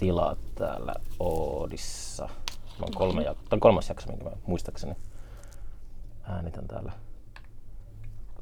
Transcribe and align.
tilat 0.00 0.38
täällä 0.54 0.94
Oodissa. 1.18 2.24
Mä 2.78 2.84
oon 2.84 2.94
kolme 2.94 3.22
jak- 3.22 3.48
tai 3.48 3.58
kolmas 3.58 3.88
jakso, 3.88 4.08
minkä 4.08 4.24
mä 4.24 4.30
muistaakseni 4.46 4.96
äänitän 6.22 6.68
täällä 6.68 6.92
Tämä 6.92 7.44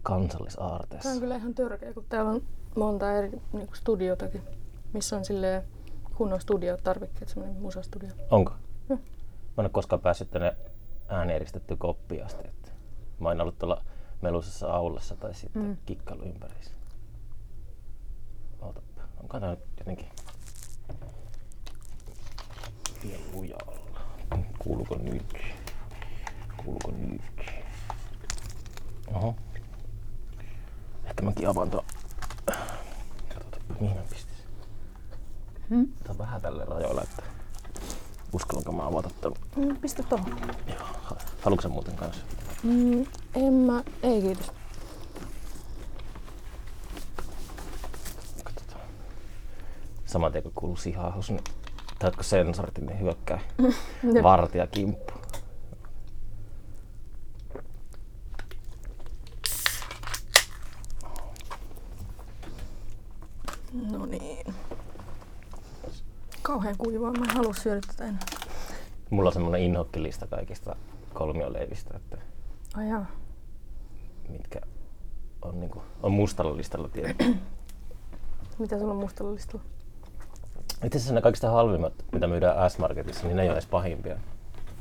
kansallisaarteessa. 0.02 1.08
on 1.10 1.20
kyllä 1.20 1.36
ihan 1.36 1.54
törkeä, 1.54 1.92
kun 1.94 2.04
täällä 2.08 2.30
on 2.30 2.42
monta 2.76 3.12
eri 3.12 3.30
niin 3.52 3.68
studiotakin, 3.74 4.42
missä 4.92 5.16
on 5.16 5.24
silleen 5.24 5.62
kunnon 6.16 6.40
studiotarvikkeet, 6.40 7.28
semmoinen 7.28 7.62
musastudio. 7.62 8.08
Onko? 8.30 8.52
Hmm. 8.88 8.98
Mä 8.98 9.58
en 9.58 9.64
ole 9.64 9.68
koskaan 9.68 10.02
päässyt 10.02 10.30
tänne 10.30 10.56
äänieristetty 11.08 11.76
koppiin 11.76 12.24
asti. 12.24 12.48
Että 12.48 12.70
mä 13.20 13.28
oon 13.28 13.40
ollut 13.40 13.58
tuolla 13.58 13.84
melusassa 14.22 14.72
aulassa 14.72 15.16
tai 15.16 15.34
sitten 15.34 15.62
Mm. 15.62 15.76
kikkailu 15.86 16.22
ympäriinsä. 16.22 16.70
Ootappa. 18.60 19.02
Onko 19.22 19.38
nyt 19.38 19.58
jotenkin 19.78 20.08
liian 23.42 23.58
lujalla? 23.66 24.00
Kuuluuko 24.58 24.94
nyt? 24.94 25.36
Kuuluuko 26.56 26.90
nyt? 26.90 27.22
Oho. 29.14 29.34
Ehkä 31.04 31.22
mäkin 31.22 31.48
avaan 31.48 31.70
tuon. 31.70 31.84
Katsotaanpa 33.34 33.74
mihin 33.80 33.96
mä 33.96 34.02
pistäisin. 34.02 34.46
Hmm? 35.68 35.86
Tää 35.88 36.10
on 36.12 36.18
vähän 36.18 36.40
tälle 36.40 36.64
rajoilla, 36.64 37.02
että 37.02 37.22
uskallanko 38.32 38.72
mä 38.72 38.86
avata 38.86 39.10
ton. 39.20 39.34
Mm, 39.56 39.76
pistä 39.76 40.02
tuohon. 40.02 40.38
Joo. 40.66 40.86
Haluatko 41.42 41.62
sä 41.62 41.68
muuten 41.68 41.96
kanssa? 41.96 42.22
Mm, 42.62 43.06
en 43.34 43.52
mä, 43.52 43.82
ei 44.02 44.22
kiitos. 44.22 44.52
Katsotaan. 48.44 48.80
Saman 50.06 50.32
tien 50.32 50.42
kun 50.44 50.52
kuuluu 50.54 50.76
sihahus, 50.76 51.30
niin 51.30 51.44
taitko 51.98 52.22
sensorit, 52.22 52.78
niin 52.78 53.00
hyökkää 53.00 53.40
vartija 54.22 54.66
kimppu. 54.66 55.12
No 63.90 64.06
niin. 64.06 64.54
Kauhean 66.42 66.76
kuivaa, 66.78 67.12
mä 67.12 67.24
en 67.24 67.36
halua 67.36 67.54
syödä 67.54 67.80
tätä 67.86 68.04
enää. 68.04 68.20
Mulla 69.10 69.28
on 69.28 69.32
semmonen 69.32 69.62
inhokkilista 69.62 70.26
kaikista 70.26 70.76
kolmioleivistä, 71.14 71.96
että 71.96 72.18
Ai 72.74 72.88
jaa. 72.88 73.06
mitkä 74.28 74.60
on, 75.42 75.60
niinku, 75.60 75.82
on 76.02 76.12
mustalla 76.12 76.56
listalla 76.56 76.88
tiedä. 76.88 77.14
Mitä 78.58 78.78
sulla 78.78 78.92
on 78.92 78.98
mustalla 79.00 79.34
listalla? 79.34 79.64
Itse 80.84 80.98
asiassa 80.98 81.14
ne 81.14 81.20
kaikista 81.22 81.50
halvimmat, 81.50 81.92
mitä 82.12 82.26
myydään 82.26 82.70
S-Marketissa, 82.70 83.26
niin 83.26 83.36
ne 83.36 83.42
ei 83.42 83.48
ole 83.48 83.54
edes 83.54 83.66
pahimpia. 83.66 84.16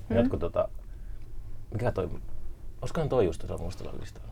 Mm. 0.09 0.15
Jotkut 0.17 0.39
tota, 0.39 0.69
mikä 1.71 1.91
toi, 1.91 2.09
olisikohan 2.81 3.09
toi 3.09 3.25
just 3.25 3.41
tuossa 3.47 3.63
mustalla 3.65 3.93
listalla? 3.99 4.31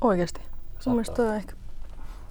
Oikeesti. 0.00 0.40
Mun 0.86 0.94
mielestä 0.94 1.14
toi 1.16 1.28
on 1.28 1.34
ehkä 1.34 1.52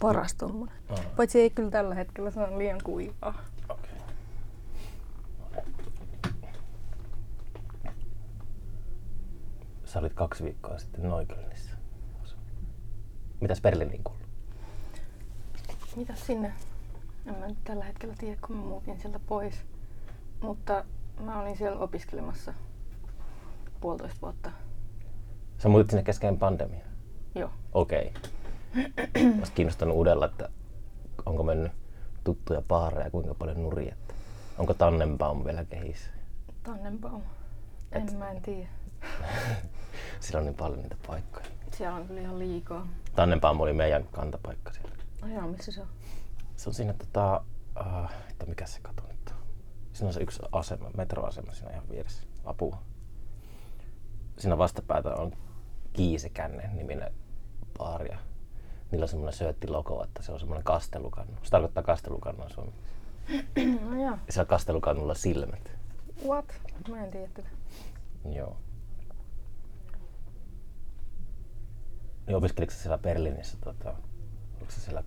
paras 0.01 0.33
tommonen. 0.35 0.75
Aa, 0.89 0.97
Paitsi 1.17 1.41
ei 1.41 1.49
kyllä 1.49 1.71
tällä 1.71 1.95
hetkellä, 1.95 2.31
se 2.31 2.39
on 2.39 2.57
liian 2.57 2.79
kuivaa. 2.83 3.33
okei. 3.69 3.91
Sä 9.85 9.99
olit 9.99 10.13
kaksi 10.13 10.43
viikkoa 10.43 10.77
sitten 10.77 11.03
Neuköllnissä. 11.03 11.75
Mitäs 13.41 13.61
Berliiniin 13.61 14.03
kuuluu? 14.03 14.23
Mitä 15.95 16.15
sinne? 16.15 16.53
En 17.25 17.35
mä 17.35 17.47
nyt 17.47 17.63
tällä 17.63 17.85
hetkellä 17.85 18.15
tiedä, 18.17 18.37
kun 18.47 18.55
mä 18.55 18.63
muutin 18.63 18.99
sieltä 18.99 19.19
pois. 19.19 19.55
Mutta 20.41 20.85
mä 21.19 21.41
olin 21.41 21.57
siellä 21.57 21.79
opiskelemassa 21.79 22.53
puolitoista 23.81 24.21
vuotta. 24.21 24.51
Sä 25.57 25.69
muutit 25.69 25.89
sinne 25.89 26.03
kesken 26.03 26.37
pandemia. 26.37 26.85
Joo. 27.35 27.49
Okei. 27.73 28.13
Olisi 29.37 29.51
kiinnostanut 29.55 29.95
uudella, 29.95 30.25
että 30.25 30.49
onko 31.25 31.43
mennyt 31.43 31.71
tuttuja 32.23 32.61
baareja, 32.61 33.11
kuinka 33.11 33.33
paljon 33.33 33.63
nurjetta. 33.63 34.13
Onko 34.57 34.73
Tannenbaum 34.73 35.45
vielä 35.45 35.65
kehissä? 35.65 36.11
Tannenbaum. 36.63 37.21
En 37.91 38.15
mä 38.17 38.31
en 38.31 38.41
tiedä. 38.41 38.67
Sillä 40.19 40.39
on 40.39 40.45
niin 40.45 40.55
paljon 40.55 40.79
niitä 40.79 40.95
paikkoja. 41.07 41.45
Siellä 41.77 41.95
on 41.95 42.07
kyllä 42.07 42.21
ihan 42.21 42.39
liikaa. 42.39 42.87
Tannenbaum 43.15 43.59
oli 43.59 43.73
meidän 43.73 44.03
kantapaikka 44.11 44.73
siellä. 44.73 44.91
Ajaa, 45.21 45.47
missä 45.47 45.71
se 45.71 45.81
on? 45.81 45.87
Se 46.59 46.69
on 46.69 46.73
siinä 46.73 46.93
tota, 46.93 47.43
uh, 47.79 48.09
että 48.29 48.45
mikä 48.45 48.65
se 48.65 48.79
katu 48.81 49.03
nyt 49.07 49.29
on? 49.29 49.47
Siinä 49.93 50.07
on 50.07 50.13
se 50.13 50.21
yksi 50.21 50.39
asema, 50.51 50.91
metroasema 50.97 51.53
siinä 51.53 51.71
ihan 51.71 51.89
vieressä. 51.89 52.23
Apua. 52.45 52.83
Siinä 54.37 54.57
vastapäätä 54.57 55.09
on 55.09 55.33
Kiisekänne 55.93 56.69
niminen 56.73 57.13
baari 57.77 58.11
ja 58.11 58.17
niillä 58.91 59.03
on 59.03 59.07
semmoinen 59.09 59.37
söötti-logo, 59.37 60.03
että 60.03 60.21
se 60.23 60.31
on 60.31 60.39
semmoinen 60.39 60.63
kastelukannu. 60.63 61.33
Se 61.43 61.49
tarkoittaa 61.49 61.83
kastelukannua 61.83 62.49
suomeksi. 62.49 62.81
No 63.89 64.01
joo. 64.01 64.17
Ja 64.27 64.33
siellä 64.33 64.43
on 64.43 64.47
kastelukannulla 64.47 65.15
silmät. 65.15 65.71
What? 66.27 66.45
Mä 66.89 67.03
en 67.03 67.11
tiedä 67.11 67.27
tätä. 67.33 67.49
Joo. 68.31 68.57
Niin 72.27 72.35
opiskelitko 72.35 72.75
sä 72.75 72.81
siellä 72.81 72.97
Berliinissä, 72.97 73.57
tota, 73.63 73.95
oliko 74.57 74.71
sä 74.71 74.81
siellä 74.81 75.03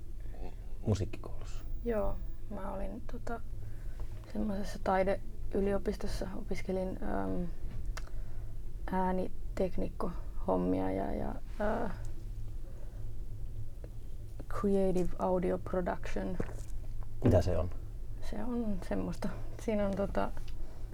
musiikkikoulussa? 0.87 1.65
Joo, 1.85 2.17
mä 2.51 2.73
olin 2.73 3.03
tota, 3.13 3.41
semmoisessa 4.33 4.79
taideyliopistossa, 4.85 6.29
opiskelin 6.37 6.99
äm, 7.03 7.47
ääniteknikko-hommia 8.93 10.91
ja, 10.91 11.13
ja 11.15 11.35
ää, 11.59 11.95
creative 14.61 15.09
audio 15.19 15.59
production. 15.59 16.37
Mitä 17.25 17.43
se 17.43 17.59
on? 17.59 17.71
Se 18.31 18.45
on 18.45 18.79
semmoista. 18.89 19.29
Siinä 19.61 19.87
on 19.87 19.97
tota, 19.97 20.31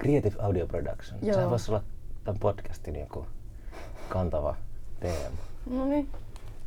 Creative 0.00 0.36
Audio 0.42 0.66
Production. 0.66 1.18
Joo. 1.22 1.34
Sehän 1.34 1.50
voisi 1.50 1.70
olla 1.70 1.82
tämän 2.24 2.38
podcastin 2.40 3.00
joku 3.00 3.26
kantava 4.08 4.56
teema. 5.00 5.36
no 5.70 5.84
niin, 5.84 6.08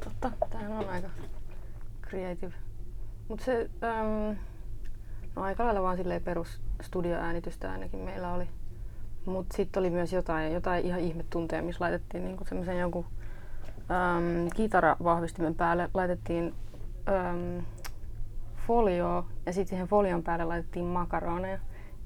totta, 0.04 0.32
tämähän 0.50 0.72
on 0.72 0.90
aika 0.90 1.10
creative. 2.10 2.54
Mutta 3.32 3.46
se, 3.46 3.70
äm, 3.84 4.38
no 5.36 5.42
aika 5.42 5.66
lailla 5.66 5.82
vaan 5.82 5.98
silleen 5.98 6.22
perus 6.22 6.62
studioäänitystä 6.82 7.72
ainakin 7.72 8.00
meillä 8.00 8.34
oli. 8.34 8.48
Mutta 9.26 9.58
sitten 9.58 9.80
oli 9.80 9.90
myös 9.90 10.14
jotain, 10.14 10.54
jotain 10.54 10.86
ihan 10.86 11.00
ihmetunteja, 11.00 11.62
missä 11.62 11.84
laitettiin 11.84 12.26
niinku 12.26 12.46
semmoisen 12.46 12.80
jonkun 12.80 13.06
äm, 13.78 14.50
kitaravahvistimen 14.56 15.56
päälle 15.56 15.90
laitettiin 15.94 16.54
äm, 17.10 17.66
folioa 18.68 19.28
ja 19.46 19.54
sitten 19.54 19.70
siihen 19.70 19.88
folion 19.88 20.24
päälle 20.24 20.46
laitettiin 20.46 20.86
makaroneja. 20.86 21.60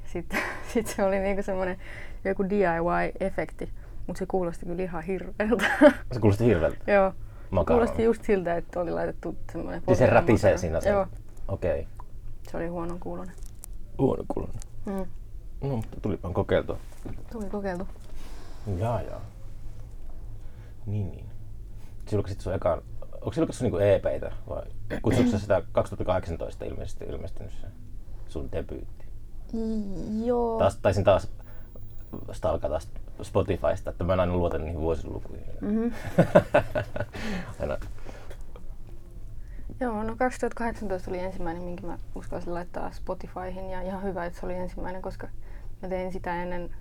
Ja 0.03 0.09
sitten 0.09 0.39
sit 0.73 0.87
se 0.87 1.03
oli 1.03 1.19
niinku 1.19 1.43
semmoinen 1.43 1.77
joku 2.25 2.43
DIY-efekti, 2.43 3.69
mutta 4.07 4.19
se 4.19 4.25
kuulosti 4.25 4.65
kyllä 4.65 4.83
ihan 4.83 5.03
hirveältä. 5.03 5.65
Se 6.11 6.19
kuulosti 6.19 6.45
hirveältä. 6.45 6.77
Joo. 6.93 7.13
Makaroni. 7.55 7.85
Kuulosti 7.85 8.03
just 8.03 8.23
siltä, 8.23 8.55
että 8.55 8.79
oli 8.79 8.91
laitettu 8.91 9.35
semmoinen 9.51 9.81
Niin 9.87 9.97
se 9.97 10.05
rätisee 10.05 10.57
siinä 10.57 10.81
sen. 10.81 10.91
Joo, 10.91 11.07
Okei. 11.47 11.79
Okay. 11.79 12.05
se 12.51 12.57
oli 12.57 12.67
huonon 12.67 12.99
kuulonen. 12.99 13.35
Huono 13.97 14.23
kuulonen. 14.27 14.59
Mm. 14.85 15.05
No, 15.69 15.75
mutta 15.75 16.01
tulipahan 16.01 16.33
kokeiltua. 16.33 16.77
Tuli 17.31 17.49
kokeiltu. 17.49 17.87
Jaa, 18.77 19.01
jaa. 19.01 19.21
Niin, 20.85 21.11
niin. 21.11 21.25
Sä 22.09 22.15
julkaisit 22.15 22.41
sun 22.41 22.53
ekaan, 22.53 22.81
onko 23.13 23.33
se 23.33 23.41
julkaissut 23.41 23.63
niinku 23.63 23.77
EPitä 23.77 24.31
vai 24.49 24.63
kutsuuko 25.01 25.31
sä 25.31 25.39
sitä 25.39 25.61
2018 25.71 26.65
ilmeisesti 26.65 27.05
ilmestynyt 27.05 27.51
se 27.61 27.67
sun 28.27 28.51
debyytti? 28.51 29.05
Joo. 30.25 30.59
Taas, 30.59 30.77
taisin 30.77 31.03
taas 31.03 31.31
stalkata 32.31 32.79
Spotifysta, 33.21 33.89
että 33.89 34.03
mä 34.03 34.13
en 34.13 34.19
aina 34.19 34.33
luota 34.33 34.57
niihin 34.57 34.79
vuosilukuihin. 34.79 35.47
Mm-hmm. 35.61 35.91
aina, 37.61 37.77
Joo, 39.79 40.03
no 40.03 40.15
2018 40.15 41.11
oli 41.11 41.19
ensimmäinen, 41.19 41.63
minkä 41.63 41.87
mä 41.87 41.97
uskalsin 42.15 42.53
laittaa 42.53 42.91
Spotifyhin 42.91 43.69
ja 43.69 43.81
ihan 43.81 44.03
hyvä, 44.03 44.25
että 44.25 44.39
se 44.39 44.45
oli 44.45 44.53
ensimmäinen, 44.53 45.01
koska 45.01 45.27
mä 45.81 45.87
tein 45.89 46.11
sitä 46.11 46.43
ennen 46.43 46.75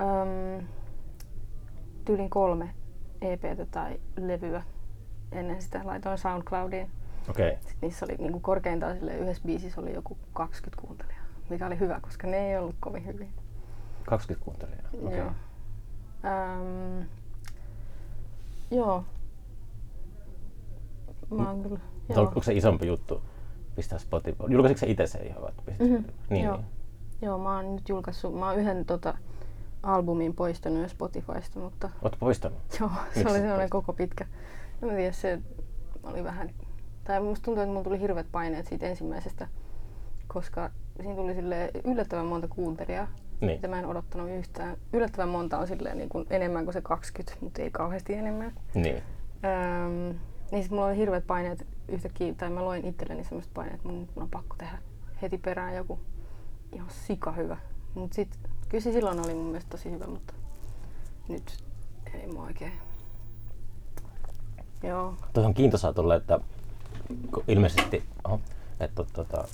äm, 0.00 0.66
tyylin 2.04 2.30
kolme 2.30 2.74
EPtä 3.20 3.66
tai 3.70 4.00
levyä. 4.16 4.62
Ennen 5.32 5.62
sitä 5.62 5.80
laitoin 5.84 6.18
SoundCloudiin. 6.18 6.90
okei. 7.28 7.48
Okay. 7.48 7.60
Sitten 7.60 7.78
niissä 7.80 8.06
oli 8.06 8.14
niinku 8.18 8.40
korkeintaan 8.40 8.96
sille 8.96 9.16
yhdessä 9.16 9.42
biisissä 9.46 9.80
oli 9.80 9.94
joku 9.94 10.18
20 10.32 10.82
kuuntelijaa, 10.82 11.24
mikä 11.50 11.66
oli 11.66 11.78
hyvä, 11.78 12.00
koska 12.00 12.26
ne 12.26 12.48
ei 12.50 12.58
ollut 12.58 12.76
kovin 12.80 13.06
hyviä. 13.06 13.28
20 14.06 14.44
kuuntelijaa. 14.44 14.88
Okei. 15.06 15.18
Joo. 15.18 15.30
Ähm, 16.24 17.02
joo. 18.70 19.04
Mä 21.30 21.50
oon 21.50 21.62
kyllä, 21.62 21.78
joo. 22.08 22.20
on- 22.20 22.26
Onko 22.28 22.42
se 22.42 22.54
isompi 22.54 22.86
juttu 22.86 23.22
pistää 23.76 23.98
Spotify. 23.98 24.42
Julkaisitko 24.48 24.80
sä 24.80 24.86
itse 24.92 25.06
sen 25.06 25.26
ihan? 25.26 25.42
Pistit 25.66 25.88
Mhm, 25.90 25.96
Spotify? 25.96 26.24
Niin, 26.30 26.44
joo. 26.44 26.56
niin. 26.56 26.66
Joo, 27.22 27.38
mä 27.38 27.56
oon 27.56 27.74
nyt 27.76 27.88
julkaissut, 27.88 28.38
mä 28.38 28.46
oon 28.50 28.58
yhden 28.58 28.84
tota, 28.84 29.14
albumin 29.82 30.34
poistanut 30.34 30.82
jo 30.82 30.88
Spotifysta, 30.88 31.60
mutta 31.60 31.90
Oot 32.02 32.16
poistanut? 32.18 32.58
joo, 32.80 32.88
se 32.88 33.04
Miksi 33.18 33.32
oli 33.32 33.40
sellainen 33.40 33.70
koko 33.70 33.92
pitkä. 33.92 34.26
En 34.82 34.88
mä 34.88 34.94
tiedä, 34.94 35.12
se 35.12 35.38
oli 36.02 36.24
vähän, 36.24 36.50
tai 37.04 37.20
musta 37.20 37.44
tuntuu, 37.44 37.62
että 37.62 37.72
mulla 37.72 37.84
tuli 37.84 38.00
hirveät 38.00 38.26
paineet 38.32 38.66
siitä 38.66 38.86
ensimmäisestä, 38.86 39.48
koska 40.28 40.70
siinä 41.00 41.14
tuli 41.16 41.34
sille 41.34 41.70
yllättävän 41.84 42.26
monta 42.26 42.48
kuuntelijaa, 42.48 43.08
Niin. 43.40 43.52
mitä 43.52 43.68
mä 43.68 43.78
en 43.78 43.86
odottanut 43.86 44.30
yhtään. 44.30 44.76
Yllättävän 44.92 45.28
monta 45.28 45.58
on 45.58 45.66
silleen 45.66 45.98
niin 45.98 46.08
kuin 46.08 46.26
enemmän 46.30 46.64
kuin 46.64 46.74
se 46.74 46.80
20, 46.80 47.44
mutta 47.44 47.62
ei 47.62 47.70
kauheasti 47.70 48.14
enemmän. 48.14 48.52
Niin. 48.74 49.02
Öm, 49.44 50.18
niin 50.52 50.62
sit 50.62 50.72
mulla 50.72 50.86
oli 50.86 50.96
hirveät 50.96 51.26
paineet 51.26 51.66
yhtäkkiä, 51.88 52.34
tai 52.34 52.50
mä 52.50 52.64
loin 52.64 52.84
itselleni 52.84 53.24
semmoista 53.24 53.50
paineet, 53.54 53.74
että 53.74 53.88
mun, 53.88 54.08
mun 54.14 54.22
on 54.22 54.30
pakko 54.30 54.56
tehdä 54.58 54.78
heti 55.22 55.38
perään 55.38 55.74
joku 55.74 55.98
ihan 56.72 56.90
sika 56.90 57.32
hyvä. 57.32 57.56
Mut 57.94 58.12
sit, 58.12 58.38
kyllä 58.68 58.82
se 58.82 58.92
silloin 58.92 59.20
oli 59.20 59.34
mun 59.34 59.46
mielestä 59.46 59.70
tosi 59.70 59.90
hyvä, 59.90 60.06
mutta 60.06 60.34
nyt 61.28 61.64
ei 62.14 62.26
mua 62.26 62.44
oikein. 62.44 62.72
Joo, 64.82 65.14
Tuossa 65.32 65.48
on 65.48 65.54
kiintoisaa 65.54 65.92
tulla, 65.92 66.14
että 66.14 66.40
ilmeisesti, 67.48 68.02
oho, 68.24 68.40
että 68.80 69.04
tota, 69.12 69.48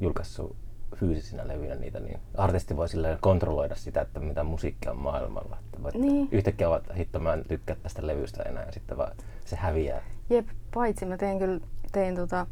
julkaissut 0.00 0.56
fyysisinä 1.02 1.48
levyinä 1.48 1.74
niitä, 1.74 2.00
niin 2.00 2.20
artisti 2.36 2.76
voi 2.76 2.88
silleen 2.88 3.18
kontrolloida 3.20 3.74
sitä, 3.74 4.00
että 4.00 4.20
mitä 4.20 4.42
musiikkia 4.44 4.90
on 4.90 4.98
maailmalla. 4.98 5.58
Että 5.64 5.82
voit 5.82 5.94
Niin. 5.94 6.28
Yhtäkkiä 6.32 6.68
ovat, 6.68 6.84
hitto 6.96 7.18
mä 7.18 7.32
en 7.32 7.44
tykkää 7.48 7.76
tästä 7.82 8.06
levystä 8.06 8.42
enää 8.42 8.64
ja 8.64 8.72
sitten 8.72 8.96
vaan 8.96 9.12
se 9.44 9.56
häviää. 9.56 10.02
jep, 10.30 10.48
paitsi 10.74 11.06
mä 11.06 11.16
tein 11.16 11.38
kyllä 11.38 11.60
tein 11.92 12.16
tota 12.16 12.46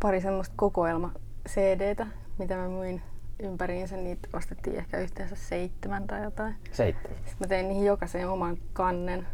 pari 0.00 0.20
semmoista 0.20 0.54
kokoelma 0.56 1.12
CDtä, 1.48 2.06
mitä 2.38 2.56
mä 2.56 2.68
myin 2.68 3.02
ympäriinsä. 3.42 3.96
Niitä 3.96 4.28
ostettiin 4.32 4.76
ehkä 4.76 4.98
yhteensä 4.98 5.36
seitsemän 5.36 6.06
tai 6.06 6.22
jotain. 6.22 6.54
Seitsemän. 6.72 7.16
Sitten 7.16 7.36
mä 7.40 7.46
tein 7.46 7.68
niihin 7.68 7.86
jokaiseen 7.86 8.28
oman 8.28 8.58
kannen. 8.72 9.26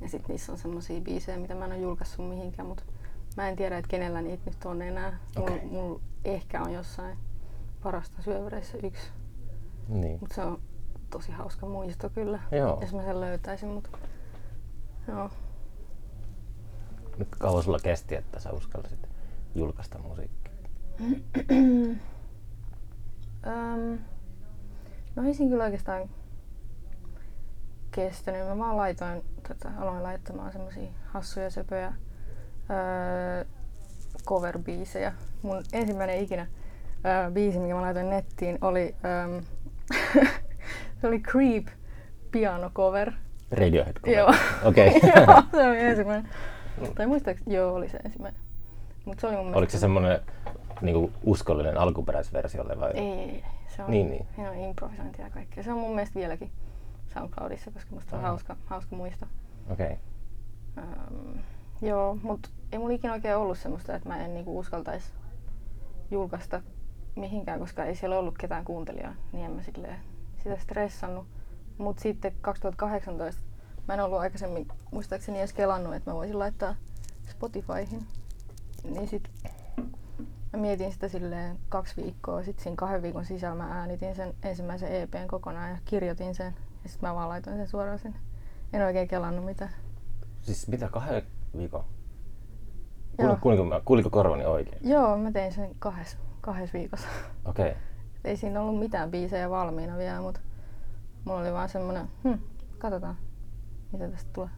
Ja 0.00 0.08
sitten 0.08 0.28
niissä 0.28 0.52
on 0.52 0.58
semmosia 0.58 1.00
biisejä, 1.00 1.38
mitä 1.38 1.54
mä 1.54 1.64
en 1.64 1.72
ole 1.72 1.80
julkaissut 1.80 2.28
mihinkään, 2.28 2.68
mutta 2.68 2.82
mä 3.36 3.48
en 3.48 3.56
tiedä, 3.56 3.78
että 3.78 3.88
kenellä 3.88 4.22
niitä 4.22 4.42
nyt 4.46 4.64
on 4.64 4.82
enää. 4.82 5.18
Mulla 5.36 5.50
Okei. 5.50 5.66
mul 5.66 5.98
ehkä 6.24 6.62
on 6.62 6.72
jossain 6.72 7.18
parasta 7.82 8.22
syövereissä 8.22 8.78
yksi, 8.82 9.08
Niin. 9.88 10.18
mutta 10.20 10.34
se 10.34 10.42
on 10.42 10.60
tosi 11.10 11.32
hauska 11.32 11.66
muisto 11.66 12.10
kyllä, 12.10 12.40
Joo. 12.52 12.78
jos 12.80 12.94
mä 12.94 13.02
sen 13.02 13.20
löytäisin. 13.20 13.68
Mutta 13.68 13.98
joo. 15.08 15.30
Nyt 17.18 17.28
kauan 17.38 17.62
sulla 17.62 17.78
kesti, 17.78 18.14
että 18.14 18.40
sä 18.40 18.50
uskallisit 18.52 19.08
julkaista 19.54 19.98
musiikkia? 19.98 20.52
Öm, 23.46 23.98
no 25.16 25.22
ei 25.24 25.34
siinä 25.34 25.50
kyllä 25.50 25.64
oikeastaan 25.64 26.10
kestänyt. 27.90 28.46
Mä 28.48 28.58
vaan 28.58 28.76
laitoin, 28.76 29.24
tota, 29.48 29.70
aloin 29.78 30.02
laittamaan 30.02 30.52
semmosia 30.52 30.90
hassuja 31.06 31.50
söpöjä 31.50 31.92
öö, 32.70 33.44
cover-biisejä. 34.26 35.12
Mun 35.42 35.62
ensimmäinen 35.72 36.18
ikinä 36.18 36.46
öö, 37.06 37.30
biisi, 37.30 37.58
minkä 37.58 37.74
mä 37.74 37.80
laitoin 37.80 38.10
nettiin, 38.10 38.58
oli, 38.60 38.94
öö, 39.04 39.40
se 41.00 41.06
oli 41.06 41.20
Creep 41.20 41.66
piano 42.30 42.70
cover. 42.70 43.12
Radiohead 43.50 43.96
Joo. 44.06 44.34
Okei. 44.64 44.92
Joo, 45.16 45.42
se 45.56 45.68
oli 45.68 45.80
ensimmäinen. 45.80 46.30
Tai 46.94 47.06
muistaakseni, 47.06 47.56
joo, 47.56 47.74
oli 47.74 47.88
se 47.88 47.98
ensimmäinen. 48.04 48.40
Mut 49.04 49.18
se 49.20 49.26
oli 49.26 49.36
mun 49.36 49.44
mielestä... 49.44 49.58
Oliko 49.58 49.70
se 49.70 49.78
semmoinen 49.78 50.20
niinku 50.80 51.12
uskollinen 51.24 51.78
alkuperäisversiolle 51.78 52.80
vai? 52.80 52.90
Ei, 52.94 53.12
ei, 53.12 53.30
ei. 53.30 53.44
Se 53.76 53.82
on, 53.82 53.90
Niin, 53.90 54.10
niin. 54.10 54.26
Siinä 54.34 54.50
on 54.50 54.56
improvisointia 54.56 55.24
ja 55.24 55.30
kaikkea. 55.30 55.64
Se 55.64 55.72
on 55.72 55.78
mun 55.78 55.94
mielestä 55.94 56.18
vieläkin 56.18 56.50
SoundCloudissa, 57.14 57.70
koska 57.70 57.94
musta 57.94 58.10
se 58.10 58.16
on 58.16 58.20
Aha. 58.20 58.28
hauska, 58.28 58.56
hauska 58.66 58.96
muisto. 58.96 59.26
Okei. 59.70 59.86
Okay. 59.86 59.96
Ähm, 60.78 61.38
joo, 61.82 62.18
mutta 62.22 62.48
ei 62.72 62.78
mulla 62.78 62.94
ikinä 62.94 63.12
oikein 63.12 63.36
ollut 63.36 63.58
semmoista, 63.58 63.94
että 63.94 64.08
mä 64.08 64.24
en 64.24 64.34
niinku 64.34 64.58
uskaltaisi 64.58 65.12
julkaista 66.10 66.60
mihinkään, 67.18 67.60
koska 67.60 67.84
ei 67.84 67.94
siellä 67.96 68.18
ollut 68.18 68.38
ketään 68.38 68.64
kuuntelijaa, 68.64 69.14
niin 69.32 69.44
en 69.44 69.50
mä 69.52 69.62
silleen 69.62 69.98
sitä 70.42 70.56
stressannut. 70.58 71.26
Mutta 71.78 72.02
sitten 72.02 72.32
2018 72.40 73.42
mä 73.88 73.94
en 73.94 74.00
ollut 74.00 74.18
aikaisemmin 74.18 74.68
muistaakseni 74.92 75.38
edes 75.38 75.52
kelannut, 75.52 75.94
että 75.94 76.10
mä 76.10 76.14
voisin 76.14 76.38
laittaa 76.38 76.74
Spotifyhin. 77.30 78.06
Niin 78.84 79.08
sit 79.08 79.30
mä 80.52 80.58
mietin 80.60 80.92
sitä 80.92 81.08
silleen 81.08 81.58
kaksi 81.68 82.02
viikkoa. 82.02 82.42
Sitten 82.42 82.62
siinä 82.62 82.76
kahden 82.76 83.02
viikon 83.02 83.24
sisällä 83.24 83.54
mä 83.56 83.78
äänitin 83.80 84.14
sen 84.14 84.34
ensimmäisen 84.42 84.92
EPn 85.02 85.28
kokonaan 85.28 85.70
ja 85.70 85.78
kirjoitin 85.84 86.34
sen. 86.34 86.54
Ja 86.82 86.88
sitten 86.88 87.08
mä 87.10 87.14
vaan 87.14 87.28
laitoin 87.28 87.56
sen 87.56 87.68
suoraan 87.68 87.98
sinne. 87.98 88.18
En 88.72 88.82
oikein 88.82 89.08
kelannut 89.08 89.44
mitään. 89.44 89.70
Siis 90.42 90.68
mitä 90.68 90.88
kahden 90.88 91.22
viikon? 91.56 91.84
Kuuliko, 93.40 93.64
mä- 93.64 93.80
kuuliko 93.84 94.10
korvani 94.10 94.44
oikein? 94.44 94.78
Joo, 94.90 95.18
mä 95.18 95.32
tein 95.32 95.52
sen 95.52 95.70
kahdessa, 95.78 96.18
kahdessa 96.48 96.78
viikossa. 96.78 97.08
Okei. 97.44 97.68
Okay. 97.70 97.82
Ei 98.24 98.36
siinä 98.36 98.60
ollut 98.60 98.78
mitään 98.78 99.10
biisejä 99.10 99.50
valmiina 99.50 99.98
vielä, 99.98 100.20
mutta 100.20 100.40
mulla 101.24 101.40
oli 101.40 101.52
vaan 101.52 101.68
semmonen, 101.68 102.08
hm, 102.24 102.34
katsotaan, 102.78 103.16
mitä 103.92 104.08
tästä 104.08 104.30
tulee. 104.32 104.50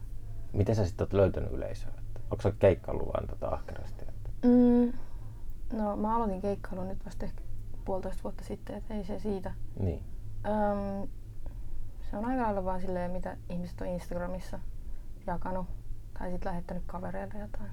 Miten 0.53 0.75
sä 0.75 0.85
sitten 0.85 1.05
oot 1.05 1.13
löytänyt 1.13 1.51
yleisöä? 1.51 1.91
Onko 2.31 2.41
sä 2.41 2.53
keikkaillut 2.59 3.07
vaan 3.07 3.27
tota 3.27 3.47
ahkerasti? 3.47 4.05
Mm, 4.45 4.93
no 5.73 5.95
mä 5.95 6.15
aloitin 6.15 6.41
keikkailun 6.41 6.87
nyt 6.87 7.05
vasta 7.05 7.25
ehkä 7.25 7.41
puolitoista 7.85 8.23
vuotta 8.23 8.43
sitten, 8.43 8.75
että 8.75 8.93
ei 8.93 9.03
se 9.03 9.19
siitä. 9.19 9.53
Niin. 9.79 10.03
Öm, 10.45 11.07
se 12.11 12.17
on 12.17 12.25
aika 12.25 12.43
lailla 12.43 12.65
vaan 12.65 12.81
silleen, 12.81 13.11
mitä 13.11 13.37
ihmiset 13.49 13.81
on 13.81 13.87
Instagramissa 13.87 14.59
jakanut 15.27 15.67
tai 16.19 16.31
sitten 16.31 16.49
lähettänyt 16.49 16.83
kavereille 16.85 17.33
jotain. 17.39 17.71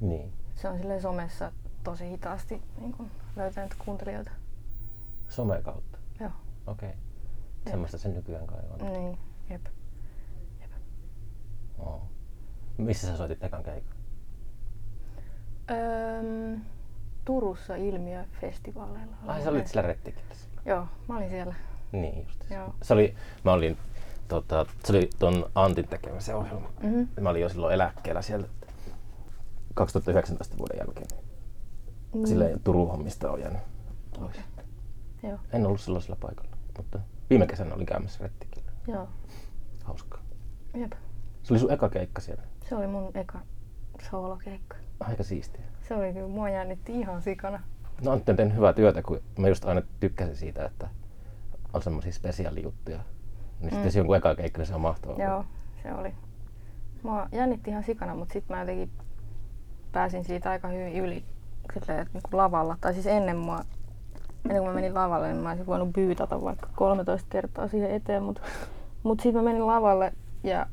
Niin. 0.00 0.32
Se 0.54 0.68
on 0.68 0.78
silleen 0.78 1.02
somessa 1.02 1.52
tosi 1.84 2.10
hitaasti 2.10 2.62
niin 2.80 2.92
kun 2.92 3.10
löytänyt 3.36 3.74
kuuntelijoita. 3.74 4.30
Some 5.28 5.62
kautta? 5.62 5.98
Joo. 6.20 6.30
Okei. 6.66 6.88
Okay. 6.88 7.00
Semmoista 7.70 7.98
se 7.98 8.08
nykyään 8.08 8.46
kai 8.46 8.60
on. 8.70 8.92
Niin, 8.92 9.18
jep. 9.50 9.66
Oo. 11.78 12.02
Missä 12.78 13.06
sä 13.06 13.16
soitit 13.16 13.44
ekan 13.44 13.62
keikan? 13.62 13.96
Öm, 15.70 16.60
Turussa 17.24 17.76
ilmiöfestivaaleilla. 17.76 19.16
Ai 19.26 19.42
sä 19.42 19.50
olit 19.50 19.66
sillä 19.66 19.82
rettikillä. 19.82 20.34
Joo, 20.64 20.86
mä 21.08 21.16
olin 21.16 21.30
siellä. 21.30 21.54
Niin 21.92 22.22
just. 22.22 22.50
Joo. 22.50 22.74
Se 22.82 22.94
oli, 22.94 23.14
mä 23.44 23.52
olin, 23.52 23.78
tota, 24.28 24.66
se 24.84 24.92
oli 24.92 25.10
ton 25.18 25.50
Antin 25.54 25.88
tekemä 25.88 26.20
se 26.20 26.34
ohjelma. 26.34 26.68
Mhm. 26.82 27.02
Mä 27.20 27.30
olin 27.30 27.42
jo 27.42 27.48
silloin 27.48 27.74
eläkkeellä 27.74 28.22
sieltä 28.22 28.48
2019 29.74 30.58
vuoden 30.58 30.78
jälkeen. 30.78 31.21
Mm. 32.14 32.26
Silleen 32.26 32.60
Turun 32.64 32.88
hommista 32.90 33.30
on 33.30 33.40
jäänyt 33.40 33.60
pois. 34.20 34.36
Joo, 35.22 35.38
En 35.52 35.66
ollut 35.66 35.80
silloin 35.80 36.02
sillä 36.02 36.16
paikalla, 36.20 36.56
mutta 36.76 36.98
viime 37.30 37.46
kesänä 37.46 37.74
olin 37.74 37.86
käymässä 37.86 38.24
rettikillä. 38.24 38.70
joo. 38.88 39.08
Hauskaa. 39.84 40.20
Jep. 40.74 40.92
Se 41.42 41.52
oli 41.52 41.58
sun 41.60 41.72
eka 41.72 41.88
keikka 41.88 42.20
siellä. 42.20 42.42
Se 42.68 42.76
oli 42.76 42.86
mun 42.86 43.10
eka 43.14 43.38
soolokeikka. 44.10 44.76
Aika 45.00 45.22
siistiä. 45.22 45.62
Se 45.88 45.94
oli 45.94 46.12
kyllä, 46.12 46.28
mua 46.28 46.48
jännitti 46.50 47.00
ihan 47.00 47.22
sikana. 47.22 47.60
No 48.04 48.12
Antti 48.12 48.30
on 48.30 48.36
tehnyt 48.36 48.56
hyvää 48.56 48.72
työtä, 48.72 49.02
kun 49.02 49.20
mä 49.38 49.48
just 49.48 49.64
aina 49.64 49.82
tykkäsin 50.00 50.36
siitä, 50.36 50.64
että 50.64 50.88
on 51.72 51.82
semmoisia 51.82 52.12
spesiaalijuttuja. 52.12 52.98
Niin 53.60 53.70
sitten 53.70 53.84
Mm. 53.86 53.90
se 53.90 53.98
jonkun 53.98 54.16
eka 54.16 54.34
keikka, 54.34 54.58
niin 54.58 54.66
se 54.66 54.74
on 54.74 54.80
mahtavaa. 54.80 55.16
Joo, 55.24 55.44
se 55.82 55.92
oli. 55.94 56.14
Mua 57.02 57.28
jännitti 57.32 57.70
ihan 57.70 57.84
sikana, 57.84 58.14
mutta 58.14 58.32
sitten 58.32 58.56
mä 58.56 58.62
jotenkin 58.62 58.90
pääsin 59.92 60.24
siitä 60.24 60.50
aika 60.50 60.68
hyvin 60.68 60.96
yli 60.96 61.24
silleen, 61.80 62.00
että 62.00 62.12
niin 62.14 62.22
lavalla. 62.32 62.76
Tai 62.80 62.94
siis 62.94 63.06
ennen 63.06 63.36
mua, 63.36 63.60
ennen 64.44 64.62
kuin 64.62 64.66
mä 64.68 64.74
menin 64.74 64.94
lavalle, 64.94 65.32
niin 65.32 65.42
mä 65.42 65.48
olisin 65.48 65.66
voinut 65.66 65.92
byytata 65.92 66.42
vaikka 66.42 66.68
13 66.76 67.28
kertaa 67.30 67.68
siihen 67.68 67.90
eteen. 67.90 68.22
Mutta 68.22 68.40
mut 69.02 69.20
sitten 69.20 69.42
mä 69.44 69.50
menin 69.50 69.66
lavalle 69.66 70.12
ja 70.44 70.66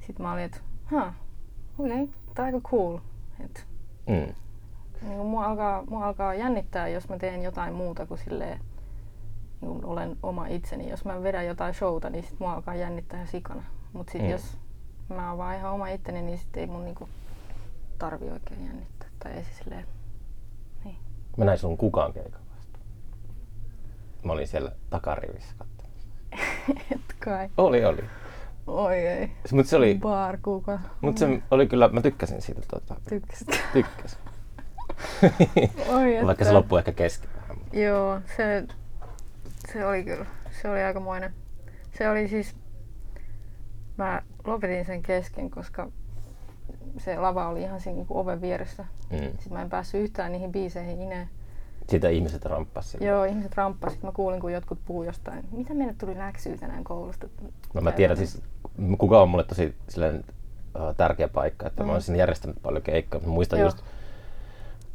sitten 0.00 0.26
mä 0.26 0.32
olin, 0.32 0.44
että 0.44 0.58
okei, 1.78 2.02
okay, 2.02 2.14
tää 2.34 2.44
on 2.44 2.54
aika 2.54 2.68
cool. 2.70 2.98
Et, 3.44 3.66
Mm. 4.06 4.14
niin 5.02 5.16
kuin 5.16 5.26
mua, 5.26 5.44
alkaa, 5.46 5.84
mua 5.90 6.06
alkaa 6.06 6.34
jännittää, 6.34 6.88
jos 6.88 7.08
mä 7.08 7.18
teen 7.18 7.42
jotain 7.42 7.74
muuta 7.74 8.06
kuin 8.06 8.18
silleen, 8.18 8.60
niin 9.60 9.70
kuin 9.72 9.84
olen 9.84 10.16
oma 10.22 10.46
itseni. 10.46 10.90
Jos 10.90 11.04
mä 11.04 11.22
vedän 11.22 11.46
jotain 11.46 11.74
showta, 11.74 12.10
niin 12.10 12.24
sit 12.24 12.40
mua 12.40 12.52
alkaa 12.52 12.74
jännittää 12.74 13.16
ihan 13.16 13.28
sikana. 13.28 13.62
Mutta 13.92 14.10
sitten 14.12 14.28
Mm. 14.28 14.32
jos 14.32 14.58
mä 15.08 15.28
oon 15.28 15.38
vaan 15.38 15.56
ihan 15.56 15.72
oma 15.72 15.88
itteni, 15.88 16.22
niin 16.22 16.38
sitten 16.38 16.60
ei 16.60 16.66
mun 16.66 16.84
niinku 16.84 17.08
tarvi 17.98 18.30
oikein 18.30 18.64
jännittää. 18.66 18.93
Tai 19.24 19.32
ei 19.32 19.44
se 19.44 19.50
silleen, 19.64 19.86
niin. 20.84 20.96
Mä 21.36 21.44
näin 21.44 21.58
sun 21.58 21.76
kukaan 21.76 22.12
keikan 22.12 22.40
vasta. 22.56 22.78
Mä 24.24 24.32
olin 24.32 24.46
siellä 24.48 24.72
takarivissä 24.90 25.54
katsomassa. 25.58 26.08
Et 26.94 27.00
kai. 27.24 27.48
Oli, 27.56 27.84
oli. 27.84 28.04
Oi 28.66 28.94
ei. 28.96 29.30
Mutta 29.52 29.70
se 29.70 29.76
oli, 29.76 29.98
Bar 30.02 30.38
kuka. 30.42 30.78
mut 31.00 31.18
se 31.18 31.42
oli 31.50 31.66
kyllä, 31.66 31.88
mä 31.88 32.00
tykkäsin 32.00 32.42
siitä, 32.42 32.60
tota, 32.70 32.96
Tykkäsit. 33.08 33.48
tykkäsin. 33.72 34.18
Oi, 35.94 36.26
Vaikka 36.26 36.44
se 36.44 36.48
että- 36.50 36.54
loppui 36.54 36.78
ehkä 36.78 36.92
kesken 36.92 37.30
vähän. 37.36 37.56
Joo, 37.72 38.20
se, 38.36 38.64
se 39.72 39.86
oli 39.86 40.04
kyllä. 40.04 40.26
Se 40.62 40.70
oli 40.70 40.82
aikamoinen. 40.82 41.34
Se 41.98 42.10
oli 42.10 42.28
siis... 42.28 42.56
Mä 43.98 44.22
lopetin 44.44 44.84
sen 44.84 45.02
kesken, 45.02 45.50
koska 45.50 45.88
se 46.98 47.16
lava 47.18 47.48
oli 47.48 47.62
ihan 47.62 47.80
siinä 47.80 47.96
niinku 47.96 48.18
oven 48.18 48.40
vieressä. 48.40 48.84
Mm. 49.10 49.18
Sitten 49.18 49.52
mä 49.52 49.62
en 49.62 49.70
päässyt 49.70 50.00
yhtään 50.02 50.32
niihin 50.32 50.52
biiseihin 50.52 51.02
ineen. 51.02 51.28
Sitä 51.88 52.08
ihmiset 52.08 52.44
ramppasi 52.44 52.88
sinne. 52.88 53.06
Joo, 53.06 53.24
ihmiset 53.24 53.54
ramppasit. 53.56 54.02
Mä 54.02 54.12
kuulin, 54.12 54.40
kun 54.40 54.52
jotkut 54.52 54.78
puhuu 54.84 55.02
jostain. 55.02 55.44
Mitä 55.52 55.74
meille 55.74 55.94
tuli 56.00 56.18
läksyä 56.18 56.56
tänään 56.56 56.84
koulusta? 56.84 57.26
No 57.74 57.80
mä 57.80 57.92
tiedän 57.92 58.16
siis, 58.16 58.42
kuka 58.98 59.22
on 59.22 59.28
mulle 59.28 59.44
tosi 59.44 59.74
silleen, 59.88 60.24
uh, 60.74 60.94
tärkeä 60.96 61.28
paikka, 61.28 61.66
että 61.66 61.82
mm. 61.82 61.86
mä 61.86 61.92
oon 61.92 62.02
siinä 62.02 62.18
järjestänyt 62.18 62.56
paljon 62.62 62.82
keikkaa. 62.82 63.20
Mä 63.20 63.26
muistan 63.26 63.58
Joo. 63.58 63.66
just 63.66 63.78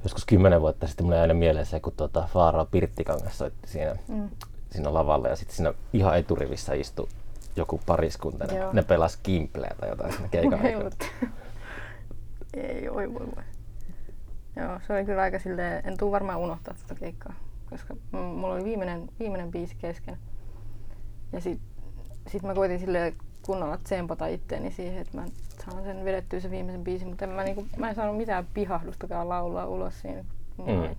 joskus 0.04 0.26
kymmenen 0.26 0.62
vuotta 0.62 0.88
sitten 0.88 1.06
mulle 1.06 1.20
aina 1.22 1.34
mieleen 1.34 1.66
se, 1.66 1.80
kun 1.80 1.94
tuota 1.98 2.28
Faaraa 2.34 2.66
Pirttikangas 2.66 3.38
soitti 3.38 3.68
siinä, 3.70 3.96
Mm. 4.08 4.30
siinä 4.72 4.94
lavalla 4.94 5.28
ja 5.28 5.36
sitten 5.36 5.56
siinä 5.56 5.74
ihan 5.94 6.18
eturivissä 6.18 6.74
istui 6.74 7.08
joku 7.56 7.82
pariskunta. 7.86 8.46
Ne, 8.46 8.58
Joo. 8.58 8.74
ne 8.74 8.84
pelas 8.84 9.18
kimpleä 9.24 9.76
tai 9.80 9.90
jotain 9.90 10.12
siinä 10.14 10.28
keikan 10.28 10.60
aikana. 10.66 10.90
Ei, 12.60 12.90
oi 12.90 13.14
voi 13.14 13.28
voi. 13.36 13.44
Joo, 14.56 14.80
se 14.88 14.94
oli 14.94 15.06
kyllä 15.06 15.22
aika 15.22 15.40
silleen, 15.40 15.88
en 15.88 15.98
tuu 15.98 16.12
varmaan 16.12 16.40
unohtaa 16.40 16.74
tätä 16.74 17.00
keikkaa, 17.00 17.34
koska 17.70 17.96
mulla 18.12 18.54
oli 18.54 18.64
viimeinen, 18.64 19.10
viimeinen 19.20 19.52
biisi 19.52 19.76
kesken. 19.76 20.18
Ja 21.32 21.42
sit, 21.42 21.60
sit 22.28 22.44
mä 22.44 22.54
koitin 22.54 22.80
silleen 22.80 23.14
kunnolla 23.46 23.78
tsempata 23.78 24.28
itteeni 24.28 24.72
siihen, 24.72 25.02
että 25.02 25.18
mä 25.18 25.26
saan 25.66 25.84
sen 25.84 26.06
vedettyä 26.06 26.40
se 26.40 26.52
viimeisen 26.52 26.84
biisin, 26.84 27.08
mutta 27.08 27.26
en 27.26 27.32
mä, 27.32 27.44
niinku, 27.44 27.66
mä 27.78 27.90
en 27.90 27.96
saanut 27.96 28.18
mitään 28.18 28.48
pihahdustakaan 28.54 29.30
laulaa 29.30 29.66
ulos 29.66 30.02
siinä. 30.02 30.24
Mm. 30.58 30.96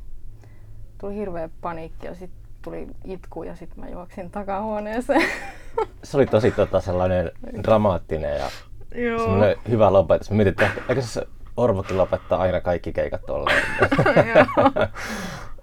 Tuli 0.99 1.14
hirveä 1.14 1.49
paniikki 1.61 2.07
ja 2.07 2.14
sitten 2.14 2.40
tuli 2.62 2.87
itku 3.05 3.43
ja 3.43 3.57
sitten 3.57 3.81
mä 3.81 3.90
juoksin 3.90 4.31
takahuoneeseen. 4.31 5.23
Se 6.05 6.17
oli 6.17 6.26
tosi 6.26 6.50
tota, 6.50 6.81
sellainen 6.81 7.31
dramaattinen 7.62 8.38
ja 8.38 8.50
Joo. 8.95 9.29
hyvä 9.69 9.93
lopetus. 9.93 10.31
Mä 10.31 10.37
mietin, 10.37 10.50
että 10.50 10.71
eikö 10.88 11.02
se 11.02 11.26
Orvokin 11.61 11.99
lopettaa 11.99 12.40
aina 12.40 12.61
kaikki 12.61 12.93
keikat. 12.93 13.21
Joo. 13.29 13.37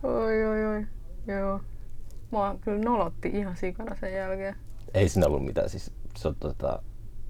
oi, 0.04 0.46
oi, 0.46 0.66
oi. 0.66 0.86
Joo. 1.28 1.62
Mua 2.32 2.56
kyllä 2.62 2.84
nolotti 2.84 3.30
ihan 3.34 3.56
sikana 3.56 3.96
sen 3.96 4.14
jälkeen. 4.14 4.56
ei 4.94 5.10
siinä 5.10 5.28
ollut 5.28 5.46
mitään. 5.46 5.70
Siis, 5.70 5.92
se 6.16 6.28
on, 6.28 6.36
tota, 6.40 6.80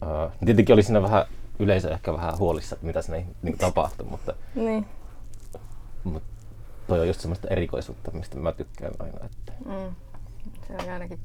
uh, 0.02 0.32
tietenkin 0.46 0.74
oli 0.74 0.84
siinä 0.84 1.02
vähän 1.02 1.26
yleisö 1.60 1.92
ehkä 1.92 2.14
vähän 2.14 2.38
huolissa, 2.38 2.76
että 2.76 2.86
mitä 2.88 3.02
siinä 3.02 3.26
niin 3.42 3.58
tapahtui, 3.58 4.08
mutta, 4.10 4.34
Niin. 4.56 4.86
mutta 6.04 6.30
toi 6.88 7.00
on 7.00 7.08
just 7.08 7.20
semmoista 7.20 7.48
erikoisuutta, 7.48 8.12
mistä 8.12 8.38
mä 8.40 8.52
tykkään 8.52 8.94
aina. 9.00 9.20
Että 9.26 9.54
Mm. 9.66 9.96
Se 10.68 10.74
oli 10.82 10.90
ainakin 10.90 11.20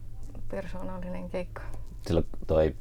persoonallinen 0.51 1.31
keikka. 1.31 1.63
silloin 2.07 2.27
toi 2.47 2.75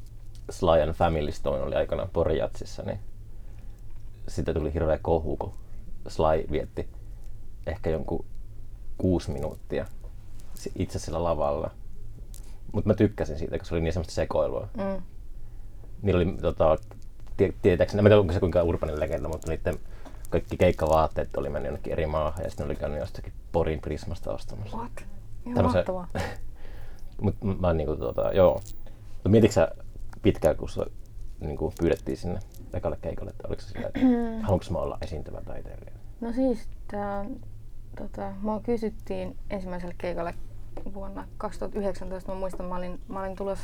Sly 0.50 0.82
and 0.82 0.94
Family 0.94 1.32
Stone 1.32 1.62
oli 1.64 1.76
aikanaan 1.76 2.10
Porijatsissa, 2.14 2.84
niin 2.84 3.00
siitä 4.32 4.54
tuli 4.54 4.74
hirveä 4.74 5.00
kohu, 5.02 5.38
kun 5.38 5.54
Sly 6.08 6.52
vietti 6.52 6.88
ehkä 7.68 7.90
jonkun 7.90 8.26
kuusi 8.98 9.32
minuuttia 9.32 9.86
itse 10.76 11.00
sillä 11.00 11.24
lavalla. 11.24 11.72
Mutta 12.72 12.88
mä 12.88 12.94
tykkäsin 12.94 13.38
siitä, 13.38 13.58
koska 13.58 13.70
se 13.70 13.76
oli 13.76 13.82
niin 13.82 13.94
semmoista 13.94 14.14
sekoilua. 14.14 14.68
Mm. 14.78 15.02
niillä 16.02 16.18
oli 16.22 16.38
tota, 16.42 16.78
tie, 17.38 17.54
tietääkseni, 17.62 18.00
en 18.00 18.04
tiedä 18.04 18.20
onko 18.20 18.34
se 18.34 18.40
kuinka 18.40 18.64
urbanin 18.64 19.00
legenda, 19.00 19.30
mutta 19.30 19.52
niiden 19.52 19.80
kaikki 20.30 20.58
keikkavaatteet 20.58 21.38
oli 21.38 21.50
mennyt 21.50 21.70
jonnekin 21.70 21.94
eri 21.94 22.08
maahan 22.08 22.44
ja 22.44 22.50
sitten 22.50 22.66
oli 22.66 22.76
käynyt 22.76 23.00
jostakin 23.00 23.34
Porin 23.52 23.82
Prismasta 23.82 24.34
ostamassa. 24.34 24.78
What? 24.78 24.92
Ihan 25.46 25.56
Tämmösen- 25.56 25.78
mahtavaa. 25.78 26.08
Mut 27.22 27.36
mä 27.60 27.74
niinku 27.74 27.96
tota, 27.96 28.32
joo. 28.34 28.62
No 29.24 29.32
mietitkö 29.32 29.54
sä 29.54 29.72
pitkään, 30.22 30.56
kun 30.56 30.70
sua 30.70 30.86
niinku 31.40 31.74
pyydettiin 31.80 32.18
sinne 32.18 32.40
ekalle 32.78 32.98
keikalle, 33.02 33.32
että 33.32 33.48
oliko 33.48 33.62
se 33.62 33.68
sillä, 33.68 33.88
että 33.88 34.00
haluanko 34.42 34.66
mä 34.72 34.78
olla 34.78 34.98
esiintyvä 35.02 35.42
taiteilija? 35.42 35.92
No 36.22 36.34
siis, 36.34 36.70
tää, 36.88 37.26
tota, 37.98 38.34
mua 38.42 38.60
kysyttiin 38.60 39.38
ensimmäiselle 39.50 39.96
keikalle 39.98 40.34
vuonna 40.94 41.28
2019. 41.38 42.32
Mä 42.32 42.40
muistan, 42.40 42.66
mä 42.66 42.76
olin, 42.76 43.02
mä 43.08 43.20
olin 43.20 43.36
tulos, 43.36 43.60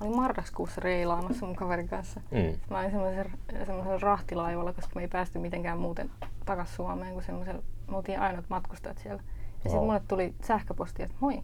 mä 0.00 0.06
olin 0.06 0.16
marraskuussa 0.16 0.80
reilaamassa 0.80 1.46
mun 1.46 1.56
kaverin 1.56 1.88
kanssa. 1.88 2.20
Mm. 2.30 2.58
Mä 2.70 2.78
olin 2.80 2.90
semmoisella, 2.90 3.30
semmoisella 3.66 3.98
rahtilaivalla, 3.98 4.72
koska 4.72 4.92
me 4.94 5.02
ei 5.02 5.08
päästy 5.08 5.38
mitenkään 5.38 5.78
muuten 5.78 6.10
takas 6.44 6.76
Suomeen, 6.76 7.14
kun 7.14 7.22
semmoisella, 7.22 7.62
me 7.90 7.96
oltiin 7.96 8.20
ainoat 8.20 8.44
matkustajat 8.48 8.98
siellä. 8.98 9.22
Ja 9.64 9.70
sitten 9.70 9.86
mulle 9.86 10.02
tuli 10.08 10.34
sähköposti, 10.44 11.02
että 11.02 11.16
moi, 11.20 11.42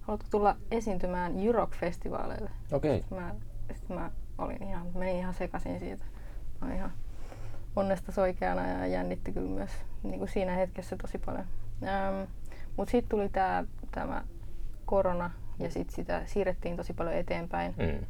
haluatko 0.00 0.28
tulla 0.30 0.56
esiintymään 0.70 1.32
Jurok-festivaaleille? 1.32 2.50
Okei. 2.72 2.98
Sitten 2.98 3.18
mä, 3.18 3.34
sit 3.74 3.88
mä 3.88 4.10
olin 4.38 4.62
ihan, 4.62 4.86
menin 4.94 5.16
ihan 5.16 5.34
sekaisin 5.34 5.78
siitä. 5.78 6.04
Ihan 6.70 6.92
onnesta 7.76 8.12
soikeana 8.12 8.66
ja 8.66 8.86
jännitti 8.86 9.32
kyllä 9.32 9.50
myös 9.50 9.70
niin 10.02 10.18
kuin 10.18 10.28
siinä 10.28 10.52
hetkessä 10.52 10.96
tosi 10.96 11.18
paljon. 11.18 11.44
Ähm, 11.82 12.30
Mutta 12.76 12.92
sitten 12.92 13.10
tuli 13.10 13.28
tää, 13.28 13.64
tämä 13.92 14.24
korona 14.84 15.30
ja 15.58 15.70
sitten 15.70 15.94
sitä 15.94 16.22
siirrettiin 16.26 16.76
tosi 16.76 16.92
paljon 16.92 17.14
eteenpäin. 17.14 17.74
Mm. 17.78 18.06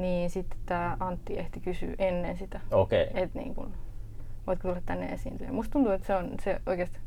Niin 0.00 0.30
sitten 0.30 0.58
tämä 0.66 0.96
Antti 1.00 1.38
ehti 1.38 1.60
kysyä 1.60 1.94
ennen 1.98 2.36
sitä, 2.36 2.60
Okei. 2.70 3.10
että 3.14 3.38
niin 3.38 3.54
kun, 3.54 3.74
voitko 4.46 4.68
tulla 4.68 4.82
tänne 4.86 5.06
esiintyä. 5.06 5.52
Musta 5.52 5.72
tuntuu, 5.72 5.92
että 5.92 6.06
se, 6.06 6.14
on, 6.16 6.30
se 6.44 6.60
oikeasti 6.66 6.98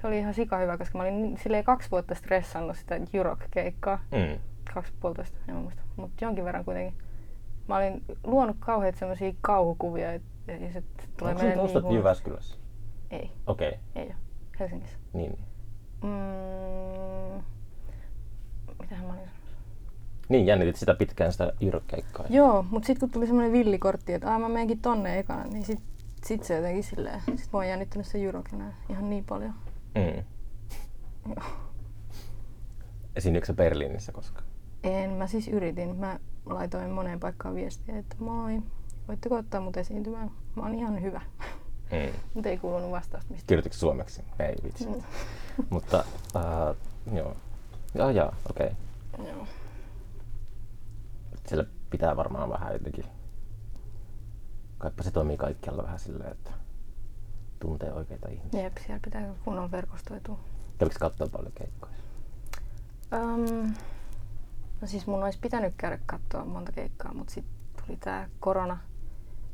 se 0.00 0.06
oli 0.06 0.18
ihan 0.18 0.34
sika 0.34 0.58
hyvä, 0.58 0.78
koska 0.78 0.98
mä 0.98 1.04
olin 1.04 1.38
silleen 1.42 1.64
kaksi 1.64 1.90
vuotta 1.90 2.14
stressannut 2.14 2.76
sitä 2.76 3.00
Jurok-keikkaa. 3.12 3.98
Mm. 4.12 4.38
Kaksi 4.74 4.92
puolitoista, 5.00 5.38
en 5.48 5.54
muista. 5.56 5.82
Mutta 5.96 6.24
jonkin 6.24 6.44
verran 6.44 6.64
kuitenkin. 6.64 6.94
Mä 7.70 7.76
olin 7.76 8.04
luonut 8.24 8.56
kauheat 8.60 8.96
semmosia 8.96 9.32
kauhukuvia, 9.40 10.12
et, 10.12 10.22
ja 10.48 10.72
se 10.72 10.82
tulee 11.18 11.32
Onko 11.32 11.44
meille 11.44 11.62
ostat 11.62 11.84
niin 11.84 11.94
Jyväskylässä? 11.94 12.56
Ei, 13.10 13.30
Okei, 13.46 13.72
ei 13.94 14.06
ole. 14.06 14.14
Helsingissä. 14.60 14.98
niin. 15.12 15.32
niin. 15.32 15.44
Mm, 16.02 17.42
mitähän 18.80 19.06
mä 19.06 19.12
olin 19.12 19.28
sanomassa? 19.28 19.56
Niin, 20.28 20.46
jännitit 20.46 20.76
sitä 20.76 20.94
pitkään 20.94 21.32
sitä 21.32 21.52
Jyrkkeikkaa. 21.60 22.26
Joo, 22.30 22.64
mutta 22.70 22.86
sitten 22.86 23.00
kun 23.00 23.10
tuli 23.10 23.26
semmoinen 23.26 23.52
villikortti, 23.52 24.12
että 24.12 24.38
mä 24.38 24.48
menenkin 24.48 24.80
tonne 24.80 25.18
ekana, 25.18 25.44
niin 25.44 25.64
sit, 25.64 25.80
sit 26.24 26.44
se 26.44 26.56
jotenkin 26.56 26.84
silleen, 26.84 27.20
sit 27.36 27.52
mä 27.52 27.58
oon 27.58 27.68
jännittänyt 27.68 28.06
se 28.06 28.18
Jurokina 28.18 28.72
ihan 28.88 29.10
niin 29.10 29.24
paljon. 29.24 29.54
Mm. 29.94 30.24
Joo. 31.26 31.44
Esiintyykö 33.16 33.46
sä 33.46 33.54
Berliinissä 33.54 34.12
koskaan? 34.12 34.46
En, 34.84 35.10
mä 35.10 35.26
siis 35.26 35.48
yritin. 35.48 35.96
Mä 35.96 36.18
laitoin 36.46 36.90
moneen 36.90 37.20
paikkaan 37.20 37.54
viestiä, 37.54 37.98
että 37.98 38.16
moi, 38.18 38.62
voitteko 39.08 39.36
ottaa 39.36 39.60
mut 39.60 39.76
esiintymään? 39.76 40.30
Mä 40.56 40.62
oon 40.62 40.74
ihan 40.74 41.02
hyvä. 41.02 41.20
Mm. 41.90 42.20
Mutta 42.34 42.48
ei 42.48 42.58
kuulunut 42.58 42.90
vastausta 42.90 43.30
mistä. 43.32 43.46
Kirjoititko 43.46 43.78
suomeksi? 43.78 44.22
Ei 44.38 44.54
vitsi. 44.64 44.86
Mm. 44.86 45.02
Mutta, 45.70 46.04
äh, 46.36 46.76
joo. 47.12 47.36
Jaa, 47.94 48.12
jaa, 48.12 48.36
okei. 48.50 48.70
Okay. 49.12 49.26
Joo. 49.32 49.46
Sillä 51.46 51.64
pitää 51.90 52.16
varmaan 52.16 52.50
vähän 52.50 52.72
jotenkin... 52.72 53.04
Kaipa 54.78 55.02
se 55.02 55.10
toimii 55.10 55.36
kaikkialla 55.36 55.82
vähän 55.82 55.98
silleen, 55.98 56.32
että 56.32 56.50
tuntee 57.60 57.92
oikeita 57.92 58.28
ihmisiä. 58.28 58.62
Jep, 58.62 58.76
siellä 58.86 59.00
pitää 59.04 59.34
kunnolla 59.44 59.70
verkostoitua. 59.70 60.38
Kävikö 60.78 60.96
katsoa 61.00 61.28
paljon 61.32 61.52
keikkoja? 61.52 61.92
Um, 63.12 63.74
no 64.80 64.86
siis 64.86 65.06
mun 65.06 65.22
olisi 65.22 65.38
pitänyt 65.38 65.74
käydä 65.76 65.98
katsoa 66.06 66.44
monta 66.44 66.72
keikkaa, 66.72 67.14
mutta 67.14 67.32
sitten 67.32 67.54
tuli 67.86 67.96
tää 67.96 68.28
korona. 68.40 68.78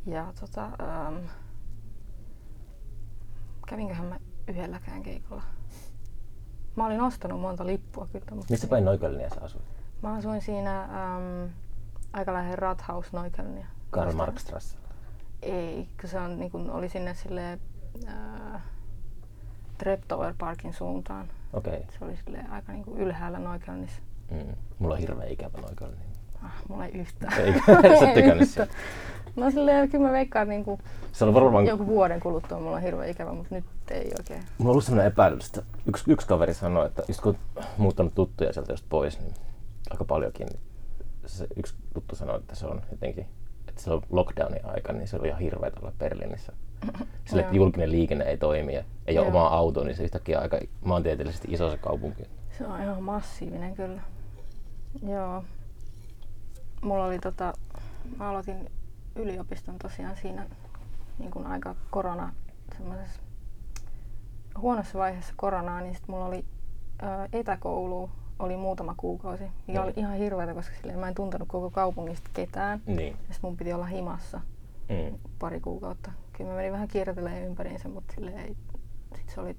Ja 0.07 0.33
tota, 0.41 0.67
um, 0.67 1.29
kävinköhän 3.67 4.07
mä 4.07 4.19
yhdelläkään 4.49 5.03
keikalla. 5.03 5.43
Mä 6.77 6.87
olin 6.87 7.01
ostanut 7.01 7.41
monta 7.41 7.67
lippua 7.67 8.07
kyllä. 8.07 8.27
Mutta 8.31 8.51
Missä 8.51 8.67
päin 8.67 8.85
Noikölliniä 8.85 9.29
sä 9.29 9.41
asuit? 9.41 9.65
Mä 10.03 10.15
asuin 10.15 10.43
siinä 10.43 10.89
um, 10.89 11.51
aika 12.13 12.33
lähellä 12.33 12.57
Rathaus 12.57 13.13
Neuköllnia. 13.13 13.67
Karl 13.91 14.13
Marx 14.13 14.77
Ei, 15.43 15.89
kun 16.01 16.09
se 16.09 16.19
on, 16.19 16.39
niin 16.39 16.51
kun 16.51 16.71
oli 16.71 16.89
sinne 16.89 17.15
sille 17.15 17.59
äh, 18.09 18.63
Treptower 19.79 20.35
Parkin 20.39 20.75
suuntaan. 20.75 21.29
Okei. 21.53 21.77
Okay. 21.77 21.99
Se 21.99 22.05
oli 22.05 22.17
sille 22.17 22.45
aika 22.51 22.73
niin 22.73 22.85
kuin 22.85 22.99
ylhäällä 22.99 23.39
Neuköllnissä. 23.39 24.03
Mm. 24.31 24.55
Mulla 24.79 24.95
on 24.95 25.01
hirveä 25.01 25.27
ikävä 25.27 25.59
Noikölliniä. 25.61 26.07
Ah, 26.45 26.53
mulla 26.69 26.87
ei 26.87 26.93
yhtään. 26.93 27.41
Eikö? 27.41 27.61
Sä 28.01 28.15
tykännyt 28.15 28.49
siitä? 28.49 28.67
No 29.37 29.51
silleen, 29.51 29.89
kyllä 29.89 30.07
mä 30.07 30.13
veikkaan, 30.13 30.43
että 30.43 30.51
niinku 30.55 30.79
Se 31.13 31.25
on 31.25 31.35
varmaan... 31.35 31.67
joku 31.67 31.87
vuoden 31.87 32.21
kuluttua 32.21 32.61
mulla 32.61 32.77
on 32.77 32.83
hirveän 32.83 33.11
ikävä, 33.11 33.33
mutta 33.33 33.55
nyt 33.55 33.65
ei 33.91 34.13
oikein. 34.19 34.41
Mulla 34.59 34.71
on 34.71 34.71
ollut 34.71 34.85
sellainen 34.85 35.13
epäilys, 35.13 35.47
että 35.47 35.63
yksi, 35.87 36.13
yksi 36.13 36.27
kaveri 36.27 36.55
sanoi, 36.55 36.87
että 36.87 37.03
just 37.09 37.21
kun 37.21 37.37
on 37.57 37.65
muuttanut 37.79 38.15
tuttuja 38.15 38.53
sieltä 38.53 38.73
just 38.73 38.85
pois, 38.89 39.21
niin 39.21 39.35
aika 39.91 40.05
paljonkin, 40.05 40.47
niin 40.47 40.61
se 41.27 41.47
yksi 41.57 41.75
tuttu 41.95 42.17
sanoi, 42.17 42.37
että 42.39 42.55
se 42.55 42.67
on 42.67 42.83
jotenkin, 42.91 43.27
että 43.69 43.83
silloin 43.83 44.03
lockdownin 44.11 44.67
aika, 44.67 44.93
niin 44.93 45.09
se 45.09 45.17
oli 45.17 45.29
ihan 45.29 45.41
hirveä 45.41 45.71
olla 45.81 45.93
Berliinissä. 45.99 46.53
Sille, 47.25 47.43
että 47.43 47.57
julkinen 47.57 47.93
liikenne 47.93 48.25
ei 48.25 48.37
toimi 48.37 48.75
ja 48.75 48.85
ei 49.07 49.19
ole 49.19 49.27
omaa 49.27 49.57
autoa, 49.57 49.85
niin 49.85 49.97
se 49.97 50.05
yhtäkkiä 50.05 50.39
aika 50.39 50.59
maantieteellisesti 50.85 51.49
iso 51.51 51.71
se 51.71 51.79
kaupunki. 51.79 52.23
Se 52.59 52.67
on 52.67 52.83
ihan 52.83 53.03
massiivinen 53.03 53.75
kyllä. 53.75 54.01
Joo. 55.03 55.45
Mulla 56.83 57.05
oli 57.05 57.19
tota, 57.19 57.53
mä 58.17 58.29
aloitin 58.31 58.71
yliopiston 59.17 59.79
tosiaan 59.79 60.17
siinä 60.17 60.47
niin 61.19 61.31
kuin 61.31 61.47
aika 61.47 61.75
korona, 61.91 62.33
semmoisessa 62.77 63.21
huonossa 64.59 64.99
vaiheessa 64.99 65.35
koronaa, 65.37 65.81
niin 65.81 65.95
sit 65.95 66.09
mulla 66.09 66.27
oli 66.27 66.45
ö, 67.03 67.07
etäkoulu 67.33 68.11
oli 68.39 68.57
muutama 68.57 68.95
kuukausi, 68.97 69.45
mikä 69.67 69.83
oli 69.83 69.91
Mm. 69.93 69.99
ihan 69.99 70.17
hirveätä, 70.17 70.55
koska 70.55 70.75
silleen 70.77 70.99
mä 70.99 71.09
en 71.09 71.15
tuntenut 71.15 71.49
koko 71.49 71.71
kaupungista 71.71 72.31
ketään. 72.35 72.81
Niin. 72.87 73.17
Ja 73.29 73.35
sit 73.35 73.43
mun 73.43 73.57
piti 73.57 73.73
olla 73.73 73.87
himassa 73.87 74.41
Mm. 74.89 75.19
pari 75.39 75.61
kuukautta. 75.61 76.13
Kyllä 76.33 76.51
mä 76.51 76.57
menin 76.57 76.73
vähän 76.73 76.89
kiertelemään 76.89 77.43
ympäriinsä, 77.43 77.89
mutta 77.89 78.15
silleen 78.15 78.39
ei, 78.39 78.57
sit 79.17 79.29
se 79.29 79.41
oli, 79.41 79.57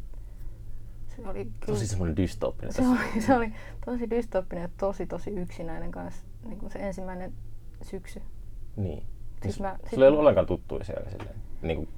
se 1.23 1.29
oli 1.29 1.45
kyllä, 1.45 1.55
Tosi 1.65 1.87
semmoinen 1.87 2.17
dystooppinen 2.17 2.73
se 2.73 2.81
tässä. 2.81 2.95
oli, 3.15 3.21
se 3.21 3.35
oli 3.35 3.53
tosi 3.85 4.09
dystooppinen 4.09 4.61
ja 4.61 4.69
tosi 4.77 5.05
tosi 5.07 5.29
yksinäinen 5.31 5.91
kanssa, 5.91 6.25
niin 6.45 6.59
kuin 6.59 6.71
se 6.71 6.79
ensimmäinen 6.79 7.33
syksy. 7.81 8.21
Niin. 8.75 9.03
Siis 9.41 9.59
mä- 9.59 9.75
Sulla 9.77 9.89
sit- 9.89 9.99
ei 9.99 10.07
ollut 10.07 10.19
ollenkaan 10.19 10.45
tuttuja 10.47 10.83
siellä 10.83 11.09
silleen. 11.09 11.35
Niin 11.61 11.77
kuin, 11.77 11.89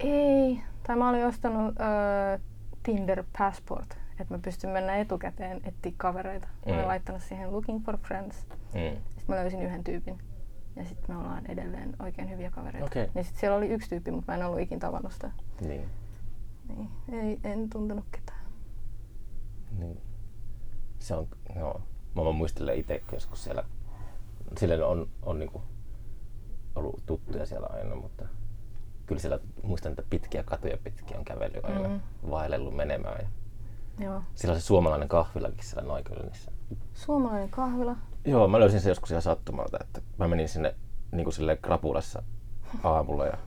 Ei, 0.00 0.60
tai 0.86 0.96
mä 0.96 1.08
olin 1.08 1.26
ostanut 1.26 1.74
öö, 1.80 2.38
Tinder 2.82 3.24
Passport, 3.38 3.98
että 4.20 4.34
mä 4.34 4.38
pystyn 4.38 4.70
mennä 4.70 4.96
etukäteen 4.96 5.60
etsiä 5.64 5.92
kavereita. 5.96 6.46
Mä 6.46 6.72
olin 6.72 6.80
Mm. 6.84 6.86
laittanut 6.88 7.22
siihen 7.22 7.52
Looking 7.52 7.84
for 7.84 7.98
Friends. 7.98 8.46
mm. 8.50 8.96
Sitten 9.08 9.24
mä 9.28 9.36
löysin 9.36 9.62
yhden 9.62 9.84
tyypin. 9.84 10.18
Ja 10.76 10.84
sitten 10.84 11.14
me 11.16 11.20
ollaan 11.20 11.46
edelleen 11.46 11.96
oikein 11.98 12.30
hyviä 12.30 12.50
kavereita. 12.50 12.86
Okei. 12.86 13.08
Ja 13.14 13.22
sitten 13.24 13.40
siellä 13.40 13.56
oli 13.56 13.68
yksi 13.68 13.88
tyyppi, 13.88 14.10
mutta 14.10 14.32
mä 14.32 14.38
en 14.38 14.46
ollut 14.46 14.60
ikin 14.60 14.78
tavannut 14.78 15.12
sitä. 15.12 15.30
Niin. 15.60 15.88
Niin, 16.68 16.88
ei, 17.12 17.38
en 17.44 17.70
tuntenut 17.70 18.04
ketään. 18.12 18.35
Niin. 19.78 20.00
Se 20.98 21.14
on, 21.14 21.26
no, 21.54 21.80
mä 22.16 22.24
vaan 22.24 22.34
muistelen 22.36 22.78
itse 22.78 23.02
joskus 23.12 23.44
siellä, 23.44 23.64
silleen 24.58 24.84
on, 24.84 25.08
on 25.22 25.38
niinku 25.38 25.62
ollut 26.74 27.02
tuttuja 27.06 27.46
siellä 27.46 27.66
aina, 27.70 27.94
mutta 27.94 28.24
kyllä 29.06 29.20
siellä 29.20 29.38
muistan, 29.62 29.92
että 29.92 30.02
pitkiä 30.10 30.42
katuja 30.42 30.76
pitkiä 30.84 31.18
on 31.18 31.24
kävellyt 31.24 31.64
aina, 31.64 31.88
Mm. 31.88 31.94
mm. 31.94 32.30
vaellellut 32.30 32.76
menemään. 32.76 33.18
Ja 33.20 33.28
Joo. 34.04 34.22
siellä 34.34 34.54
on 34.54 34.60
se 34.60 34.66
suomalainen 34.66 35.08
kahvilakin 35.08 35.64
siellä 35.64 35.88
Noikölnissä. 35.88 36.52
Suomalainen 36.94 37.50
kahvila. 37.50 37.96
Joo, 38.24 38.48
mä 38.48 38.60
löysin 38.60 38.80
sen 38.80 38.90
joskus 38.90 39.10
ihan 39.10 39.22
sattumalta, 39.22 39.78
että 39.80 40.00
mä 40.18 40.28
menin 40.28 40.48
sinne 40.48 40.74
niin 41.12 41.24
kuin 41.24 41.34
silleen 41.34 41.58
krapulassa 41.58 42.22
aamulla 42.84 43.26
ja 43.26 43.38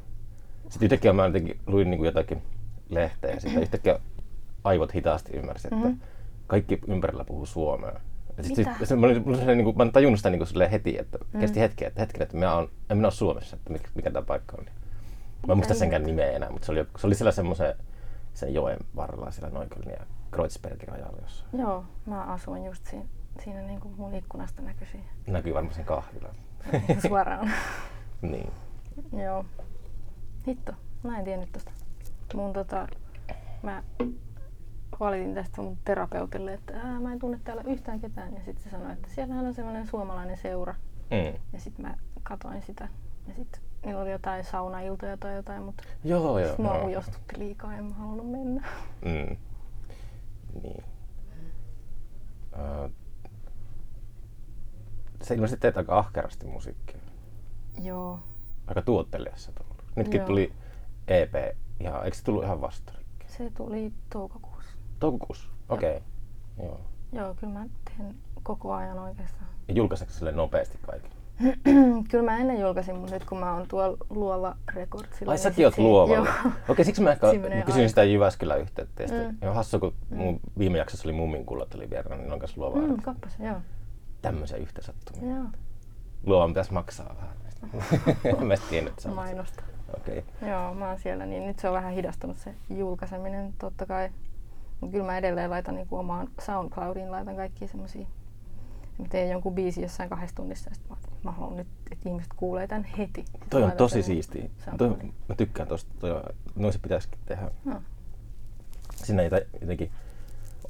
sitten 0.69 0.85
yhtäkkiä 0.85 1.13
mä 1.13 1.25
jotenkin 1.25 1.59
luin 1.67 1.89
niin 1.89 1.97
kuin 1.97 2.05
jotakin 2.05 2.41
lehteä 2.89 3.31
ja 3.31 3.39
sitten 3.39 3.61
yhtäkkiä 3.61 3.99
aivot 4.63 4.93
hitaasti 4.95 5.33
ymmärsi, 5.37 5.67
että 5.67 5.87
Mhm. 5.87 5.97
kaikki 6.47 6.79
ympärillä 6.87 7.25
puhuu 7.25 7.45
suomea. 7.45 7.99
Ja 8.37 8.43
sit, 8.43 8.57
Mitä? 8.57 8.75
sit, 8.83 8.99
mä, 8.99 9.05
olin, 9.05 9.17
mulla 9.17 9.29
oli 9.29 9.37
sellainen, 9.37 9.57
niin 9.57 9.63
kuin, 9.65 9.77
mä 9.77 9.83
en 9.83 9.91
tajunnut 9.91 10.19
sitä 10.19 10.29
niin 10.29 10.41
kuin 10.47 10.69
heti, 10.69 10.97
että 10.99 11.17
Mm. 11.33 11.39
kesti 11.39 11.59
hetki, 11.59 11.85
että 11.85 12.01
hetken, 12.01 12.21
että 12.21 12.35
minä 12.37 12.53
on, 12.55 12.69
en 12.89 12.97
minä 12.97 13.05
ole 13.07 13.13
Suomessa, 13.13 13.55
että 13.55 13.73
mikä, 13.73 13.89
mikä 13.95 14.11
tämä 14.11 14.25
paikka 14.25 14.55
on. 14.59 14.65
Mä 15.47 15.51
en 15.53 15.57
muista 15.57 15.73
senkään 15.73 16.03
nimeä 16.03 16.31
enää, 16.31 16.49
mutta 16.51 16.65
se 16.65 16.71
oli, 16.71 16.85
se 16.97 17.07
oli 17.07 17.15
siellä 17.15 17.31
semmoisen 17.31 17.75
sen 18.33 18.53
joen 18.53 18.77
varrella 18.95 19.31
siellä 19.31 19.49
Noikölnin 19.49 19.91
ja 19.99 20.05
Kreuzbergin 20.31 20.87
rajalla 20.87 21.17
jossain. 21.21 21.59
Joo, 21.61 21.83
mä 22.05 22.23
asuin 22.23 22.65
just 22.65 22.85
siinä, 22.85 23.05
siinä 23.43 23.61
niin 23.61 23.79
kuin 23.79 23.93
mun 23.97 24.15
ikkunasta 24.15 24.61
näkyi 24.61 24.87
siihen 24.87 25.07
Näkyy 25.27 25.53
varmaan 25.53 25.75
sen 25.75 25.85
kahvilan. 25.85 26.35
suoraan. 27.07 27.51
niin. 28.21 28.51
Joo. 29.23 29.45
Hitto, 30.47 30.71
mä 31.03 31.17
en 31.19 31.25
tiennyt 31.25 31.51
tosta. 31.51 31.71
Mun 32.33 32.53
tota, 32.53 32.87
mä 33.63 33.83
valitin 34.99 35.33
tästä 35.35 35.61
mun 35.61 35.77
terapeutille, 35.85 36.53
että 36.53 36.73
Ää, 36.73 36.99
mä 36.99 37.11
en 37.13 37.19
tunne 37.19 37.39
täällä 37.43 37.63
yhtään 37.67 37.99
ketään. 37.99 38.33
Ja 38.33 38.43
sitten 38.43 38.63
se 38.63 38.69
sanoi, 38.69 38.93
että 38.93 39.09
siellähän 39.09 39.45
on 39.45 39.53
semmoinen 39.53 39.87
suomalainen 39.87 40.37
seura. 40.37 40.75
Mm. 41.11 41.39
Ja 41.53 41.59
sitten 41.59 41.85
mä 41.85 41.95
katoin 42.23 42.61
sitä. 42.61 42.87
Ja 43.27 43.33
sitten 43.33 43.61
niillä 43.85 44.01
oli 44.01 44.11
jotain 44.11 44.43
saunailtoja 44.43 45.17
tai 45.17 45.35
jotain, 45.35 45.63
mutta 45.63 45.83
Joo, 46.03 46.39
joo. 46.39 46.55
mua 46.57 46.75
joo. 46.75 46.85
ujostutti 46.85 47.39
liikaa, 47.39 47.75
en 47.75 47.85
mä 47.85 47.93
halunnut 47.93 48.31
mennä. 48.31 48.67
Mm. 49.05 49.37
Niin. 50.63 50.83
Öö, 52.59 52.89
sä 55.23 55.33
ilmeisesti 55.33 55.61
teet 55.61 55.77
aika 55.77 55.97
ahkerasti 55.99 56.45
musiikkia. 56.47 56.97
Joo. 57.81 58.19
Aika 58.67 58.81
tuottelijassa 58.81 59.51
tullut. 59.51 59.83
Nytkin 59.95 60.17
Joo. 60.17 60.27
tuli 60.27 60.53
EP. 61.07 61.33
Ja 61.79 62.03
eikö 62.03 62.17
se 62.17 62.23
tullut 62.23 62.43
ihan 62.43 62.61
vasta? 62.61 62.93
Se 63.27 63.51
tuli 63.57 63.93
toukokuussa. 64.09 64.48
Toukokuussa? 64.99 65.49
Okei. 65.69 65.97
Okay. 65.97 66.65
Joo. 66.65 66.79
Joo, 67.11 67.35
kyllä 67.39 67.53
mä 67.53 67.65
teen 67.85 68.15
koko 68.43 68.73
ajan 68.73 68.99
oikeastaan. 68.99 69.49
Ja 69.67 69.73
julkaiseeko 69.73 70.13
sille 70.13 70.31
nopeasti 70.31 70.77
kaikki? 70.81 71.19
kyllä 72.11 72.23
mä 72.23 72.37
ennen 72.37 72.59
julkaisin, 72.59 72.95
mutta 72.95 73.13
nyt 73.13 73.25
kun 73.25 73.37
mä 73.39 73.53
oon 73.53 73.67
tuolla 73.67 73.97
Luova 74.09 74.55
Recordsilla. 74.73 75.31
Ai 75.31 75.35
niin 75.35 75.43
säkin 75.43 75.65
oot 75.65 75.77
luovalla. 75.77 76.29
Joo. 76.43 76.51
Okei, 76.69 76.85
siksi 76.85 77.01
mä 77.01 77.11
ehkä 77.11 77.27
mä 77.27 77.33
kysyin 77.33 77.83
aika. 77.83 77.87
sitä 77.87 78.03
Jyväskylän 78.03 78.59
yhteyttä. 78.59 79.03
Mm. 79.03 79.37
joo, 79.41 79.53
hassu, 79.53 79.79
kun 79.79 79.93
mun 80.09 80.39
viime 80.57 80.77
jaksossa 80.77 81.07
oli 81.07 81.13
Mummin 81.13 81.45
kullat 81.45 81.75
oli 81.75 81.89
vieraana, 81.89 82.21
niin 82.23 82.33
on 82.33 82.39
kanssa 82.39 82.61
luova 82.61 82.79
Mm, 82.81 82.89
mm. 82.89 83.01
kappas, 83.01 83.35
joo. 83.39 83.57
Tämmöisiä 84.21 84.57
yhteensattumia. 84.57 85.35
joo. 85.35 85.45
Luovan 86.25 86.49
pitäisi 86.49 86.73
maksaa 86.73 87.15
vähän. 87.15 87.39
en 88.39 88.47
mä 88.47 88.53
edes 88.53 88.65
tiennyt, 88.69 88.93
että. 88.93 89.09
Mainosta. 89.09 89.63
Okei. 89.97 90.23
Joo, 90.49 90.73
mä 90.73 90.87
oon 90.89 90.99
siellä, 90.99 91.25
niin 91.25 91.47
nyt 91.47 91.59
se 91.59 91.67
on 91.67 91.73
vähän 91.73 91.93
hidastunut 91.93 92.37
se 92.37 92.55
julkaiseminen 92.69 93.53
totta 93.57 93.85
kai. 93.85 94.09
Mutta 94.81 94.91
kyllä 94.91 95.05
mä 95.05 95.17
edelleen 95.17 95.49
laitan 95.49 95.75
niinku 95.75 95.97
omaan 95.97 96.27
SoundCloudiin, 96.41 97.11
laitan 97.11 97.35
kaikkia 97.35 97.67
semmosia. 97.67 98.07
Mä 98.97 99.05
teen 99.09 99.29
jonkun 99.29 99.55
biisin 99.55 99.83
jossain 99.83 100.09
kahdessa 100.09 100.35
tunnissa 100.35 100.69
ja 100.69 100.75
mä, 100.89 100.95
mä 101.23 101.31
haluan 101.31 101.57
nyt, 101.57 101.67
että 101.91 102.09
ihmiset 102.09 102.33
kuulee 102.35 102.67
tän 102.67 102.83
heti. 102.83 103.25
Sit 103.25 103.49
Toi 103.49 103.63
on 103.63 103.71
tosi 103.71 104.03
siistiä. 104.03 104.49
Toi, 104.77 104.97
mä 105.29 105.35
tykkään 105.35 105.67
tosta. 105.67 105.91
Toi, 105.99 106.23
noin 106.55 106.73
se 106.73 106.79
pitäisikin 106.79 107.19
tehdä. 107.25 107.51
No. 107.65 107.81
Sinne 108.95 109.23
ei 109.23 109.29
jotenkin 109.61 109.91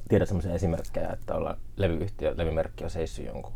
tiedä 0.09 0.25
semmoisia 0.25 0.53
esimerkkejä, 0.53 1.09
että 1.09 1.35
ollaan 1.35 1.57
levyyhtiö, 1.75 2.33
levymerkki 2.37 2.83
on 2.83 2.89
seissyt 2.89 3.25
jonkun 3.25 3.53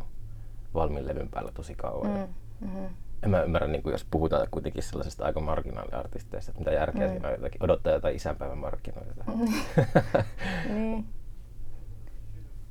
valmiin 0.74 1.06
levyn 1.06 1.28
päällä 1.28 1.52
tosi 1.52 1.74
kauan. 1.74 2.10
Mm. 2.10 2.68
Mm, 2.68 2.80
mm 2.80 3.03
En 3.24 3.30
mä 3.30 3.42
ymmärrä, 3.42 3.68
niin 3.68 3.82
jos 3.84 4.06
puhutaan 4.10 4.46
kuitenkin 4.50 4.82
sellaisesta 4.82 5.24
aika 5.24 5.40
marginaaliartisteista, 5.40 6.50
että 6.50 6.58
mitä 6.60 6.70
järkeä 6.70 7.06
Mm. 7.06 7.12
siinä 7.12 7.28
on 7.28 7.34
jotakin, 7.34 7.62
odottaa 7.64 7.92
jotain 7.92 8.16
isänpäivän 8.16 8.58
markkinoita. 8.58 9.24
niin. 10.74 11.06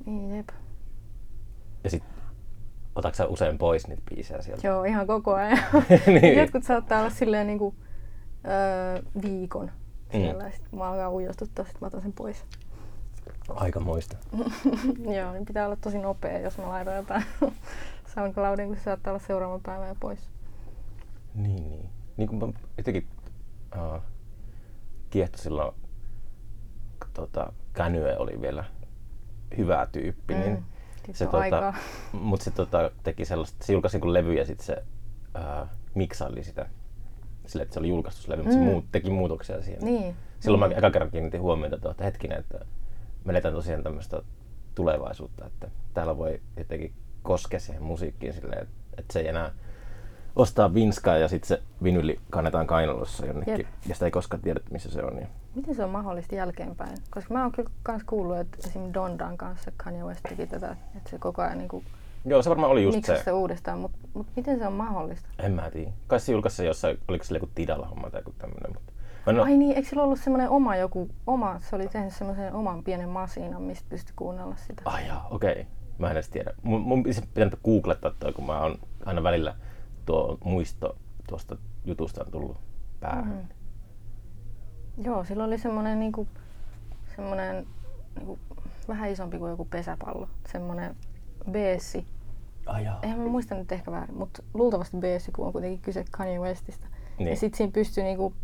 Niin, 0.06 0.36
jep. 0.36 0.48
ja 1.84 1.90
sit 1.90 2.02
otatko 2.94 3.16
sä 3.16 3.26
usein 3.26 3.58
pois 3.58 3.88
niitä 3.88 4.02
biisejä 4.14 4.42
sieltä? 4.42 4.66
Joo, 4.66 4.84
ihan 4.84 5.06
koko 5.06 5.34
ajan. 5.34 5.58
Niin. 6.20 6.38
Jotkut 6.38 6.64
saattaa 6.64 7.00
olla 7.00 7.10
silleen 7.10 7.46
niinku, 7.46 7.74
öö, 8.46 9.02
viikon 9.22 9.70
siellä. 10.12 10.44
Mm. 10.44 10.52
Sitten 10.52 10.78
mä 10.78 10.88
alkaa 10.90 11.10
ujostuttaa, 11.10 11.64
sit 11.64 11.80
mä 11.80 11.86
otan 11.86 12.00
sen 12.00 12.12
pois. 12.12 12.44
Aika 13.48 13.80
moista. 13.80 14.16
Joo, 15.20 15.32
niin 15.32 15.44
pitää 15.44 15.66
olla 15.66 15.76
tosi 15.76 15.98
nopea, 15.98 16.38
jos 16.38 16.58
mä 16.58 16.68
laitan 16.68 16.96
jotain 16.96 17.24
SoundCloudin, 18.14 18.66
kun 18.66 18.76
se 18.76 18.82
saattaa 18.82 19.12
olla 19.12 19.24
seuraavan 19.26 19.60
päivän 19.60 19.88
jo 19.88 19.96
pois. 20.00 20.30
Niin, 21.34 21.70
niin. 21.70 21.88
Niin 22.16 22.28
kuin 22.28 22.38
mä 22.38 22.60
jotenkin 22.76 23.06
uh, 23.76 24.00
kiehto 25.10 25.38
silloin, 25.38 25.74
kun 27.02 27.10
tota, 27.14 27.52
Känye 27.72 28.18
oli 28.18 28.40
vielä 28.40 28.64
hyvä 29.56 29.88
tyyppi, 29.92 30.34
mm. 30.34 30.40
niin 30.40 30.64
se, 31.12 31.26
tota, 31.26 31.74
mut 32.12 32.40
se 32.40 32.50
tota, 32.50 32.90
teki 33.02 33.24
sellaista, 33.24 33.64
se 33.64 33.72
julkaisi 33.72 33.98
niin 33.98 34.12
levy 34.12 34.34
ja 34.34 34.46
sitten 34.46 34.66
se 34.66 34.82
uh, 35.38 35.68
miksaili 35.94 36.44
sitä 36.44 36.66
sille, 37.46 37.62
että 37.62 37.74
se 37.74 37.80
oli 37.80 37.88
julkaistu 37.88 38.22
se 38.22 38.30
levy, 38.30 38.42
mutta 38.42 38.56
Mm. 38.58 38.64
se 38.64 38.70
muut, 38.70 38.84
teki 38.92 39.10
muutoksia 39.10 39.62
siihen. 39.62 39.84
Niin. 39.84 40.16
Silloin 40.40 40.60
niin. 40.60 40.70
mä 40.70 40.78
eka 40.78 40.90
kerran 40.90 41.10
kiinnitin 41.10 41.40
huomiota 41.40 41.78
tuohon, 41.78 41.90
että 41.92 42.04
hetkinen, 42.04 42.40
että 42.40 42.58
me 43.24 43.30
eletään 43.32 43.54
tosiaan 43.54 43.82
tämmöistä 43.82 44.22
tulevaisuutta, 44.74 45.46
että 45.46 45.70
täällä 45.94 46.18
voi 46.18 46.40
jotenkin 46.56 46.92
koskea 47.22 47.60
siihen 47.60 47.82
musiikkiin 47.82 48.32
silleen, 48.32 48.62
että, 48.62 48.74
että 48.98 49.12
se 49.12 49.20
ei 49.20 49.28
enää 49.28 49.52
ostaa 50.36 50.74
vinskaa 50.74 51.16
ja 51.16 51.28
sitten 51.28 51.48
se 51.48 51.62
vinyli 51.82 52.20
kannetaan 52.30 52.66
kainalossa 52.66 53.26
jonnekin 53.26 53.58
Jep. 53.58 53.66
ja 53.88 53.94
sitä 53.94 54.04
ei 54.04 54.10
koskaan 54.10 54.42
tiedä, 54.42 54.60
missä 54.70 54.90
se 54.90 55.02
on. 55.02 55.16
Niin. 55.16 55.28
Miten 55.54 55.74
se 55.74 55.84
on 55.84 55.90
mahdollista 55.90 56.34
jälkeenpäin? 56.34 56.96
Koska 57.10 57.34
mä 57.34 57.42
oon 57.42 57.52
kyllä 57.52 57.70
kans 57.82 58.02
kuullut, 58.04 58.36
että 58.38 58.58
esim. 58.68 58.82
Dondan 58.94 59.36
kanssa 59.36 59.72
Kanye 59.76 60.02
West 60.04 60.20
teki 60.28 60.46
tätä, 60.46 60.76
että 60.96 61.10
se 61.10 61.18
koko 61.18 61.42
ajan 61.42 61.58
niinku 61.58 61.82
Joo, 62.24 62.42
se 62.42 62.50
varmaan 62.50 62.72
oli 62.72 62.82
just 62.82 63.04
se. 63.04 63.18
sitä 63.18 63.34
uudestaan, 63.34 63.78
mutta 63.78 63.98
mut 64.14 64.26
miten 64.36 64.58
se 64.58 64.66
on 64.66 64.72
mahdollista? 64.72 65.28
En 65.38 65.52
mä 65.52 65.70
tiedä. 65.70 65.90
Kai 66.06 66.20
se 66.20 66.32
julkaisi 66.32 66.56
se 66.56 66.64
jossain, 66.64 66.98
oliko 67.08 67.24
se 67.24 67.34
joku 67.34 67.48
Tidalla 67.54 67.86
homma 67.86 68.10
tai 68.10 68.20
joku 68.20 68.34
tämmönen. 68.38 68.72
Mutta 68.74 68.92
oo- 69.40 69.44
Ai 69.44 69.56
niin, 69.56 69.76
eikö 69.76 69.88
sillä 69.88 70.02
ollut 70.02 70.20
semmoinen 70.20 70.48
oma 70.48 70.76
joku, 70.76 71.08
oma, 71.26 71.60
se 71.60 71.76
oli 71.76 71.88
tehnyt 71.88 72.14
semmoisen 72.14 72.52
oman 72.54 72.82
pienen 72.84 73.08
masiinan, 73.08 73.62
mistä 73.62 73.86
pystyi 73.88 74.12
kuunnella 74.16 74.56
sitä. 74.56 74.82
Ai 74.84 75.06
jaa, 75.06 75.28
okei. 75.30 75.66
Mä 75.98 76.06
en 76.06 76.12
edes 76.12 76.28
tiedä. 76.28 76.54
Mun, 76.62 76.80
mun 76.80 77.02
pitänyt 77.34 77.58
googlettaa 77.64 78.10
toi, 78.18 78.32
kun 78.32 78.46
mä 78.46 78.60
oon 78.60 78.78
aina 79.06 79.22
välillä 79.22 79.54
tuo 80.06 80.38
muisto 80.44 80.96
tuosta 81.28 81.56
jutusta 81.84 82.24
on 82.24 82.32
tullut 82.32 82.56
päähän. 83.00 83.36
Mhm. 83.36 83.46
Joo, 85.06 85.24
sillä 85.24 85.44
oli 85.44 85.58
semmoinen 85.58 86.00
niinku, 86.00 86.28
semmoinen 87.16 87.66
niinku, 88.16 88.38
vähän 88.88 89.10
isompi 89.10 89.38
kuin 89.38 89.50
joku 89.50 89.64
pesäpallo. 89.64 90.28
Semmoinen 90.52 90.96
beessi. 91.50 92.06
Ai 92.66 92.84
jaa. 92.84 92.98
Eihän 93.02 93.18
mä 93.18 93.28
muista 93.28 93.54
nyt 93.54 93.72
ehkä 93.72 93.90
väärin, 93.90 94.18
mutta 94.18 94.42
luultavasti 94.54 94.96
beessi, 94.96 95.32
kun 95.32 95.46
on 95.46 95.52
kuitenkin 95.52 95.80
kyse 95.80 96.04
Kanye 96.10 96.38
Westistä. 96.38 96.86
Niin. 97.18 97.28
Ja 97.28 97.36
sitten 97.36 97.56
siinä 97.56 97.72
pystyy 97.72 98.04
niinku, 98.04 98.34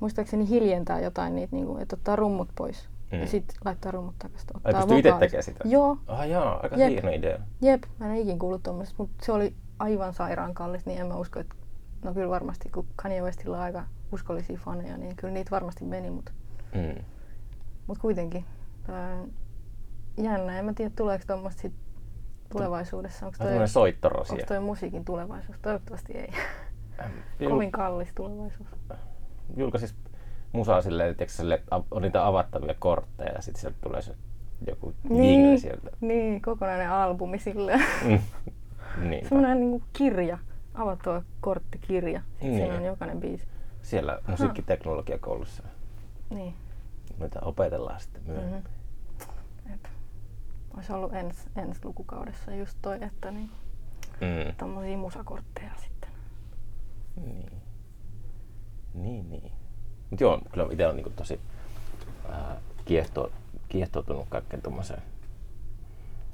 muistaakseni 0.00 0.48
hiljentää 0.48 1.00
jotain 1.00 1.34
niitä, 1.34 1.56
niinku, 1.56 1.76
että 1.76 1.96
ottaa 1.96 2.16
rummut 2.16 2.48
pois. 2.54 2.88
Mm. 3.12 3.20
Ja 3.20 3.26
sitten 3.26 3.56
laittaa 3.64 3.92
rummut 3.92 4.14
takaisin. 4.18 4.50
Ai 4.54 4.60
Ottaa 4.64 4.80
pystyy 4.80 4.98
itse 4.98 5.12
tekemään 5.18 5.42
sitä? 5.42 5.68
Joo, 5.68 5.98
Ah 6.06 6.28
jaa, 6.28 6.60
aika 6.62 6.76
Jep. 6.76 6.90
hieno 6.90 7.10
idea. 7.10 7.38
jep. 7.62 7.82
Mä 7.98 8.06
en 8.06 8.12
ole 8.12 8.20
ikin 8.20 8.38
kuullut 8.38 8.62
tuommoisesta, 8.62 9.02
mutta 9.02 9.24
se 9.24 9.32
oli 9.32 9.54
aivan 9.80 10.14
sairaan 10.14 10.54
kallis, 10.54 10.86
niin 10.86 11.00
en 11.00 11.06
mä 11.06 11.14
usko, 11.16 11.40
että 11.40 11.54
no 12.04 12.14
kyllä 12.14 12.28
varmasti, 12.30 12.68
kun 12.68 12.86
Kanye 12.96 13.22
Westillä 13.22 13.56
on 13.56 13.62
aika 13.62 13.84
uskollisia 14.12 14.58
faneja, 14.64 14.96
niin 14.98 15.16
kyllä 15.16 15.34
niitä 15.34 15.50
varmasti 15.50 15.84
meni, 15.84 16.10
mutta 16.10 16.32
Mm. 16.74 17.04
mut 17.86 17.98
kuitenkin. 17.98 18.44
Jännä, 20.18 20.58
en 20.58 20.64
mä 20.64 20.72
tiedä 20.72 20.92
tuleeko 20.96 21.24
tuommoista 21.26 21.62
sit 21.62 21.72
tulevaisuudessa. 22.52 23.26
Onko 23.26 23.38
toi, 23.38 23.68
soittorosia. 23.68 24.34
onko 24.34 24.46
toi 24.46 24.60
musiikin 24.60 25.04
tulevaisuus? 25.04 25.58
Toivottavasti 25.62 26.12
ei. 26.12 26.28
Jul- 27.40 27.50
Kovin 27.50 27.72
kallis 27.72 28.08
tulevaisuus. 28.14 28.68
julkaisis 29.56 29.94
musaa 30.52 30.82
silleen, 30.82 31.10
että 31.10 31.24
sille, 31.28 31.62
on 31.90 32.02
niitä 32.02 32.26
avattavia 32.26 32.74
kortteja 32.78 33.32
ja 33.32 33.42
sitten 33.42 33.60
sieltä 33.60 33.78
tulee 33.80 34.02
se 34.02 34.14
joku 34.66 34.92
jingle 35.10 35.58
sieltä. 35.58 35.90
niin, 36.00 36.42
kokonainen 36.42 36.90
albumi 36.90 37.38
silleen. 37.38 37.84
Mm. 38.04 38.18
niin. 38.96 39.28
Semmoinen 39.28 39.60
niinku 39.60 39.82
kirja, 39.92 40.38
avattua 40.74 41.22
korttikirja. 41.40 42.20
Sitten 42.30 42.48
Niin. 42.50 42.60
siinä 42.60 42.74
on 42.74 42.84
jokainen 42.84 43.20
biisi. 43.20 43.46
Siellä 43.82 44.18
musiikkiteknologiakoulussa 44.26 45.62
Niin. 46.30 46.54
mitä 47.18 47.40
opetellaan 47.42 48.00
sitten 48.00 48.22
myöhemmin. 48.26 48.62
Mm-hmm. 48.64 49.78
Olisi 50.76 50.92
ollut 50.92 51.12
ens, 51.14 51.36
ensi 51.56 51.80
lukukaudessa 51.84 52.54
just 52.54 52.78
toi, 52.82 52.98
että 53.04 53.30
niin, 53.30 53.50
Mm. 54.20 54.54
tommosia 54.56 54.98
musakortteja 54.98 55.70
sitten. 55.82 56.10
Niin. 57.16 57.52
Niin, 58.94 59.30
niin. 59.30 59.52
Mut 60.10 60.20
joo, 60.20 60.40
kyllä 60.52 60.66
itse 60.70 60.86
on 60.86 60.96
niinku 60.96 61.10
tosi 61.10 61.40
ää, 62.30 62.56
kiehto, 62.84 63.32
kiehtoutunut 63.68 64.26
kaikkeen 64.28 64.62
tommoseen, 64.62 65.02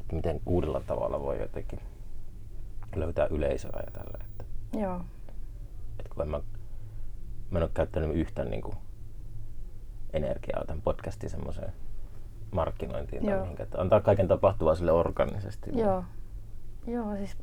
että 0.01 0.16
miten 0.16 0.40
uudella 0.47 0.81
tavalla 0.87 1.21
voi 1.21 1.40
jotenkin 1.40 1.81
löytää 3.00 3.26
yleisöä 3.30 3.82
ja 3.87 3.90
tällä. 3.92 4.18
Että, 4.24 4.44
Joo. 4.78 5.00
että 5.98 6.14
kun 6.14 6.22
en 6.22 6.28
mä, 6.28 6.40
mä 7.50 7.59
en 7.59 7.62
ole 7.62 7.70
käyttänyt 7.74 8.16
yhtään 8.16 8.50
niinku 8.50 8.74
energiaa 10.12 10.64
tämän 10.66 10.82
podcastin 10.82 11.30
semmoiseen 11.30 11.72
markkinointiin 12.50 13.22
tai 13.22 13.32
Joo. 13.32 13.42
mihinkään. 13.42 13.66
Että 13.66 13.80
antaa 13.80 14.00
kaiken 14.00 14.28
tapahtua 14.28 14.74
sille 14.74 14.92
organisesti. 14.92 15.70
Joo. 15.74 16.04
Joo, 16.87 17.16
siis 17.16 17.37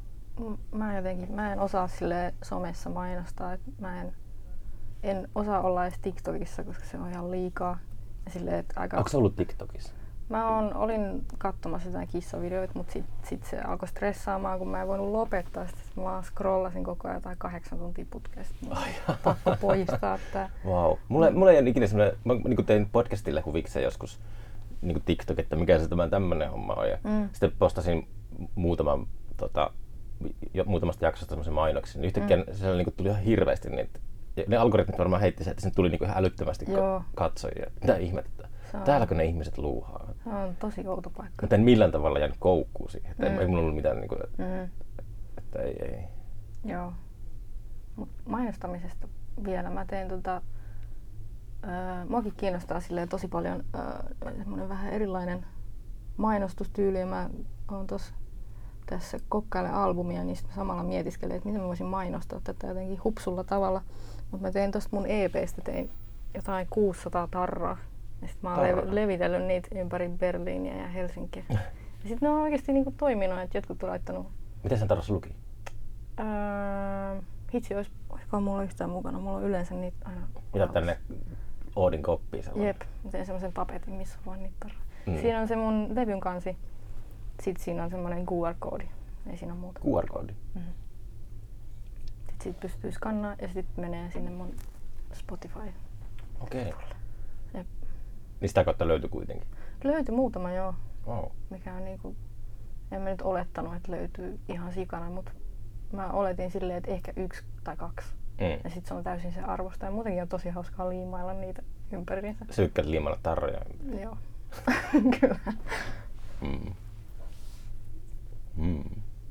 mä 0.72 0.96
jotenkin, 0.96 1.32
mä 1.32 1.54
en 1.54 1.60
osaa 1.60 1.88
sille 1.88 2.34
somessa 2.44 2.90
mainostaa, 2.90 3.54
että 3.54 3.72
mä 3.80 4.02
en, 4.02 4.14
en 5.04 5.28
osaa 5.36 5.62
olla 5.62 5.86
edes 5.86 6.00
TikTokissa, 6.00 6.64
koska 6.64 6.86
se 6.86 6.98
on 6.98 7.10
ihan 7.10 7.32
liikaa. 7.32 7.78
Ja 8.26 8.32
silleen, 8.32 8.60
että 8.60 8.80
aika... 8.80 8.98
Onko 8.98 9.10
se 9.10 9.18
ollut 9.18 9.36
TikTokissa? 9.36 9.94
Mä 10.34 10.58
on, 10.58 10.74
olin 10.74 11.26
katsomassa 11.38 11.90
jotain 11.90 12.08
kissavideoita, 12.08 12.74
mutta 12.76 12.94
sitten 12.94 13.14
sit 13.30 13.44
se 13.44 13.60
alkoi 13.60 13.88
stressaamaan, 13.88 14.60
kun 14.60 14.68
mä 14.68 14.82
en 14.82 14.88
voinut 14.88 15.12
lopettaa 15.12 15.68
sitä. 15.68 15.80
Sit 15.86 15.96
Mä 15.96 16.04
vaan 16.04 16.24
scrollasin 16.24 16.84
koko 16.84 17.08
ajan 17.08 17.22
tai 17.22 17.36
kahdeksan 17.38 17.80
tuntia 17.80 18.06
putkesta. 18.10 18.56
Ai 18.70 18.90
oli 19.08 19.18
pakko 19.24 19.56
poistaa 19.62 20.20
tää. 20.34 20.50
Wow. 20.66 20.94
Mulla, 21.08 21.32
mulla 21.32 21.52
ei 21.52 21.60
ole 21.60 21.70
ikinä 21.70 21.88
semmoinen, 21.88 22.18
mä 22.24 22.34
niin 22.34 22.66
tein 22.66 22.90
podcastille 22.92 23.42
huvikseen 23.42 23.84
joskus 23.84 24.20
niin 24.82 25.02
TikTok, 25.06 25.40
että 25.40 25.56
mikä 25.56 25.80
se 25.80 25.88
tämä 25.88 26.08
tämmöinen 26.08 26.52
homma 26.52 26.74
on. 26.74 26.90
Ja 26.90 26.98
Mm. 27.04 27.30
sitten 27.32 27.52
postasin 27.60 28.08
muutaman, 28.56 29.08
tota, 29.38 29.72
jo, 30.54 30.64
muutamasta 30.66 31.06
jaksosta 31.06 31.30
semmoisen 31.32 31.54
mainoksen. 31.54 32.02
Niin 32.02 32.08
yhtäkkiä 32.08 32.38
mm. 32.38 32.44
siellä 32.54 32.78
niin 32.78 32.94
tuli 32.98 33.10
ihan 33.10 33.22
hirveästi 33.22 33.70
niitä. 33.70 34.00
Ja 34.38 34.44
ne 34.48 34.58
algoritmit 34.58 34.98
varmaan 34.98 35.22
heitti 35.22 35.44
sen, 35.44 35.52
että 35.52 35.62
sinne 35.62 35.76
tuli 35.76 35.90
niin 35.90 36.04
ihan 36.04 36.18
älyttömästi 36.18 36.66
Joo. 36.72 37.02
katsojia. 37.16 37.72
Mitä 37.82 37.96
ihmettä? 37.98 38.43
On- 38.74 38.82
Täälläkö 38.82 39.16
ne 39.16 39.26
ihmiset 39.26 39.58
luuhaa? 39.58 40.14
Se 40.24 40.30
on 40.30 40.56
tosi 40.60 40.88
outo 40.88 41.10
paikka. 41.10 41.42
Mutta 41.44 41.56
en 41.56 41.62
millään 41.62 41.92
tavalla 41.92 42.20
jäänyt 42.20 42.38
koukkuun 42.40 42.90
siihen. 42.90 43.12
Että 43.12 43.30
Mm. 43.30 43.40
ei, 43.40 43.48
mulla 43.48 43.62
ollut 43.62 43.76
mitään, 43.76 43.98
niin 43.98 44.08
kuin, 44.10 44.20
Mm. 44.38 44.70
että 45.38 45.60
ei, 45.62 45.76
ei. 45.86 46.04
Joo. 46.66 46.94
Mut 47.96 48.10
mainostamisesta 48.26 49.08
vielä. 49.44 49.70
Mä 49.70 49.86
teen 49.86 50.08
tota... 50.08 50.42
Öö, 51.64 52.06
muakin 52.10 52.34
kiinnostaa 52.38 52.80
silleen 52.80 53.10
tosi 53.10 53.28
paljon 53.28 53.64
öö, 53.76 54.34
semmonen 54.38 54.70
vähän 54.70 54.94
erilainen 54.94 55.46
mainostustyyli. 56.18 57.00
Ja 57.00 57.06
mä 57.06 57.30
oon 57.72 57.88
tossa 57.88 58.14
tässä 58.86 59.18
kokkaile 59.30 59.70
albumia, 59.70 60.24
niin 60.24 60.36
sit 60.36 60.48
mä 60.48 60.54
samalla 60.54 60.84
mietiskelin, 60.84 61.36
että 61.36 61.48
miten 61.48 61.62
mä 61.62 61.68
voisin 61.68 61.86
mainostaa 61.86 62.40
tätä 62.44 62.68
jotenkin 62.68 63.04
hupsulla 63.04 63.44
tavalla. 63.44 63.82
Mutta 64.32 64.48
mä 64.48 64.52
tein 64.52 64.72
tosta 64.72 64.96
mun 64.96 65.06
EPstä 65.08 65.62
tein 65.62 65.90
jotain 66.36 66.68
600 66.70 67.28
tarraa. 67.32 67.78
Ja 68.24 68.30
sit 68.30 68.44
mä 68.44 68.56
oon 68.56 68.66
lev- 68.66 68.96
levitellyt 68.96 69.46
niitä 69.46 69.68
ympäri 69.76 70.10
Berliiniä 70.10 70.76
ja 70.76 70.88
Helsinkiä. 70.88 71.44
Ja 72.04 72.10
sit 72.10 72.22
ne 72.22 72.30
on 72.30 72.42
oikeesti 72.42 72.74
niinku 72.74 72.94
toiminut, 72.98 73.40
että 73.40 73.58
jotkut 73.58 73.84
on 73.84 73.90
laittanut 73.90 74.28
Miten 74.64 74.78
sen 74.78 74.88
tarvitsisi 74.88 75.14
luki? 75.14 75.36
Öö, 76.20 77.22
hitsi, 77.54 77.76
olisi, 77.76 77.92
olisikohan 78.10 78.44
mulla 78.44 78.64
yhtään 78.64 78.90
mukana. 78.90 79.20
Mulla 79.20 79.38
on 79.38 79.44
yleensä 79.44 79.76
niitä 79.76 79.98
aina 80.06 80.28
Mitä 80.54 80.68
tänne 80.68 80.98
Oodin 81.76 82.04
koppiin 82.04 82.44
sellainen? 82.44 82.68
Jep, 82.68 82.82
mä 83.04 83.12
teen 83.12 83.26
semmoisen 83.26 83.54
papetin, 83.54 83.94
missä 83.94 84.18
on 84.20 84.26
vaan 84.26 84.44
niitä. 84.44 84.68
Mm. 85.06 85.18
Siinä 85.18 85.40
on 85.40 85.48
se 85.48 85.56
mun 85.56 85.96
levyn 85.96 86.20
kansi. 86.20 86.58
Sitten 87.42 87.64
siinä 87.64 87.84
on 87.84 87.90
semmoinen 87.90 88.26
QR-koodi. 88.26 88.88
Ei 89.30 89.38
siinä 89.38 89.54
ole 89.54 89.62
muuta. 89.62 89.80
QR-koodi. 89.80 90.34
Mhm. 90.54 90.66
Sitten 92.18 92.42
siitä 92.44 92.60
pystyy 92.60 92.92
skannaa 92.92 93.36
ja 93.42 93.48
sitten 93.48 93.82
menee 93.86 94.12
sinne 94.12 94.32
mun 94.32 94.56
Spotify. 95.14 95.74
Okei. 96.40 96.70
Okay. 96.70 96.88
Niin 98.44 98.50
sitä 98.50 98.64
kautta 98.64 98.88
löytyi 98.88 99.10
kuitenkin. 99.10 99.48
Löytyi 99.84 100.16
muutama 100.16 100.52
joo, 100.52 100.76
Wow. 101.08 101.26
mikä 101.50 101.74
on 101.74 101.86
niinku, 101.86 102.16
en 102.92 103.02
mä 103.02 103.10
nyt 103.10 103.22
olettanut, 103.22 103.76
että 103.76 103.92
löytyy 103.92 104.40
ihan 104.50 104.74
sikana, 104.74 105.10
mutta 105.10 105.32
mä 105.94 106.12
oletin 106.12 106.52
silleen, 106.52 106.78
että 106.78 106.92
ehkä 106.92 107.14
yksi 107.16 107.44
tai 107.64 107.78
kaksi. 107.78 108.08
Mm. 108.40 108.46
Ja 108.64 108.70
sitten 108.70 108.86
se 108.88 108.94
on 108.94 109.04
täysin 109.04 109.34
se 109.34 109.42
arvosta. 109.42 109.86
Ja 109.86 109.92
muutenkin 109.92 110.22
on 110.22 110.28
tosi 110.28 110.50
hauskaa 110.50 110.90
liimailla 110.90 111.34
niitä 111.34 111.64
ympäriinsä. 111.92 112.46
Syykkäät 112.50 112.88
liimalla 112.88 113.20
tarroja. 113.24 113.60
Joo. 114.02 114.18
Kyllä. 115.20 115.40
Mm. 116.42 116.74
Mm. 118.56 118.84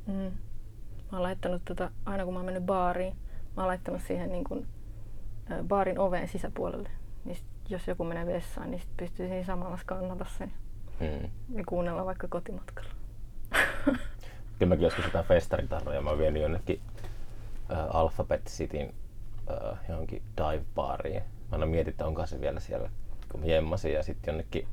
Mm. 0.07 0.15
Mä 1.13 1.19
oon 1.19 1.23
laittanut 1.23 1.63
tota, 1.65 1.91
aina 2.07 2.25
kun 2.25 2.35
mä 2.35 2.39
oon 2.39 2.47
mennyt 2.47 2.65
baariin, 2.67 3.17
mä 3.57 3.63
oon 3.63 3.69
laittanut 3.69 4.03
siihen 4.03 4.33
niin 4.33 4.45
kun, 4.45 4.67
ä, 5.51 5.63
baarin 5.65 5.99
oveen 5.99 6.29
sisäpuolelle. 6.29 6.91
Niin 7.25 7.37
sit, 7.37 7.45
jos 7.73 7.89
joku 7.89 8.05
menee 8.05 8.27
vessaan, 8.27 8.71
niin 8.71 8.81
sit 8.81 8.97
pystyy 8.97 9.29
siinä 9.29 9.45
samalla 9.45 9.77
skannata 9.77 10.27
sen 10.39 10.53
Mm. 11.01 11.31
ja 11.59 11.65
kuunnella 11.69 12.05
vaikka 12.05 12.29
kotimatkalla. 12.29 12.91
Kyllä 14.59 14.69
mäkin 14.69 14.85
joskus 14.85 15.05
jotain 15.05 15.25
festaritarroja. 15.25 16.01
Mä 16.03 16.19
vienyt 16.19 16.43
jonnekin 16.43 16.81
äh, 17.73 17.97
Alphabet 17.97 18.45
Cityn 18.45 18.95
äh, 19.51 19.79
johonkin 19.89 20.23
dive-baariin. 20.37 21.23
Mä 21.23 21.49
aina 21.53 21.67
mietin, 21.67 21.91
että 21.91 22.07
onko 22.07 22.27
se 22.27 22.41
vielä 22.41 22.61
siellä, 22.61 22.91
kun 23.33 23.41
mä 23.41 23.47
jemmasin. 23.47 23.93
Ja 23.93 24.03
sitten 24.03 24.33
jonnekin 24.33 24.69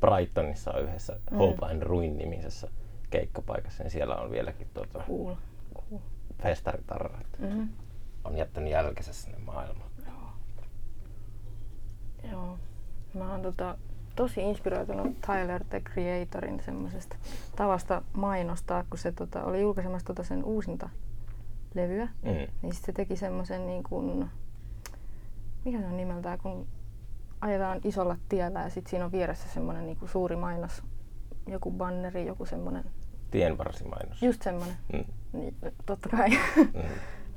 Brightonissa 0.00 0.72
on 0.72 0.82
yhdessä 0.82 1.16
Mm. 1.30 1.36
Hope 1.38 1.66
and 1.66 1.82
Ruin-nimisessä 1.82 2.68
keikkapaikassa, 3.10 3.82
niin 3.82 3.90
siellä 3.90 4.16
on 4.16 4.30
vieläkin 4.30 4.68
tuota, 4.74 4.98
Cool. 5.06 5.34
cool. 5.74 6.00
festaritarra. 6.42 7.20
että 7.20 7.38
Mm-hmm. 7.40 7.68
On 8.24 8.36
jättänyt 8.36 8.70
jälkensä 8.72 9.12
sinne 9.12 9.38
maailmaan. 9.38 9.90
Joo. 10.06 10.32
Joo. 12.32 12.58
Mä 13.14 13.27
oon 13.38 13.54
tota, 13.54 13.78
tosi 14.16 14.40
inspiroitunut 14.42 15.20
Tyler 15.26 15.64
the 15.64 15.80
Creatorin 15.80 16.60
semmoisesta 16.64 17.16
tavasta 17.56 18.02
mainostaa, 18.12 18.84
kun 18.90 18.98
se 18.98 19.12
tota, 19.12 19.44
oli 19.44 19.60
julkaisemassa 19.60 20.06
tota 20.06 20.22
sen 20.22 20.44
uusinta 20.44 20.88
levyä. 21.74 22.08
Mm. 22.22 22.46
Niin 22.62 22.74
sit 22.74 22.84
se 22.84 22.92
teki 22.92 23.16
semmoisen 23.16 23.66
niin 23.66 23.82
kuin, 23.82 24.30
mikä 25.64 25.78
se 25.80 25.86
on 25.86 25.96
nimeltään, 25.96 26.38
kun 26.38 26.66
ajetaan 27.40 27.80
isolla 27.84 28.16
tiellä 28.28 28.60
ja 28.60 28.70
sitten 28.70 28.90
siinä 28.90 29.04
on 29.04 29.12
vieressä 29.12 29.48
semmoinen 29.48 29.86
niin 29.86 29.96
kuin 29.96 30.08
suuri 30.08 30.36
mainos, 30.36 30.82
joku 31.46 31.70
banneri, 31.70 32.26
joku 32.26 32.44
semmoinen, 32.46 32.84
Tienvarsimainos. 33.30 34.22
just 34.22 34.42
semmoinen, 34.42 34.76
Mm. 34.92 35.04
niin, 35.32 35.54
totta 35.86 36.08
kai. 36.08 36.28
Mm. 36.56 36.82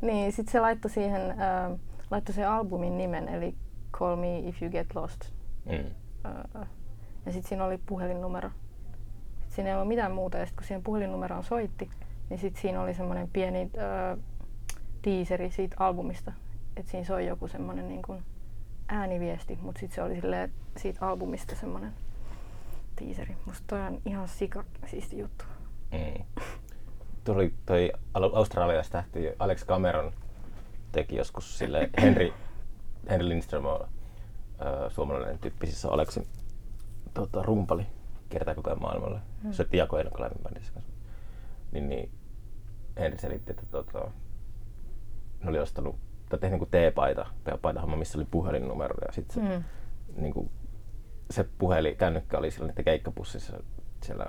niin, 0.08 0.32
sitten 0.32 0.52
se 0.52 0.60
laittoi 0.60 0.92
siihen, 0.92 1.22
äh, 1.32 1.80
laittoi 2.12 2.36
sen 2.36 2.50
albumin 2.50 2.98
nimen, 2.98 3.28
eli 3.30 3.56
Call 3.92 4.16
Me 4.16 4.40
If 4.40 4.62
You 4.62 4.72
Get 4.72 4.96
Lost. 4.96 5.22
Mm. 5.66 5.92
Ja 7.26 7.32
sitten 7.32 7.50
siinä 7.50 7.66
oli 7.66 7.78
puhelinnumero. 7.78 8.52
Sit 9.42 9.52
siinä 9.52 9.70
ei 9.70 9.76
ollut 9.76 9.88
mitään 9.88 10.12
muuta, 10.12 10.38
ja 10.38 10.46
sitten 10.46 10.62
kun 10.62 10.68
siihen 10.68 10.84
puhelinnumeroon 10.84 11.44
soitti, 11.44 11.90
niin 12.30 12.40
sitten 12.40 12.62
siinä 12.62 12.82
oli 12.82 12.94
semmoinen 12.94 13.30
pieni 13.34 13.62
äh, 13.62 14.20
teaseri 15.02 15.52
siitä 15.52 15.76
albumista. 15.80 16.34
Että 16.78 16.92
siinä 16.92 17.06
soi 17.06 17.28
joku 17.28 17.48
semmoinen 17.48 17.88
niin 17.88 18.02
kuin 18.02 18.24
ääniviesti, 18.88 19.60
mutta 19.62 19.80
sitten 19.80 19.96
se 19.96 20.04
oli 20.04 20.16
silleen, 20.22 20.52
siitä 20.78 21.08
albumista 21.08 21.56
semmoinen 21.56 21.94
tiiseri. 22.96 23.36
Musta 23.46 23.64
toi 23.68 23.82
on 23.82 24.02
ihan 24.06 24.28
sika 24.28 24.64
siisti 24.86 25.18
juttu. 25.18 25.46
Mm. 25.92 26.24
Tuli 27.24 27.54
toi 27.66 27.92
Au- 28.18 28.36
australialaista 28.36 28.92
tähti 28.92 29.30
Alex 29.40 29.66
Cameron 29.66 30.12
teki 30.92 31.16
joskus 31.16 31.58
sille 31.58 31.90
Henry, 32.02 32.34
Henry 33.10 33.30
Lindström 33.30 33.66
on 33.66 33.88
ö, 34.62 34.90
suomalainen 34.90 35.40
tyyppi, 35.40 35.68
siis 35.68 35.86
on 35.86 35.94
Alexin 35.94 36.28
tota, 37.14 37.42
rumpali 37.44 37.86
kertaa 38.30 38.56
koko 38.56 38.70
ajan 38.70 38.82
maailmalle. 38.82 39.20
Mm. 39.44 39.52
Soitti 39.52 39.78
Jako 39.78 39.98
Enokolaimen 40.00 40.44
bändissä 40.44 40.74
kanssa. 40.74 40.92
Niin, 41.72 41.90
niin 41.90 42.12
Henry 43.00 43.18
selitti, 43.18 43.52
että 43.52 43.66
tota, 43.72 44.00
ne 45.44 45.50
oli 45.50 45.60
ostanut 45.60 45.96
tai 46.30 46.40
tehnyt 46.40 46.60
niinku 46.60 46.72
T-paita, 46.72 47.26
paitahomma, 47.62 47.96
missä 47.98 48.18
oli 48.18 48.28
puhelinnumero 48.32 48.96
ja 49.08 49.12
sitten 49.14 49.34
se, 49.48 49.58
Mm. 49.58 49.64
niinku, 50.22 50.52
se 51.30 51.46
puhelin, 51.58 51.98
kännykkä 51.98 52.38
oli 52.38 52.52
siellä 52.52 52.68
niiden 52.68 52.86
keikkapussissa 52.86 53.58
siellä 54.04 54.26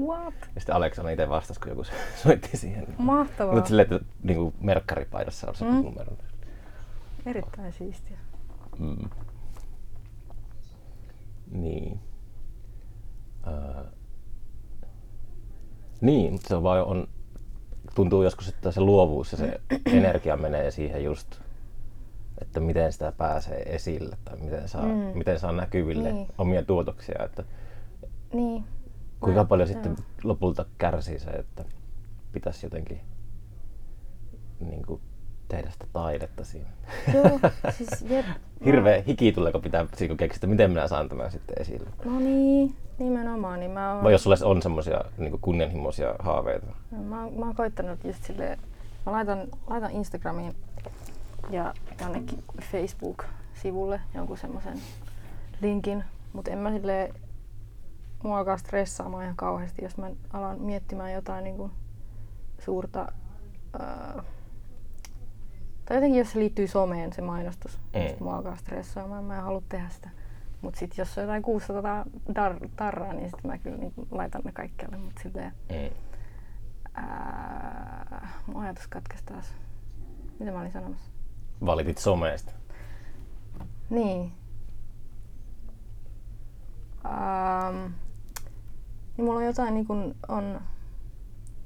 What? 0.00 0.34
ja 0.54 0.60
sitten 0.60 0.74
Aleksana 0.74 1.10
itse 1.10 1.28
vastasi, 1.28 1.60
kun 1.60 1.68
joku 1.68 1.84
soitti 2.22 2.56
siihen. 2.56 2.94
Mahtavaa. 2.98 3.54
Mutta 3.54 3.68
silleen, 3.68 3.94
että 3.94 4.06
niinku 4.22 4.54
merkkaripaidassa 4.60 5.48
on 5.48 5.54
se 5.54 5.64
mm. 5.64 5.70
numero. 5.70 6.12
Erittäin 7.26 7.72
siistiä. 7.72 8.18
Mm. 8.78 9.10
Niin. 11.50 12.00
Öö. 13.46 13.84
Niin, 16.00 16.32
mutta 16.32 16.48
se 16.48 16.54
on 16.54 16.62
vaan 16.62 16.84
on, 16.84 17.08
tuntuu 17.94 18.22
joskus, 18.22 18.48
että 18.48 18.72
se 18.72 18.80
luovuus 18.80 19.32
ja 19.32 19.38
se 19.38 19.60
energia 19.98 20.36
menee 20.36 20.70
siihen 20.70 21.04
just, 21.04 21.40
että 22.40 22.60
miten 22.60 22.92
sitä 22.92 23.12
pääsee 23.12 23.74
esille 23.74 24.16
tai 24.24 24.36
miten 24.38 24.68
saa, 24.68 24.82
Mm. 24.86 24.92
miten 25.18 25.38
saa 25.38 25.52
näkyville 25.52 26.12
Niin. 26.12 26.28
omia 26.38 26.62
tuotoksia. 26.64 27.24
Että 27.24 27.44
Niin. 28.32 28.64
kuinka 29.20 29.40
Mä- 29.42 29.48
paljon 29.48 29.68
joo. 29.68 29.72
sitten 29.74 29.96
lopulta 30.24 30.66
kärsii 30.78 31.18
se, 31.18 31.30
että 31.30 31.64
pitäisi 32.32 32.66
jotenkin 32.66 33.00
niin 34.60 34.86
kuin, 34.86 35.00
tehdä 35.48 35.70
sitä 35.70 35.86
taidetta 35.92 36.44
siinä. 36.44 36.68
Joo, 37.14 37.40
siis 37.70 38.02
jep. 38.08 38.26
Hirveä 38.64 39.02
hiki 39.06 39.32
tulee, 39.32 39.52
kun 39.52 39.62
pitää 39.62 39.86
siinä, 39.94 40.08
kun 40.08 40.16
keksiä, 40.16 40.36
että 40.36 40.46
miten 40.46 40.70
minä 40.70 40.88
saan 40.88 41.08
tämän 41.08 41.30
sitten 41.30 41.56
esille. 41.60 41.90
No 42.04 42.18
niin, 42.18 42.76
nimenomaan. 42.98 43.60
Niin 43.60 43.70
mä 43.70 43.94
oon, 43.94 44.04
Vai 44.04 44.12
jos 44.12 44.22
sulla 44.22 44.36
on 44.44 44.62
semmoisia 44.62 45.00
niin 45.18 45.38
kunnianhimoisia 45.40 46.14
haaveita. 46.18 46.66
mä, 46.90 47.24
oon, 47.24 47.32
mä 47.34 47.44
oon 47.44 47.54
koittanut 47.56 48.04
just 48.04 48.24
silleen, 48.24 48.58
mä 49.06 49.12
laitan, 49.12 49.48
laitan 49.66 49.90
Instagramiin 49.90 50.54
ja 51.50 51.74
jonnekin 52.00 52.44
Facebook-sivulle 52.60 54.00
jonkun 54.14 54.38
semmoisen 54.38 54.78
linkin, 55.60 56.04
mutta 56.32 56.50
en 56.50 56.58
mä 56.58 56.72
silleen, 56.72 57.14
mua 58.22 58.38
alkaa 58.38 58.56
stressaamaan 58.56 59.24
ihan 59.24 59.36
kauheasti, 59.36 59.82
jos 59.84 59.96
mä 59.96 60.10
alan 60.32 60.60
miettimään 60.60 61.12
jotain 61.12 61.44
niin 61.44 61.56
kuin 61.56 61.72
suurta, 62.64 63.12
ää, 63.80 64.22
tai 65.88 65.96
jotenkin 65.96 66.18
jos 66.18 66.32
se 66.32 66.38
liittyy 66.38 66.66
someen 66.66 67.12
se 67.12 67.22
mainostus, 67.22 67.78
Mm. 67.78 67.98
niin 67.98 68.10
sit 68.10 68.20
mua 68.20 68.36
alkaa 68.36 68.56
stressaamaan, 68.56 69.24
mä 69.24 69.36
en 69.36 69.42
halua 69.42 69.62
tehdä 69.68 69.88
sitä. 69.88 70.10
Mutta 70.60 70.78
sitten 70.78 70.96
jos 71.02 71.18
on 71.18 71.24
jotain 71.24 71.42
600 71.42 72.04
dar- 72.30 72.68
tarraa, 72.76 73.12
niin 73.12 73.30
sitten 73.30 73.50
mä 73.50 73.58
kyllä 73.58 73.76
niin 73.76 73.92
laitan 74.10 74.42
ne 74.44 74.52
kaikkialle. 74.52 74.96
Mutta 74.96 75.22
silleen, 75.22 75.52
Mm. 75.70 75.90
ää, 76.94 78.28
mun 78.46 78.62
ajatus 78.62 78.86
katkesi 78.88 79.24
taas. 79.24 79.54
Mitä 80.38 80.52
mä 80.52 80.60
olin 80.60 80.72
sanomassa? 80.72 81.10
Valitit 81.66 81.98
someesta. 81.98 82.52
Niin. 83.90 84.32
Ähm, 87.06 87.92
niin 89.16 89.24
mulla 89.24 89.38
on 89.38 89.44
jotain, 89.44 89.74
niin 89.74 89.86
kun, 89.86 90.14
on 90.28 90.60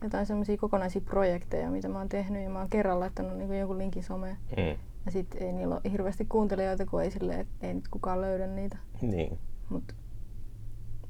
jotain 0.03 0.27
semmoisia 0.27 0.57
kokonaisia 0.57 1.01
projekteja, 1.05 1.71
mitä 1.71 1.89
mä 1.89 1.99
oon 1.99 2.09
tehnyt 2.09 2.43
ja 2.43 2.51
mä 2.51 2.59
oon 2.59 2.71
kerran 2.71 3.01
laittanut 3.01 3.39
niin 3.39 3.59
jonkun 3.59 3.79
linkin 3.79 4.03
someen. 4.05 4.37
Mm. 4.57 4.79
Ja 5.07 5.13
sit 5.13 5.35
ei 5.35 5.53
niillä 5.53 5.75
ole 5.75 5.91
hirveästi 5.93 6.25
kuuntelijoita, 6.25 6.87
kun 6.87 7.03
ei, 7.03 7.11
sille, 7.11 7.47
ei 7.61 7.75
nyt 7.75 7.89
kukaan 7.89 8.21
löydä 8.21 8.47
niitä. 8.47 8.77
Niin. 9.03 9.39
Mut 9.69 9.95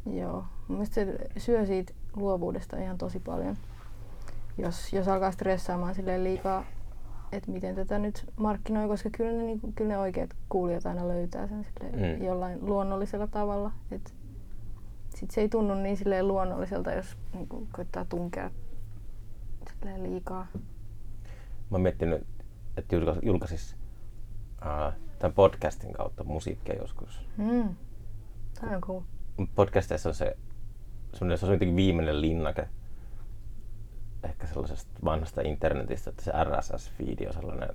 joo, 0.06 0.44
mun 0.68 0.86
se 0.86 1.18
syö 1.36 1.66
siitä 1.66 1.92
luovuudesta 2.16 2.78
ihan 2.78 2.98
tosi 2.98 3.20
paljon. 3.20 3.56
Jos, 4.58 4.92
jos 4.92 5.08
alkaa 5.08 5.30
stressaamaan 5.30 5.94
silleen 5.94 6.24
liikaa, 6.24 6.64
että 7.32 7.50
miten 7.50 7.74
tätä 7.74 7.98
nyt 7.98 8.26
markkinoi, 8.36 8.88
koska 8.88 9.10
kyllä 9.10 9.32
ne, 9.32 9.42
niinku, 9.42 9.72
kyllä 9.74 9.88
ne 9.88 9.98
oikeat 9.98 10.30
kuulijat 10.48 10.86
aina 10.86 11.08
löytää 11.08 11.46
sen 11.46 11.66
Mm. 11.92 12.24
jollain 12.24 12.58
luonnollisella 12.66 13.26
tavalla. 13.26 13.72
Et 13.90 14.14
sit 15.14 15.30
se 15.30 15.40
ei 15.40 15.48
tunnu 15.48 15.74
niin 15.74 15.96
silleen 15.96 16.28
luonnolliselta, 16.28 16.92
jos 16.92 17.16
niinku, 17.34 17.66
koittaa 17.72 18.04
tunkea 18.04 18.50
silleen 19.82 20.02
liikaa. 20.02 20.46
Mä 20.54 20.60
oon 21.70 21.80
miettinyt, 21.80 22.26
että 22.76 22.96
julkais, 22.96 23.18
julkaisis 23.22 23.76
uh, 24.62 24.92
tämän 25.18 25.34
podcastin 25.34 25.92
kautta 25.92 26.24
musiikkia 26.24 26.74
joskus. 26.74 27.20
Mm. 27.36 27.74
Tämä 28.60 28.74
on 28.74 28.80
cool. 28.80 29.00
Podcasteissa 29.54 30.08
on 30.08 30.14
se, 30.14 30.36
semmoinen, 31.12 31.38
se 31.38 31.46
on 31.46 31.52
jotenkin 31.52 31.76
viimeinen 31.76 32.20
linnake 32.20 32.68
ehkä 34.22 34.46
sellaisesta 34.46 34.90
vanhasta 35.04 35.42
internetistä, 35.42 36.10
että 36.10 36.22
se 36.22 36.32
RSS-feedi 36.44 37.26
on 37.26 37.34
sellainen, 37.34 37.68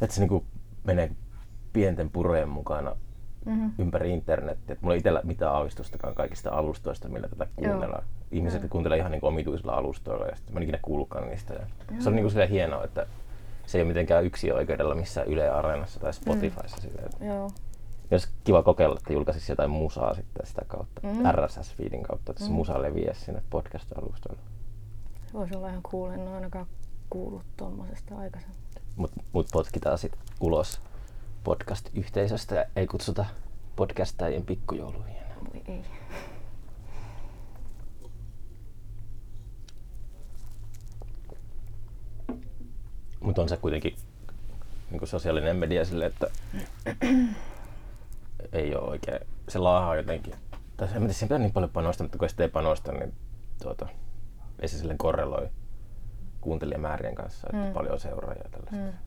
että 0.00 0.14
se 0.14 0.20
niinku 0.20 0.44
menee 0.84 1.10
pienten 1.72 2.10
purojen 2.10 2.48
mukana 2.48 2.96
Mm-hmm. 3.46 3.72
ympäri 3.78 4.12
internettiä. 4.12 4.72
Et 4.72 4.82
mulla 4.82 4.94
ei 4.94 4.98
itsellä 4.98 5.20
mitään 5.24 5.54
aavistustakaan 5.54 6.14
kaikista 6.14 6.50
alustoista, 6.50 7.08
millä 7.08 7.28
tätä 7.28 7.46
kuunnellaan. 7.56 8.04
Ihmiset 8.32 8.62
Joo. 8.62 8.68
kuuntelee 8.68 8.98
ihan 8.98 9.10
niin 9.12 9.24
omituisilla 9.24 9.72
alustoilla 9.72 10.26
ja 10.26 10.36
sitten 10.36 10.54
mä 10.54 10.58
en 10.58 10.62
ikinä 10.62 10.78
kuullutkaan 10.82 11.28
niistä. 11.28 11.54
Ja 11.54 11.60
Joo. 11.90 12.00
se 12.00 12.08
on 12.08 12.16
niin 12.16 12.32
kuin 12.32 12.48
hienoa, 12.48 12.84
että 12.84 13.06
se 13.66 13.78
ei 13.78 13.82
ole 13.82 13.88
mitenkään 13.88 14.24
yksi 14.24 14.52
oikeudella 14.52 14.94
missään 14.94 15.26
Yle 15.26 15.50
Areenassa 15.50 16.00
tai 16.00 16.12
Spotifyssa. 16.12 16.76
Mm. 16.76 16.82
Silleen. 16.82 17.04
että 17.06 17.24
Joo. 17.24 17.50
Jos 18.10 18.28
kiva 18.44 18.62
kokeilla, 18.62 18.96
että 18.98 19.12
julkaisisi 19.12 19.52
jotain 19.52 19.70
musaa 19.70 20.14
sitten 20.14 20.46
sitä 20.46 20.62
kautta, 20.68 21.00
Mm. 21.02 21.08
mm. 21.16 21.22
RSS-feedin 21.30 22.02
kautta, 22.02 22.32
että 22.32 22.42
se 22.44 22.48
Mm. 22.50 22.54
musa 22.56 22.82
leviäisi 22.82 23.20
sinne 23.20 23.42
podcast-alustoille. 23.50 24.40
Se 25.26 25.32
voisi 25.32 25.56
olla 25.56 25.68
ihan 25.68 25.82
cool, 25.82 26.10
en 26.10 26.20
ole 26.20 26.34
ainakaan 26.34 26.66
kuullut 27.10 27.42
tuommoisesta 27.56 28.16
aikaisemmin. 28.18 28.58
Mutta 28.96 29.22
mut 29.32 29.46
potkitaan 29.52 29.98
sitten 29.98 30.20
ulos 30.40 30.80
podcast-yhteisöstä 31.44 32.54
ja 32.54 32.64
ei 32.76 32.86
kutsuta 32.86 33.24
podcastajien 33.76 34.42
pikkujouluihin. 34.46 35.16
Voi 35.54 35.62
ei. 35.68 35.82
Mutta 43.20 43.42
on 43.42 43.48
se 43.48 43.56
kuitenkin 43.56 43.96
niin 44.90 45.06
sosiaalinen 45.06 45.56
media 45.56 45.84
sille, 45.84 46.06
että 46.06 46.26
ei 48.52 48.74
ole 48.74 48.88
oikein, 48.90 49.20
se 49.48 49.58
laahaa 49.58 49.96
jotenkin. 49.96 50.34
Tai 50.76 50.88
en 50.88 50.94
tiedä, 51.00 51.14
pitää 51.20 51.38
niin 51.38 51.52
paljon 51.52 51.70
panostaa, 51.70 52.04
mutta 52.04 52.18
kun 52.18 52.24
ei 52.24 52.30
sitä 52.30 52.42
ei 52.42 52.48
panosta, 52.48 52.92
niin 52.92 53.12
tuota, 53.62 53.88
ei 54.60 54.68
se 54.68 54.78
silleen 54.78 54.98
korreloi 54.98 55.48
kuuntelijamäärien 56.40 57.14
kanssa, 57.14 57.46
että 57.52 57.66
Mm. 57.66 57.72
paljon 57.72 58.00
seuraajia 58.00 58.42
ja 58.44 58.50
tällaista. 58.50 58.76
Mm. 58.92 58.98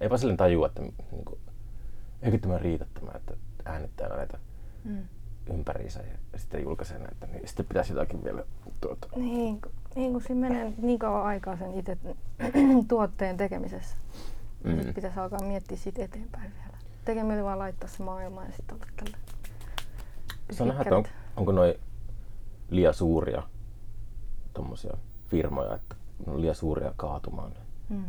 Eipä 0.00 0.16
silleen 0.16 0.36
tajua, 0.36 0.66
että 0.66 0.82
niin 0.82 1.24
kuin, 1.24 1.40
eikö 2.22 2.38
tämä 2.38 2.58
riitä 2.58 2.86
tämä, 2.94 3.12
että 3.16 3.34
äänittää 3.64 4.08
näitä 4.16 4.38
Mm. 4.84 5.04
ympäriinsä 5.54 6.00
ja 6.32 6.38
sitten 6.38 6.62
julkaisee 6.62 6.98
näitä, 6.98 7.26
niin 7.26 7.48
sitten 7.48 7.66
pitäisi 7.66 7.92
jotakin 7.92 8.24
vielä 8.24 8.44
tuota, 8.80 9.08
Niin, 9.16 9.60
niin 9.94 10.12
kun 10.12 10.22
siinä 10.22 10.48
menee 10.48 10.72
niin 10.78 10.98
kauan 10.98 11.26
aikaa 11.26 11.56
sen 11.56 11.74
itse 11.74 11.98
tuotteen 12.88 13.36
tekemisessä. 13.36 13.96
Mm. 14.64 14.74
Sitten 14.74 14.94
pitäisi 14.94 15.20
alkaa 15.20 15.38
miettiä 15.42 15.76
siitä 15.76 16.04
eteenpäin 16.04 16.52
vielä. 16.54 16.76
Tekeminen 17.04 17.44
vaan 17.44 17.58
laittaa 17.58 17.88
se 17.88 18.02
maailmaan 18.02 18.46
ja 18.46 18.52
sitten 18.52 18.74
olla 18.76 18.86
tällä. 18.96 19.16
Se 20.50 20.62
on 20.62 20.68
nähdä, 20.68 20.82
että 20.82 20.96
on, 20.96 21.04
onko 21.36 21.52
noin 21.52 21.74
liian 22.70 22.94
suuria 22.94 23.42
tommosia 24.52 24.96
firmoja, 25.28 25.74
että 25.74 25.96
ne 26.26 26.32
on 26.32 26.40
liian 26.40 26.54
suuria 26.54 26.92
kaatumaan. 26.96 27.52
Mm. 27.88 28.04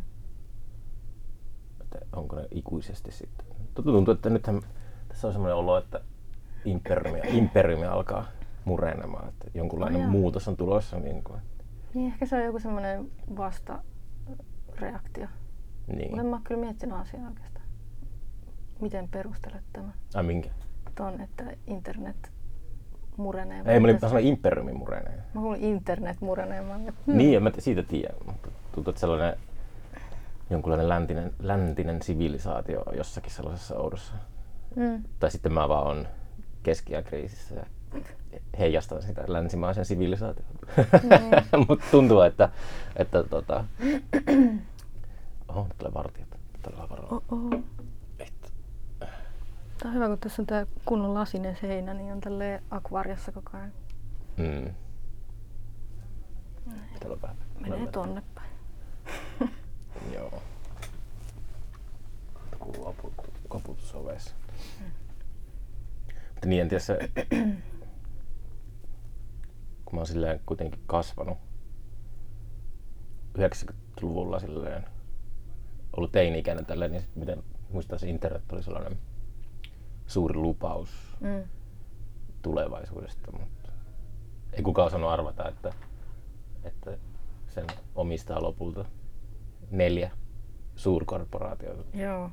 Että 1.81 1.99
onko 2.13 2.35
ne 2.35 2.47
ikuisesti 2.51 3.11
sitten. 3.11 3.45
Tuntuu, 3.75 4.13
että 4.13 4.29
nythän 4.29 4.61
tässä 5.07 5.27
on 5.27 5.33
semmoinen 5.33 5.57
olo, 5.57 5.77
että 5.77 6.01
imperiumia, 6.65 7.23
imperiumia 7.27 7.91
alkaa 7.93 8.25
murenemaan, 8.65 9.29
että 9.29 9.45
jonkunlainen 9.53 10.01
Oh, 10.01 10.03
joo. 10.03 10.11
muutos 10.11 10.47
on 10.47 10.57
tulossa. 10.57 10.99
Niin, 10.99 11.23
kuin, 11.23 11.41
Niin 11.93 12.07
ehkä 12.07 12.25
se 12.25 12.35
on 12.35 12.43
joku 12.43 12.59
semmoinen 12.59 13.11
vastareaktio. 13.37 15.27
niin. 15.87 16.09
Mutta 16.09 16.21
en 16.21 16.27
mä 16.27 16.41
kyllä 16.43 16.61
miettinyt 16.61 16.97
asiaa 16.97 17.27
oikeastaan. 17.27 17.65
Miten 18.81 19.07
perustelet 19.07 19.63
tämän? 19.73 19.93
Ai 20.15 20.23
minkä? 20.23 20.49
Ton, 20.95 21.21
että 21.21 21.43
internet 21.67 22.31
murenee. 23.17 23.63
Ei, 23.65 23.79
mä 23.79 23.85
olin 23.87 23.99
sanoin 23.99 24.25
imperiumi 24.25 24.73
murenee. 24.73 25.15
Mä 25.33 25.41
kuulin 25.41 25.63
internet 25.63 26.21
murenee. 26.21 26.61
Mä 26.61 26.75
olin, 26.75 26.93
Hmm. 27.05 27.17
Niin, 27.17 27.35
en 27.37 27.43
mä 27.43 27.51
siitä 27.59 27.83
tiedä, 27.83 28.13
mutta 28.25 28.49
tuntuu, 28.71 28.91
että 28.91 28.99
sellainen 28.99 29.35
jonkunlainen 30.49 30.89
läntinen, 30.89 31.33
läntinen 31.39 32.01
sivilisaatio 32.01 32.83
jossakin 32.97 33.31
sellaisessa 33.31 33.75
oudossa. 33.75 34.13
Mm. 34.75 35.03
Tai 35.19 35.31
sitten 35.31 35.53
mä 35.53 35.69
vaan 35.69 35.87
on 35.87 36.07
keskiään 36.63 37.03
kriisissä 37.03 37.55
ja 37.55 37.65
heijastan 38.59 39.01
sitä 39.01 39.23
länsimaisen 39.27 39.85
sivilisaation. 39.85 40.45
Mm. 41.03 41.65
Mutta 41.67 41.85
tuntuu, 41.91 42.21
että, 42.21 42.49
että 42.95 43.23
tota... 43.23 43.65
Oho, 45.47 45.63
nyt 45.63 45.77
tulee 45.77 45.93
vartijat. 45.93 46.27
Todella 46.61 46.89
varoa. 46.89 47.21
Tämä 49.79 49.89
on 49.91 49.93
hyvä, 49.93 50.07
kun 50.07 50.17
tässä 50.19 50.41
on 50.41 50.45
tämä 50.45 50.65
kunnon 50.85 51.13
lasinen 51.13 51.57
seinä, 51.61 51.93
niin 51.93 52.13
on 52.13 52.21
tälleen 52.21 52.63
akvaariossa 52.71 53.31
koko 53.31 53.51
ajan. 53.57 53.71
mm. 54.37 54.73
On 57.11 57.21
vähän. 57.21 57.37
Menee 57.59 57.87
tonne 57.87 58.23
päin. 58.35 58.49
Joo. 60.15 60.41
Kuuluu 62.59 62.87
apu, 62.87 63.13
koputus 63.47 63.95
ovessa. 63.95 64.35
Mutta 66.29 66.47
niin, 66.47 66.61
en 66.61 66.69
tiedä 66.69 66.83
se, 66.83 67.09
mä 69.93 69.99
oon 69.99 70.07
silleen 70.07 70.39
kuitenkin 70.45 70.79
kasvanut 70.85 71.37
90-luvulla 73.37 74.39
silleen 74.39 74.85
ollut 75.97 76.11
teini-ikäinen 76.11 76.65
tälleen, 76.65 76.91
niin 76.91 77.01
sit 77.01 77.15
miten 77.15 77.43
muistan 77.71 77.99
se 77.99 78.09
internet 78.09 78.51
oli 78.51 78.63
sellainen 78.63 78.97
suuri 80.07 80.35
lupaus 80.35 80.89
Mm. 81.19 81.43
tulevaisuudesta, 82.41 83.31
mutta 83.31 83.69
ei 84.53 84.63
kukaan 84.63 84.87
osannut 84.87 85.09
arvata, 85.09 85.49
että, 85.49 85.73
että 86.63 86.97
sen 87.47 87.65
omistaa 87.95 88.43
lopulta 88.43 88.85
neljä 89.71 90.11
suurkorporaatiota. 90.75 91.97
Joo. 91.97 92.29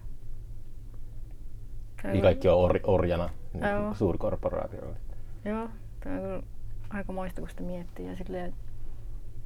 Tämä 2.03 2.13
Niin 2.13 2.23
kaikki 2.23 2.49
on 2.49 2.57
or, 2.59 2.81
orjana 2.85 3.31
niin 3.53 3.95
suurkorporaatioille. 3.95 4.97
Joo, 5.45 5.69
tämä 6.01 6.15
on 6.17 6.23
kyllä 6.23 6.43
aika 6.91 7.13
moista, 7.13 7.41
kun 7.41 7.51
sitä 7.51 7.63
miettii. 7.63 8.07
Ja 8.07 8.17
silleen, 8.17 8.55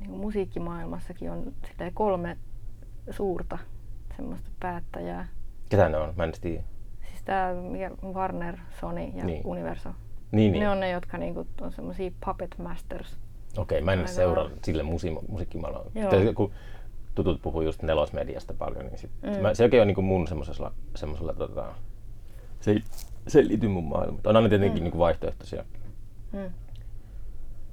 niin 0.00 0.08
kuin 0.10 0.20
musiikkimaailmassakin 0.20 1.30
on 1.30 1.52
silleen 1.70 1.94
kolme 1.94 2.36
suurta 3.10 3.58
semmoista 4.16 4.50
päättäjää. 4.60 5.28
Ketä 5.68 5.88
ne 5.88 5.96
on? 5.98 6.12
Mä 6.16 6.24
en 6.24 6.32
tiedä. 6.40 6.62
Siis 7.08 7.22
tämä 7.24 7.48
Warner, 8.12 8.58
Sony 8.80 9.04
ja 9.14 9.24
Niin. 9.24 9.42
Universal. 9.46 9.92
Niin, 10.32 10.52
niin. 10.52 10.60
Ne 10.62 10.70
on 10.70 10.80
ne, 10.80 10.90
jotka 10.90 11.18
niinku, 11.18 11.46
on 11.60 11.72
semmoisia 11.72 12.10
puppet 12.24 12.58
masters. 12.58 13.18
Okei, 13.56 13.80
mä 13.82 13.92
en 13.92 13.98
Aivan. 13.98 14.12
seuraa 14.14 14.50
sille 14.62 14.82
musi-. 14.82 15.16
Sitten 15.38 16.34
Kun 16.34 16.52
tutut 17.14 17.42
puhuu 17.42 17.62
just 17.62 17.82
nelosmediasta 17.82 18.54
paljon, 18.54 18.86
niin 18.86 18.98
sit, 18.98 19.10
Mm. 19.22 19.42
mä, 19.42 19.54
se 19.54 19.62
oikein 19.64 19.80
on 19.80 19.86
niinku 19.86 20.02
mun 20.02 20.28
semmosella, 20.28 20.72
semmosella 20.94 21.32
tota, 21.34 21.74
se 22.60 22.70
ei, 22.70 22.82
se 23.28 23.38
ei 23.38 23.48
liity 23.48 23.68
mun 23.68 23.84
maailmaan. 23.84 24.20
On 24.26 24.36
aina 24.36 24.48
tietenkin 24.48 24.80
Mm. 24.80 24.84
niinku 24.84 24.98
vaihtoehtoisia 24.98 25.64
Mm. 26.32 26.50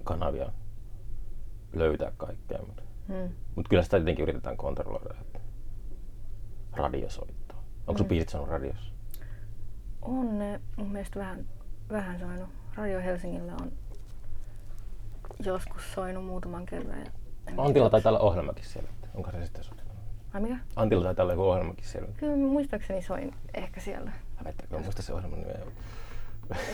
Kanavia 0.04 0.52
löytää 1.74 2.12
kaikkea, 2.18 2.60
mutta 2.68 2.84
Mm. 3.08 3.30
mut 3.56 3.68
kyllä 3.68 3.84
sitä 3.84 3.98
tietenkin 3.98 4.24
yritetään 4.24 4.58
kontrolloida. 4.58 5.16
Että 5.22 5.40
radiosoittoa. 6.74 7.58
Onko 7.88 7.98
sun 7.98 8.06
Mm. 8.06 8.10
biisit 8.10 8.30
sanonut 8.30 8.52
radiossa? 8.52 8.94
On 10.02 10.38
ne 10.40 10.62
mun 10.78 10.92
mielestä 10.92 11.20
vähän, 11.20 11.46
vähän 11.90 12.20
soinut. 12.20 12.50
Radio 12.76 13.00
Helsingillä 13.02 13.54
on 13.62 13.72
joskus 15.46 15.94
soinut 15.94 16.26
muutaman 16.26 16.66
kerran. 16.66 17.00
Ja 17.00 17.06
Antilla 17.58 17.90
taitaa 17.90 18.10
olla 18.10 18.20
ohjelmakin 18.20 18.66
siellä. 18.66 18.90
Onko 19.16 19.32
se 19.32 19.44
sitten 19.46 19.64
soittanut? 19.64 19.94
Ai 20.34 20.42
mikä? 20.42 20.58
Antilla 20.76 21.04
taitaa 21.04 21.24
olla 21.24 21.34
joku 21.34 21.44
ohjelmakin 21.50 21.86
siellä. 21.86 22.10
Kyllä 22.18 22.36
muistaakseni 22.38 23.02
soin 23.02 23.36
ehkä 23.54 23.82
siellä. 23.82 24.12
Hävettääkö, 24.36 24.76
mä 24.78 24.84
muista 24.84 25.02
se 25.02 25.14
ohjelman 25.14 25.40
nimeä. 25.40 25.60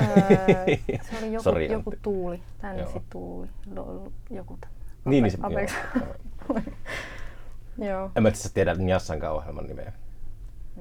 Öö, 0.02 0.66
se 1.02 1.18
oli 1.22 1.32
joku, 1.34 1.44
Sori, 1.44 1.72
joku 1.72 1.94
tuuli. 2.02 2.42
Tänne 2.62 2.82
Joo. 2.82 3.02
tuuli. 3.10 3.48
Lo, 3.76 4.12
joku 4.30 4.58
tämmönen. 4.62 4.84
Niin, 5.06 5.24
niin 5.24 5.32
se, 5.32 5.38
Apex. 5.42 5.74
joo. 7.90 8.12
En 8.16 8.24
mä 8.24 8.30
itse 8.30 8.54
tiedä 8.54 8.74
Njassankaan 8.74 9.34
ohjelman 9.36 9.68
nimeä. 9.68 9.94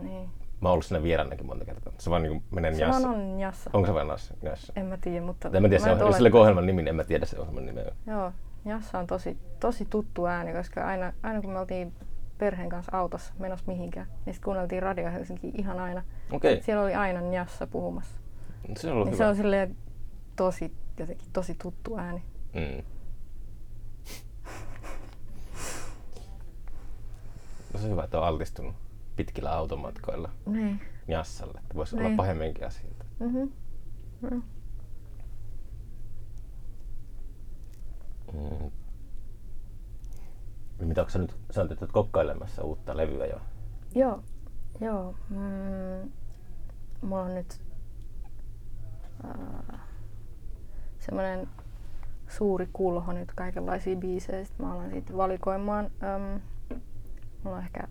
Niin. 0.03 0.31
Mä 0.61 0.69
oon 0.69 0.73
ollut 0.73 0.85
siinä 0.85 1.03
vieraanakin 1.03 1.47
monta 1.47 1.65
kertaa. 1.65 1.93
Se 1.99 2.11
vaan 2.11 2.23
niinku 2.23 2.43
menee 2.51 2.75
Se 2.75 2.79
Njassa. 2.87 3.09
vaan 3.09 3.21
on 3.21 3.41
Jassa. 3.41 3.71
Onko 3.73 3.87
se 3.87 3.95
vaan 3.95 4.07
Njassa? 4.07 4.35
Njassa? 4.43 4.73
En 4.77 4.87
mä 4.87 4.97
tiedä, 4.97 5.27
mutta... 5.27 5.51
En 5.55 5.63
mä 5.63 5.69
tiedä, 5.69 5.85
se 5.85 5.91
nyt 5.95 6.03
on, 6.03 6.13
sillä 6.15 6.29
oletan- 6.29 6.41
ohjelman 6.41 6.67
nimi, 6.67 6.83
niin 6.83 6.89
en 6.89 6.97
mä 6.97 7.05
tiedä 7.05 7.27
se 7.27 7.39
ohjelman 7.41 7.67
nimeä. 7.67 7.93
Joo, 8.07 8.33
Jassa 8.65 8.99
on 8.99 9.07
tosi, 9.07 9.39
tosi 9.61 9.85
tuttu 9.91 10.27
ääni, 10.27 10.53
koska 10.53 10.87
aina, 10.87 11.13
aina 11.23 11.41
kun 11.41 11.51
me 11.53 11.59
oltiin 11.59 11.93
perheen 12.39 12.69
kanssa 12.69 12.99
autossa 12.99 13.33
menossa 13.39 13.65
mihinkään, 13.73 14.07
niin 14.07 14.35
sitten 14.35 14.45
kuunneltiin 14.45 14.83
Radio 14.83 15.11
Helsinki 15.11 15.49
ihan 15.59 15.81
aina. 15.81 16.03
Okei, 16.33 16.63
Siellä 16.63 16.83
oli 16.83 16.95
aina 16.95 17.21
Jassa 17.35 17.67
puhumassa. 17.67 18.19
Se 18.77 18.93
on 18.93 19.07
Niin 19.07 19.17
se 19.17 19.27
on 19.27 19.37
silleen 19.37 19.77
tosi, 20.37 20.73
jotenkin 20.99 21.29
tosi 21.33 21.55
tuttu 21.63 21.97
ääni. 21.97 22.23
Mm. 22.55 22.83
No 27.73 27.81
se 27.81 27.87
on 27.87 27.93
hyvä, 27.93 28.05
että 28.05 28.19
on 28.21 28.27
altistunut 28.27 28.75
pitkillä 29.17 29.53
automatkoilla 29.53 30.31
Niin. 30.47 30.81
Njassalle. 31.09 31.59
Että 31.63 31.75
voisi 31.75 31.97
olla 31.97 32.09
Niin. 32.09 32.17
pahemminkin 32.17 32.67
asioita. 32.67 33.05
Mm-hmm. 33.21 33.53
Mm. 34.31 34.43
Mm. 38.33 38.71
Mitä 40.87 41.01
onko 41.01 41.11
sä 41.11 41.19
nyt, 41.19 41.37
sä 41.51 41.61
oot 41.61 41.71
nyt 41.81 41.93
kokkailemassa 41.93 42.63
uutta 42.63 42.97
levyä 42.97 43.27
jo? 43.27 43.41
Joo, 43.95 44.23
joo. 44.81 45.15
Mm, 45.31 46.11
mulla 47.03 47.23
on 47.23 47.35
nyt 47.35 47.61
semmoinen 50.99 51.49
suuri 52.29 52.69
kulho 52.73 53.13
nyt 53.13 53.33
kaikenlaisia 53.35 53.97
biisejä. 53.97 54.45
Sitten 54.45 54.67
mä 54.67 54.73
alan 54.73 54.91
siitä 54.91 55.17
valikoimaan. 55.17 55.91
Ähm, 56.03 56.43
mulla 57.45 57.57
on 57.57 57.63
ehkä 57.63 57.89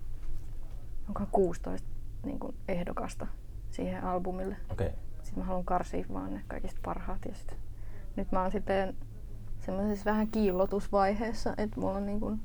onkohan 1.07 1.29
16 1.31 1.87
niin 2.25 2.39
kuin 2.39 2.55
ehdokasta 2.67 3.27
siihen 3.69 4.03
albumille. 4.03 4.57
Okay. 4.71 4.89
Sitten 5.23 5.39
mä 5.39 5.45
haluan 5.45 5.65
karsia 5.65 6.05
vaan 6.13 6.33
ne 6.33 6.41
kaikista 6.47 6.79
parhaat. 6.85 7.25
Ja 7.25 7.33
sit, 7.35 7.57
nyt 8.15 8.31
mä 8.31 8.41
oon 8.41 8.51
sitten 8.51 8.95
semmoisessa 9.59 10.05
vähän 10.05 10.27
kiillotusvaiheessa, 10.27 11.53
että 11.57 11.79
mulla 11.79 11.97
on 11.97 12.05
niin 12.05 12.19
kuin, 12.19 12.41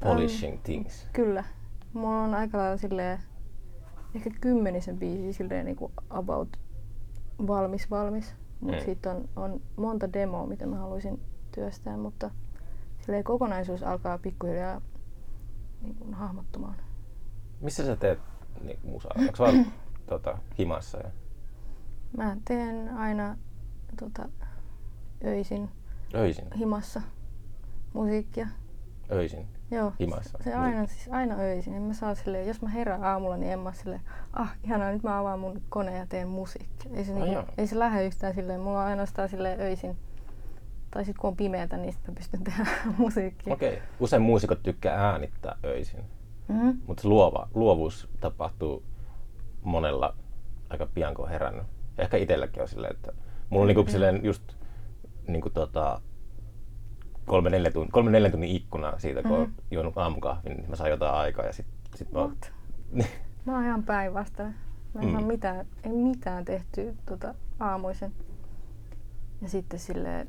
Polishing 0.00 0.62
things. 0.62 1.08
Kyllä. 1.12 1.44
Mulla 1.92 2.22
on 2.22 2.34
aika 2.34 2.58
lailla 2.58 2.76
silleen, 2.76 3.18
ehkä 4.14 4.30
kymmenisen 4.40 4.98
biisiä 4.98 5.32
silleen 5.32 5.66
niinku 5.66 5.92
about 6.10 6.48
valmis 7.46 7.90
valmis. 7.90 8.34
Mutta 8.60 8.76
Mm. 8.76 8.84
sitten 8.84 9.12
on, 9.16 9.28
on 9.36 9.60
monta 9.76 10.12
demoa, 10.12 10.46
mitä 10.46 10.66
mä 10.66 10.76
haluaisin 10.76 11.20
työstää, 11.54 11.96
mutta 11.96 12.30
silleen 13.00 13.24
kokonaisuus 13.24 13.82
alkaa 13.82 14.18
pikkuhiljaa 14.18 14.80
niinku 15.82 16.06
hahmottumaan. 16.12 16.76
Missä 17.60 17.86
sä 17.86 17.96
teet 17.96 18.18
niin, 18.64 18.78
musaa? 18.84 19.12
Onko 19.18 19.32
vaan 19.38 19.66
tota, 20.08 20.38
himassa? 20.58 20.98
Ja 20.98 21.10
Mä 22.16 22.36
teen 22.44 22.88
aina 22.96 23.36
tota, 24.00 24.28
öisin 25.24 25.68
öisin? 26.14 26.44
himassa 26.58 27.02
musiikkia. 27.92 28.48
Öisin 29.12 29.46
Joo, 29.72 29.92
himassa? 30.00 30.38
Se 30.44 30.54
aina, 30.54 30.86
siis 30.86 31.08
aina 31.10 31.34
öisin. 31.38 31.74
En 31.74 31.82
mä 31.82 31.92
saa 31.92 32.14
silleen, 32.14 32.46
jos 32.46 32.62
mä 32.62 32.68
herään 32.68 33.04
aamulla, 33.04 33.36
niin 33.36 33.52
en 33.52 33.58
mä 33.58 33.72
sille 33.72 34.00
ah 34.32 34.54
ihanaa, 34.64 34.90
nyt 34.92 35.02
mä 35.02 35.18
avaan 35.18 35.38
mun 35.40 35.62
koneen 35.68 35.98
ja 35.98 36.06
teen 36.06 36.28
musiikkia. 36.28 36.90
Ei 36.94 37.04
se, 37.04 37.14
niinku, 37.14 37.52
ei 37.58 37.66
se 37.66 37.78
lähde 37.78 38.04
yhtään 38.06 38.34
silleen, 38.34 38.60
mulla 38.60 38.80
on 38.80 38.86
ainoastaan 38.86 39.28
silleen 39.28 39.60
öisin. 39.60 39.96
Tai 40.90 41.04
sit 41.04 41.18
kun 41.18 41.28
on 41.28 41.36
pimeätä, 41.36 41.76
niin 41.76 41.92
sit 41.92 42.08
mä 42.08 42.14
pystyn 42.14 42.44
tehdä 42.54 42.66
musiikkia. 42.98 43.54
Okei. 43.54 43.72
Okay. 43.74 43.82
Usein 44.00 44.22
muusikot 44.22 44.62
tykkää 44.62 45.10
äänittää 45.10 45.56
öisin, 45.64 46.04
Mm-hmm. 46.48 46.78
mutta 46.86 47.08
luova, 47.08 47.48
luovuus 47.54 48.08
tapahtuu 48.20 48.82
monella 49.62 50.14
aika 50.70 50.86
pian, 50.94 51.14
kun 51.14 51.24
on 51.24 51.30
herännyt. 51.30 51.64
Ehkä 51.98 52.16
itselläkin 52.16 52.62
on 52.62 52.68
silleen, 52.68 52.94
että 52.94 53.12
mulla 53.50 53.62
on 53.62 53.68
niinku 53.68 53.82
Mm. 53.82 53.88
silleen 53.88 54.24
just 54.24 54.42
niinku 55.28 55.50
tota, 55.50 56.00
kolme 57.26 57.50
neljä, 57.50 57.70
tunnin, 57.70 57.92
kolme 57.92 58.10
neljä 58.10 58.30
tunnin 58.30 58.50
ikkuna 58.50 58.98
siitä, 58.98 59.22
kun 59.22 59.30
mm. 59.30 59.36
on 59.36 59.42
Mhm. 59.48 59.52
juonut 59.70 59.98
aamukahvin, 59.98 60.56
niin 60.56 60.70
mä 60.70 60.76
saan 60.76 60.90
jotain 60.90 61.14
aikaa 61.14 61.44
ja 61.46 61.52
sit, 61.52 61.66
sit 61.94 62.12
mä 62.12 62.18
oon... 62.18 62.36
Mä 63.44 63.52
oon 63.54 63.64
ihan 63.64 63.82
päinvastainen. 63.82 64.54
Mä 64.94 65.00
en 65.00 65.06
Mm. 65.08 65.12
saa 65.12 65.22
mitään, 65.22 65.66
ei 65.84 65.92
mitään 65.92 66.44
tehtyä 66.44 66.92
tota, 67.06 67.34
aamuisen. 67.60 68.12
Ja 69.42 69.48
sitten 69.48 69.78
silleen, 69.78 70.28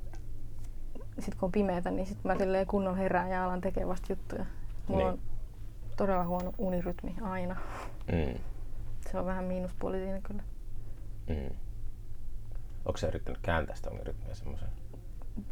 sit 1.20 1.36
kun 1.36 1.48
on 1.48 1.52
pimeätä, 1.52 1.92
niin 1.92 2.06
sit 2.08 2.24
mä 2.24 2.36
silleen 2.38 2.68
kunnolla 2.68 2.98
herään 2.98 3.30
ja 3.30 3.46
alan 3.46 3.62
tekemään 3.62 3.90
vasta 3.90 4.12
juttuja. 4.14 4.46
Mulla 4.88 5.04
Niin. 5.04 5.14
on 5.14 5.20
todella 5.98 6.26
huono 6.26 6.54
unirytmi 6.58 7.16
aina. 7.22 7.56
Mm. 8.12 8.40
Se 9.12 9.20
on 9.20 9.26
vähän 9.26 9.44
miinuspuoli 9.46 9.98
siinä 9.98 10.20
kyllä. 10.24 10.44
Mm. 11.30 11.56
Onko 12.86 12.98
sä 12.98 13.08
yrittänyt 13.08 13.40
kääntää 13.42 13.76
sitä 13.76 13.90
rytmiä 14.04 14.34
semmoisen? 14.36 14.70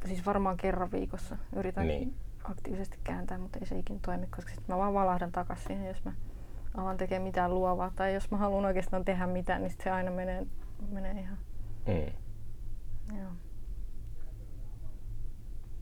Siis 0.05 0.25
varmaan 0.25 0.57
kerran 0.57 0.91
viikossa 0.91 1.37
yritän 1.55 1.87
Niin. 1.87 2.15
aktiivisesti 2.43 2.97
kääntää, 3.03 3.37
mutta 3.37 3.59
ei 3.59 3.65
se 3.65 3.79
ikinä 3.79 3.99
toimi, 4.05 4.27
koska 4.27 4.51
sitten 4.51 4.75
mä 4.75 4.77
vaan 4.77 4.93
valahdan 4.93 5.31
takas 5.31 5.63
siihen, 5.63 5.87
jos 5.87 6.05
mä 6.05 6.13
alan 6.77 6.97
tekemään 6.97 7.23
mitään 7.27 7.53
luovaa. 7.55 7.91
Tai 7.95 8.13
jos 8.13 8.31
mä 8.31 8.37
haluan 8.37 8.65
oikeastaan 8.65 9.05
tehdä 9.05 9.27
mitään, 9.27 9.61
niin 9.61 9.71
sit 9.71 9.81
se 9.81 9.91
aina 9.91 10.11
menee, 10.11 10.47
menee 10.91 11.11
ihan... 11.21 11.37
Mm. 11.87 12.13
Joo. 13.17 13.31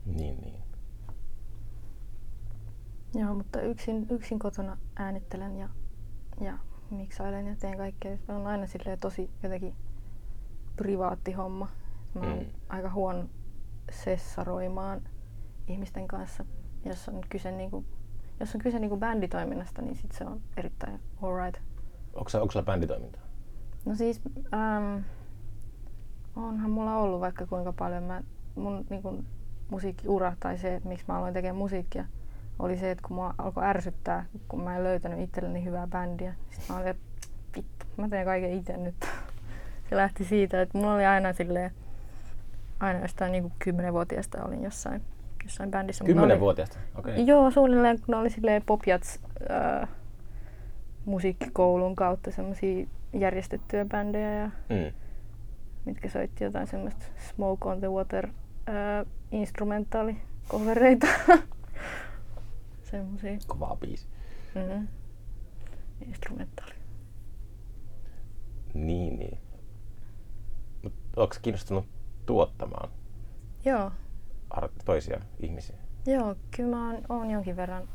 Niin, 0.06 0.40
niin. 0.40 0.62
Joo, 3.14 3.34
mutta 3.34 3.60
yksin, 3.60 4.06
yksin 4.10 4.38
kotona 4.38 4.76
äänittelen 4.96 5.56
ja, 5.56 5.68
ja 6.40 6.58
miksailen 6.90 7.46
ja 7.46 7.56
teen 7.56 7.76
kaikkea. 7.78 8.16
Se 8.16 8.32
on 8.32 8.46
aina 8.46 8.66
silleen 8.66 8.98
tosi 8.98 9.30
jotenkin 9.42 9.74
privaatti 10.76 11.32
homma. 11.32 11.68
Mä 12.14 12.20
oon 12.20 12.38
Mm. 12.38 12.46
aika 12.68 12.90
huono 12.90 13.24
sessaroimaan 13.90 15.02
ihmisten 15.66 16.08
kanssa. 16.08 16.44
Jos 16.84 17.08
on 17.08 17.20
kyse, 17.28 17.52
niinku, 17.52 17.84
jos 18.40 18.54
on 18.54 18.60
kyse 18.60 18.78
niinku 18.78 18.96
bänditoiminnasta, 18.96 19.82
niin 19.82 19.96
sit 19.96 20.12
se 20.12 20.24
on 20.24 20.40
erittäin 20.56 21.00
alright. 21.22 21.62
Onko, 22.14 22.30
sulla 22.30 22.64
bänditoimintaa? 22.64 23.22
No 23.84 23.94
siis, 23.94 24.20
ähm, 24.54 24.98
onhan 26.36 26.70
mulla 26.70 26.96
ollut 26.96 27.20
vaikka 27.20 27.46
kuinka 27.46 27.72
paljon. 27.72 28.02
Mä, 28.02 28.22
mun 28.54 28.86
niinku, 28.90 29.24
musiikkiura 29.70 30.36
tai 30.40 30.58
se, 30.58 30.74
että 30.74 30.88
miksi 30.88 31.04
mä 31.08 31.18
aloin 31.18 31.34
tekemään 31.34 31.56
musiikkia, 31.56 32.04
oli 32.58 32.76
se, 32.76 32.90
että 32.90 33.08
kun 33.08 33.16
mua 33.16 33.34
alkoi 33.38 33.64
ärsyttää, 33.64 34.26
kun 34.48 34.62
mä 34.62 34.76
en 34.76 34.84
löytänyt 34.84 35.20
itselleni 35.20 35.64
hyvää 35.64 35.86
bändiä. 35.86 36.34
Sitten 36.50 36.66
mä 36.68 36.76
olin, 36.76 36.88
että 36.88 37.02
vittu, 37.56 37.86
mä 37.96 38.08
teen 38.08 38.24
kaiken 38.24 38.52
itse 38.52 38.76
nyt. 38.76 38.94
Se 39.90 39.96
lähti 39.96 40.24
siitä, 40.24 40.62
että 40.62 40.78
mulla 40.78 40.94
oli 40.94 41.06
aina 41.06 41.32
silleen, 41.32 41.70
aina 42.80 43.00
jostain 43.00 43.32
niinku 43.32 43.52
kymmenenvuotiaasta 43.58 44.44
olin 44.44 44.64
jossain, 44.64 45.02
jossain 45.44 45.70
bändissä. 45.70 46.04
Kymmenenvuotiaasta? 46.04 46.78
Okei. 46.98 47.12
Okay. 47.14 47.24
Joo, 47.24 47.50
suunnilleen 47.50 47.98
kun 48.06 48.14
oli 48.14 48.30
silleen 48.30 48.62
popjats 48.66 49.20
äh, 49.50 49.88
musiikkikoulun 51.04 51.96
kautta 51.96 52.30
semmoisia 52.30 52.86
järjestettyjä 53.12 53.84
bändejä, 53.84 54.32
ja, 54.34 54.50
Mm. 54.68 54.92
mitkä 55.84 56.08
soitti 56.08 56.44
jotain 56.44 56.66
semmoista 56.66 57.04
Smoke 57.18 57.68
on 57.68 57.78
the 57.80 57.88
Water 57.88 58.26
äh, 58.68 59.06
instrumentaalikovereita. 59.32 61.06
Semmoisia. 62.90 63.38
Kovaa 63.46 63.76
biisi. 63.76 64.06
Mm-hmm. 64.54 64.88
Instrumentaali. 66.06 66.72
Niin, 68.74 69.18
niin. 69.18 69.38
Mut 70.82 70.92
onko 71.16 71.34
kiinnostunut 71.42 71.86
tuottamaan 72.30 72.90
Joo, 73.64 73.90
toisia 74.84 75.20
ihmisiä? 75.40 75.76
joo, 76.06 76.34
kyllä 76.56 76.76
mä 76.76 76.86
oon, 76.90 77.02
oon 77.08 77.30
jonkin 77.30 77.56
verran 77.56 77.88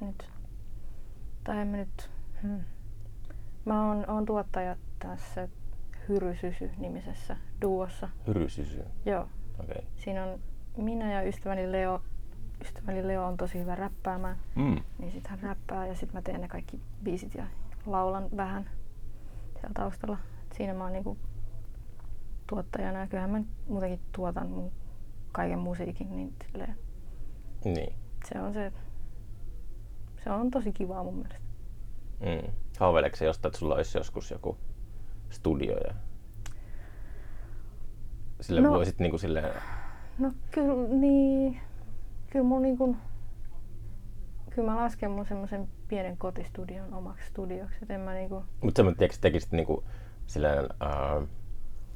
nyt. 0.00 0.30
Tai 1.44 1.58
en 1.60 1.68
mä 1.68 1.76
nyt. 1.76 2.10
Hmm. 2.42 2.60
Mä 3.64 3.88
oon, 3.88 4.10
oon 4.10 4.26
tuottaja 4.26 4.76
tässä 4.98 5.48
Hyrysysy-nimisessä 6.08 7.36
duossa. 7.62 8.08
Hyrysysy. 8.26 8.84
Joo, 9.06 9.22
Okei. 9.60 9.76
Okay. 9.78 9.82
siinä 9.96 10.24
on 10.24 10.38
minä 10.76 11.12
ja 11.12 11.22
ystäväni 11.22 11.72
Leo. 11.72 12.02
Ystäväni 12.62 13.06
Leo 13.06 13.24
on 13.26 13.36
tosi 13.36 13.58
hyvä 13.58 13.74
räppäämään, 13.74 14.36
Mm. 14.54 14.82
niin 14.98 15.12
sit 15.12 15.26
hän 15.26 15.40
räppää 15.40 15.86
ja 15.86 15.94
sit 15.94 16.12
mä 16.12 16.22
teen 16.22 16.40
ne 16.40 16.48
kaikki 16.48 16.80
biisit 17.02 17.34
ja 17.34 17.46
laulan 17.86 18.28
vähän 18.36 18.70
siellä 19.52 19.74
taustalla. 19.74 20.18
Et 20.42 20.52
siinä 20.56 20.74
mä 20.74 20.84
oon 20.84 20.92
niinku 20.92 21.16
tuottajana 22.46 22.98
ja 22.98 23.06
kyllähän 23.06 23.30
mä 23.30 23.40
muutenkin 23.68 24.00
tuotan 24.12 24.48
mun 24.48 24.72
kaiken 25.32 25.58
musiikin, 25.58 26.16
niin 26.16 26.34
silleen, 26.52 26.76
Niin. 27.64 27.94
se 28.32 28.40
on 28.40 28.52
se, 28.54 28.72
se 30.24 30.30
on 30.30 30.50
tosi 30.50 30.72
kivaa 30.72 31.04
mun 31.04 31.14
mielestä. 31.14 31.40
Mm. 32.20 32.52
Haaveileeko 32.78 33.16
se 33.16 33.24
jostain, 33.24 33.50
että 33.50 33.58
sulla 33.58 33.74
olisi 33.74 33.98
joskus 33.98 34.30
joku 34.30 34.56
studio 35.30 35.76
ja 35.86 35.94
sille 38.40 38.60
No. 38.60 38.70
voisit 38.70 38.98
niinku 38.98 39.18
silleen, 39.18 39.52
No 40.18 40.32
kyllä, 40.50 40.88
niin, 40.88 41.60
kyllä 42.30 42.44
mun 42.44 42.62
niinku, 42.62 42.96
kyllä 44.50 44.70
mä 44.70 44.76
lasken 44.76 45.10
mun 45.10 45.26
semmoisen 45.26 45.68
pienen 45.88 46.16
kotistudion 46.16 46.94
omaksi 46.94 47.26
studioksi, 47.26 47.78
et 47.82 47.90
en 47.90 48.00
mä 48.00 48.14
niinku, 48.14 48.44
mutta 48.62 48.78
semmoinen, 48.78 48.98
tiedätkö, 48.98 49.18
tekisit 49.20 49.52
niinku 49.52 49.84
silleen, 50.26 50.66
ää, 50.80 51.22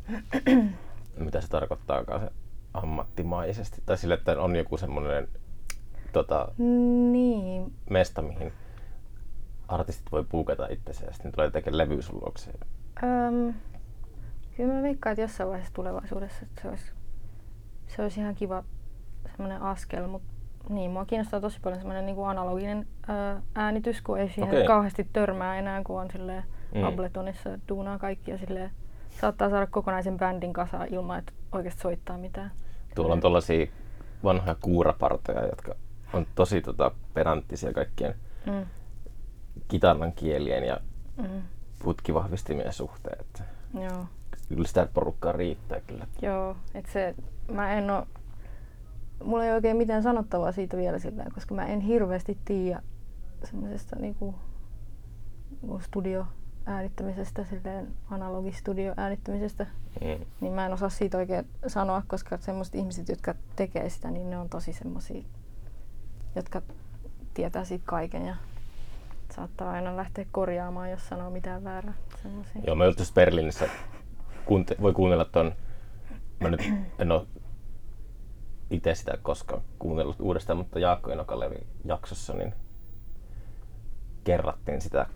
mitä 1.18 1.40
se 1.40 1.48
tarkoittaakaan 1.48 2.20
se 2.20 2.30
ammattimaisesti, 2.74 3.82
tai 3.86 3.98
sille, 3.98 4.14
että 4.14 4.40
on 4.40 4.57
joku 4.57 4.76
semmoinen 4.76 5.28
tota, 6.12 6.48
niin, 7.12 7.72
mesta, 7.90 8.22
mihin 8.22 8.53
artistit 9.68 10.12
voi 10.12 10.24
puukata 10.24 10.66
itsensä 10.66 11.07
ja 11.07 11.12
sitten 11.12 11.32
tulee 11.32 11.51
tekemään 11.51 11.78
levy 11.78 12.03
sun 12.03 12.20
luokse. 12.20 12.51
Öm, 13.03 13.55
kyllä 14.57 14.74
mä 14.74 14.82
veikkaan, 14.82 15.12
että 15.12 15.22
jossain 15.22 15.48
vaiheessa 15.48 15.74
tulevaisuudessa 15.74 16.42
että 16.42 16.62
se 16.62 16.68
olisi, 16.68 16.92
se 17.86 18.03
olisi 18.03 18.20
ihan 18.20 18.34
kiva 18.34 18.64
semmoinen 19.30 19.62
askel, 19.62 20.07
mutta 20.07 20.28
niin, 20.68 20.90
mua 20.90 21.05
kiinnostaa 21.05 21.40
tosi 21.40 21.61
paljon 21.61 21.80
semmoinen 21.80 22.07
niin 22.07 22.26
analoginen 22.26 22.86
ö, 23.09 23.40
äänitys, 23.55 24.03
kun 24.03 24.18
ei 24.18 24.28
siihen 24.28 24.55
Okei. 24.55 24.66
kauheasti 24.66 25.09
törmää 25.12 25.59
enää, 25.59 25.84
kun 25.84 26.01
on 26.01 26.11
silleen 26.11 26.44
Mm. 26.74 26.84
Abletonissa 26.84 27.59
duunaa 27.68 27.98
kaikki 27.98 28.30
ja 28.30 28.38
silleen, 28.38 28.70
saattaa 29.20 29.50
saada 29.50 29.66
kokonaisen 29.66 30.16
bändin 30.18 30.52
kasaan 30.52 30.88
ilman, 30.94 31.18
että 31.18 31.32
oikeasti 31.52 31.80
soittaa 31.80 32.18
mitään. 32.18 32.50
Tuolla 32.94 33.12
on 33.12 33.20
tollasia 33.20 33.66
vanhoja 34.24 34.56
kuurapartoja, 34.60 35.46
jotka 35.46 35.74
on 36.12 36.26
tosi 36.34 36.60
tota, 36.60 36.90
pedanttisia 37.14 37.72
kaikkien 37.72 38.14
Mm. 38.46 38.66
kitaran 39.68 40.12
kielien 40.12 40.64
ja 40.64 40.80
Mm. 41.16 41.42
putkivahvistimien 41.82 42.72
suhteen. 42.72 43.20
Että 43.20 43.44
Joo. 43.74 44.06
kyllä 44.48 44.68
sitä 44.68 44.88
porukkaa 44.94 45.32
riittää 45.32 45.80
kyllä. 45.80 46.06
Joo, 46.22 46.56
että 46.74 46.92
se, 46.92 47.14
mä 47.52 47.72
en 47.72 47.90
oo, 47.90 48.06
mulla 49.24 49.44
ei 49.44 49.52
oikein 49.52 49.76
mitään 49.76 50.02
sanottavaa 50.02 50.52
siitä 50.52 50.76
vielä 50.76 50.98
sillä 50.98 51.24
koska 51.34 51.54
mä 51.54 51.66
en 51.66 51.80
hirveästi 51.80 52.38
tiedä 52.44 52.82
semmoisesta 53.44 53.96
niinku 53.96 54.34
niinku 55.62 55.80
studioäänittämisestä, 56.70 57.44
silleen 57.44 57.88
analogistudioäänittämisestä, 58.10 59.66
Mm. 60.00 60.26
niin 60.40 60.52
mä 60.52 60.66
en 60.66 60.72
osaa 60.72 60.88
siitä 60.88 61.18
oikein 61.18 61.46
sanoa, 61.66 62.02
koska 62.06 62.38
semmoiset 62.40 62.74
ihmiset, 62.74 63.08
jotka 63.08 63.34
tekee 63.56 63.88
sitä, 63.88 64.10
niin 64.10 64.30
ne 64.30 64.38
on 64.38 64.48
tosi 64.48 64.72
semmoisia, 64.72 65.22
jotka 66.36 66.62
tietää 67.34 67.64
siitä 67.64 67.84
kaiken 67.86 68.26
ja 68.26 68.36
saattaa 69.34 69.70
aina 69.72 69.96
lähteä 69.96 70.26
korjaamaan, 70.32 70.90
jos 70.90 71.08
sanoo 71.08 71.30
mitään 71.30 71.64
väärää. 71.64 71.94
Semmosia. 72.22 72.62
Joo, 72.66 72.76
mä 72.76 72.84
olin 72.84 72.96
tuossa 72.96 73.14
Berliinissä, 73.14 73.68
kuunte- 74.46 74.76
voi 74.82 74.92
kuunnella 74.92 75.24
ton, 75.24 75.52
mä 76.40 76.50
nyt 76.50 76.72
en 76.98 77.12
ole 77.12 77.26
itse 78.70 78.94
sitä 78.94 79.12
koskaan 79.22 79.62
kuunnellut 79.78 80.20
uudestaan, 80.20 80.58
mutta 80.58 80.78
Jaakko 80.78 81.10
Enokalevi 81.10 81.66
jaksossa, 81.84 82.32
niin 82.32 82.54
kerrattiin 84.24 84.80
sitä 84.80 85.06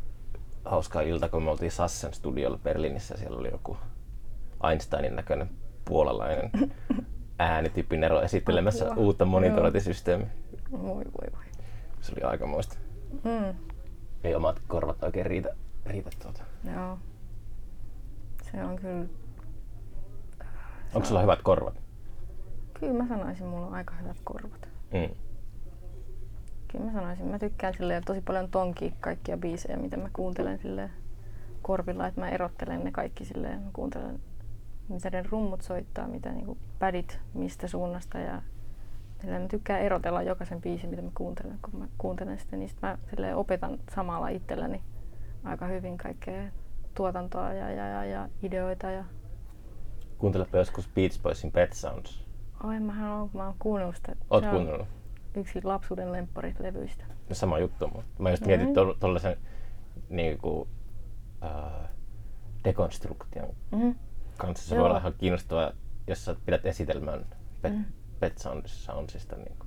hauskaa 0.64 1.02
ilta, 1.02 1.28
kun 1.28 1.42
me 1.42 1.50
oltiin 1.50 1.70
Sassen 1.70 2.14
studiolla 2.14 2.58
Berliinissä. 2.58 3.16
Siellä 3.16 3.38
oli 3.38 3.50
joku 3.50 3.76
Einsteinin 4.70 5.16
näköinen 5.16 5.50
puolalainen 5.84 6.50
äänitypinero 7.38 8.20
esittelemässä 8.22 8.84
Apua. 8.90 9.04
uutta 9.04 9.24
monitorointisysteemiä. 9.24 10.26
Voi 10.72 11.04
voi 11.04 11.32
voi. 11.32 11.44
Se 12.00 12.12
oli 12.12 12.22
aikamoista. 12.22 12.76
Mm. 13.12 13.54
Ei 14.24 14.34
omat 14.34 14.62
korvat 14.68 15.02
oikein 15.02 15.26
riitä, 15.26 15.48
riitä 15.86 16.10
tuota. 16.22 16.42
Joo. 16.74 16.98
Se 18.52 18.64
on 18.64 18.76
kyllä, 18.76 19.04
Onko 20.94 21.08
sulla 21.08 21.20
hyvät 21.20 21.42
korvat? 21.42 21.80
kyllä 22.80 22.92
mä 23.02 23.08
sanoisin, 23.08 23.46
mulla 23.46 23.66
on 23.66 23.74
aika 23.74 23.94
hyvät 23.94 24.16
korvat. 24.24 24.68
Mm. 24.92 25.14
Kyllä 26.74 26.86
mä 26.86 26.92
sanoisin, 26.92 27.26
mä 27.26 27.38
tykkään 27.38 27.74
silleen 27.74 28.04
tosi 28.04 28.20
paljon 28.20 28.50
tonkia 28.50 28.92
kaikkia 29.00 29.36
biisejä, 29.36 29.76
mitä 29.76 29.96
mä 29.96 30.08
kuuntelen 30.12 30.58
silleen 30.58 30.90
korvilla, 31.62 32.06
että 32.06 32.20
mä 32.20 32.28
erottelen 32.28 32.84
ne 32.84 32.92
kaikki 32.92 33.24
silleen, 33.24 33.62
mä 33.62 33.70
kuuntelen 33.72 34.20
mitä 34.88 35.10
ne 35.10 35.24
rummut 35.30 35.62
soittaa, 35.62 36.08
mitä 36.08 36.32
niinku 36.32 36.58
pädit 36.78 37.20
mistä 37.34 37.68
suunnasta 37.68 38.18
ja 38.18 38.42
silleen 39.20 39.42
mä 39.42 39.48
tykkään 39.48 39.82
erotella 39.82 40.22
jokaisen 40.22 40.60
biisin, 40.60 40.90
mitä 40.90 41.02
mä 41.02 41.10
kuuntelen, 41.14 41.58
kun 41.62 41.80
mä 41.80 41.86
kuuntelen 41.98 42.38
sitä, 42.38 42.56
niin 42.56 42.68
sit 42.68 42.82
mä 42.82 42.98
silleen 43.10 43.36
opetan 43.36 43.78
samalla 43.94 44.28
itselläni 44.28 44.82
aika 45.44 45.66
hyvin 45.66 45.98
kaikkea 45.98 46.42
tuotantoa 46.94 47.52
ja, 47.52 47.70
ja, 47.70 47.88
ja, 47.88 48.04
ja 48.04 48.28
ideoita 48.42 48.90
ja 48.90 49.04
Kuuntelepa 50.18 50.58
joskus 50.58 50.88
Beach 50.94 51.22
Boysin 51.22 51.52
Pet 51.52 51.72
Sounds. 51.72 52.26
Oi, 52.64 52.80
mähän 52.80 53.12
on, 53.12 53.30
mä 53.34 53.46
oon 53.46 53.54
kuunnellut 53.58 53.96
sitä. 53.96 54.16
Oot 54.30 54.46
kuunnellut? 54.46 55.03
Yksi 55.36 55.60
lapsuuden 55.64 56.12
lempparit 56.12 56.60
levyistä. 56.60 57.04
No 57.28 57.34
sama 57.34 57.58
juttu, 57.58 57.88
mutta 57.88 58.22
mä 58.22 58.30
just 58.30 58.46
mietin 58.46 58.66
Mm. 58.68 58.72
tol- 58.74 58.96
tollasen 59.00 59.36
niinku, 60.08 60.68
äh, 61.44 61.88
dekonstruktion 62.64 63.48
Mm-hmm. 63.72 63.94
kanssa. 64.38 64.68
Se 64.68 64.74
Joo. 64.74 64.82
voi 64.82 64.90
olla 64.90 64.98
ihan 64.98 65.14
kiinnostavaa, 65.18 65.72
jos 66.06 66.24
sä 66.24 66.36
pidät 66.46 66.66
esitelmän 66.66 67.24
Pet, 67.62 67.72
Mm. 67.72 67.84
pet 68.20 68.38
Sounds, 68.38 68.84
Soundsista. 68.84 69.36
Niinku. 69.36 69.66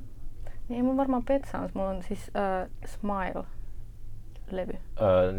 Niin, 0.70 0.86
mulla 0.86 0.98
varmaan 0.98 1.24
Pet 1.26 1.46
Sounds, 1.52 1.74
mulla 1.76 1.90
on 1.90 2.04
siis 2.04 2.20
uh, 2.28 2.72
Smile. 2.86 3.44
levy? 4.52 4.74
Öö, 5.02 5.34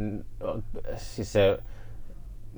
siis 0.96 1.32
se, 1.32 1.58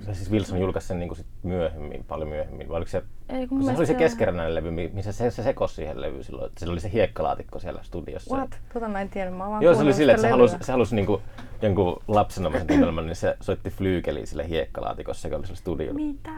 se 0.03 0.15
siis 0.15 0.31
Wilson 0.31 0.61
julkaisi 0.61 0.89
sen 0.89 0.99
niin 0.99 1.17
sit 1.17 1.27
myöhemmin, 1.43 2.05
paljon 2.05 2.29
myöhemmin. 2.29 2.69
Vai 2.69 2.77
oliko 2.77 2.91
se, 2.91 3.03
Ei, 3.29 3.47
kun 3.47 3.65
se 3.65 3.73
oli 3.77 3.87
se 3.87 3.95
keskeräinen 3.95 4.55
levy, 4.55 4.71
mi- 4.71 4.91
missä 4.95 5.13
se, 5.13 5.31
se 5.31 5.43
sekosi 5.43 5.75
siihen 5.75 6.01
levyyn 6.01 6.25
silloin. 6.25 6.47
että 6.47 6.61
Sillä 6.61 6.73
oli 6.73 6.81
se 6.81 6.93
hiekkalaatikko 6.93 7.59
siellä 7.59 7.83
studiossa. 7.83 8.37
What? 8.37 8.59
Tota 8.73 8.89
mä 8.89 9.01
en 9.01 9.09
tiedä, 9.09 9.31
mä 9.31 9.51
vaan 9.51 9.63
Joo, 9.63 9.75
se 9.75 9.83
oli 9.83 9.93
silleen, 9.93 10.15
että 10.15 10.23
se 10.27 10.31
halusi, 10.31 10.57
se 10.61 10.73
halusi 10.73 10.95
niinku 10.95 11.23
jonkun 11.63 12.03
lapsenomaisen 12.09 12.67
tunnelman, 12.69 13.07
niin 13.07 13.17
se 13.17 13.37
soitti 13.41 13.71
flyykeliin 13.71 14.27
sille 14.27 14.49
hiekkalaatikossa, 14.49 15.29
joka 15.29 15.37
oli 15.37 15.47
sillä 15.47 15.59
studiolla. 15.59 15.95
Mitä? 16.01 16.31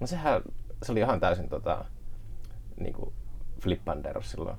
No 0.00 0.06
sehän, 0.06 0.42
se 0.82 0.92
oli 0.92 1.00
ihan 1.00 1.20
täysin 1.20 1.48
tota, 1.48 1.84
niinku 2.80 3.12
flippander 3.62 4.22
silloin 4.22 4.56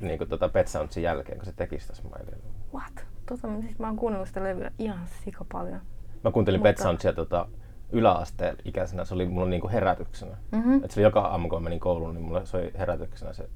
niinku 0.00 0.26
tota 0.26 0.48
Pet 0.48 0.68
Soundsin 0.68 1.02
jälkeen, 1.02 1.38
kun 1.38 1.46
se 1.46 1.52
teki 1.52 1.80
sitä 1.80 1.94
Smiley. 1.94 2.38
What? 2.74 3.06
Tota, 3.28 3.48
siis 3.60 3.78
mä 3.78 3.86
oon 3.86 3.96
kuunnellut 3.96 4.28
sitä 4.28 4.42
levyä 4.44 4.70
ihan 4.78 5.06
sika 5.24 5.44
paljon. 5.52 5.80
Mä 6.24 6.30
kuuntelin 6.30 6.60
Pet 6.62 6.70
Mutta- 6.76 6.82
Soundsia 6.82 7.12
tota, 7.12 7.48
yläasteen 7.92 8.56
ikäisenä, 8.64 9.04
se 9.04 9.14
oli 9.14 9.26
mulla 9.26 9.48
niinku 9.48 9.68
herätyksenä. 9.68 10.36
Mhm. 10.52 10.84
Et 10.84 10.90
se 10.90 11.00
oli 11.00 11.06
joka 11.06 11.20
aamu, 11.20 11.48
kun 11.48 11.62
menin 11.62 11.80
kouluun, 11.80 12.14
niin 12.14 12.24
mulla 12.24 12.44
soi 12.44 12.70
herätyksenä 12.78 13.32
se 13.32 13.48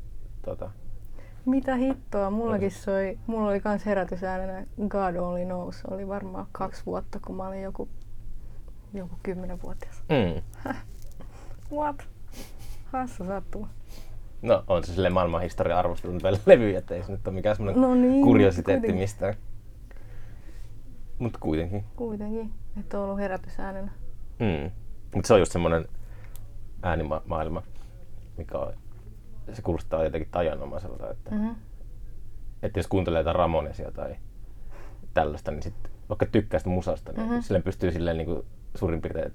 tota, 0.43 0.71
Mitä 1.47 1.75
hittoa, 1.77 2.31
mullakin 2.31 2.71
soi, 2.71 3.19
mulla 3.27 3.49
oli 3.51 3.61
kans 3.61 3.87
herätysäänenä 3.87 4.67
God 4.89 5.17
Only 5.17 5.45
Knows. 5.45 5.85
Oli 5.91 6.09
varmaan 6.09 6.47
kaksi 6.53 6.83
vuotta, 6.87 7.19
kun 7.27 7.37
mä 7.37 7.49
olin 7.49 7.63
joku, 7.63 7.89
joku 8.95 9.15
kymmenenvuotias. 9.23 10.05
mm. 10.09 10.43
What? 11.79 12.09
Hassu 12.85 13.25
sattuma. 13.25 13.69
No 14.43 14.65
on 14.69 14.85
se 14.85 14.93
silleen 14.93 15.13
maailman 15.13 15.43
historian 15.43 15.79
arvostelun 15.79 16.21
levy, 16.47 16.75
että 16.77 16.95
ei 16.95 17.03
se 17.03 17.13
nyt 17.13 17.27
ole 17.29 17.35
mikään 17.35 17.57
semmoinen 17.57 17.83
No 17.83 17.95
niin, 17.95 18.25
kuriositeetti 18.25 18.93
mistään. 18.93 19.35
Mutta 21.19 21.39
kuitenkin. 21.43 21.85
Kuitenkin, 21.97 22.53
että 22.81 22.99
on 22.99 23.05
ollut 23.05 23.19
herätysäänenä. 23.19 23.93
Mm. 24.39 24.71
Mutta 25.15 25.27
se 25.29 25.35
on 25.35 25.41
just 25.41 25.53
semmoinen 25.53 25.85
äänimaailma, 26.83 27.63
mikä 28.37 28.59
on, 28.59 28.73
se 29.53 29.63
kuulostaa 29.63 30.05
jotenkin 30.05 30.31
tajanomaiselta, 30.31 31.11
että, 31.11 31.31
mm. 31.31 31.37
Mm-hmm. 31.37 31.55
että 32.63 32.79
jos 32.79 32.87
kuuntelee 32.87 33.21
jotain 33.21 33.37
Ramonesia 33.37 33.91
tai 33.93 34.17
tällaista, 35.15 35.51
niin 35.51 35.63
sit, 35.63 35.75
vaikka 36.09 36.27
tykkää 36.27 36.59
sitä 36.61 36.71
musasta, 36.71 37.13
niin 37.13 37.21
Mhm. 37.21 37.29
mm-hmm. 37.31 37.43
silleen 37.43 37.63
pystyy 37.63 37.91
silleen 37.93 38.17
niin 38.19 38.27
kuin, 38.27 38.43
suurin 38.75 39.01
piirtein 39.03 39.33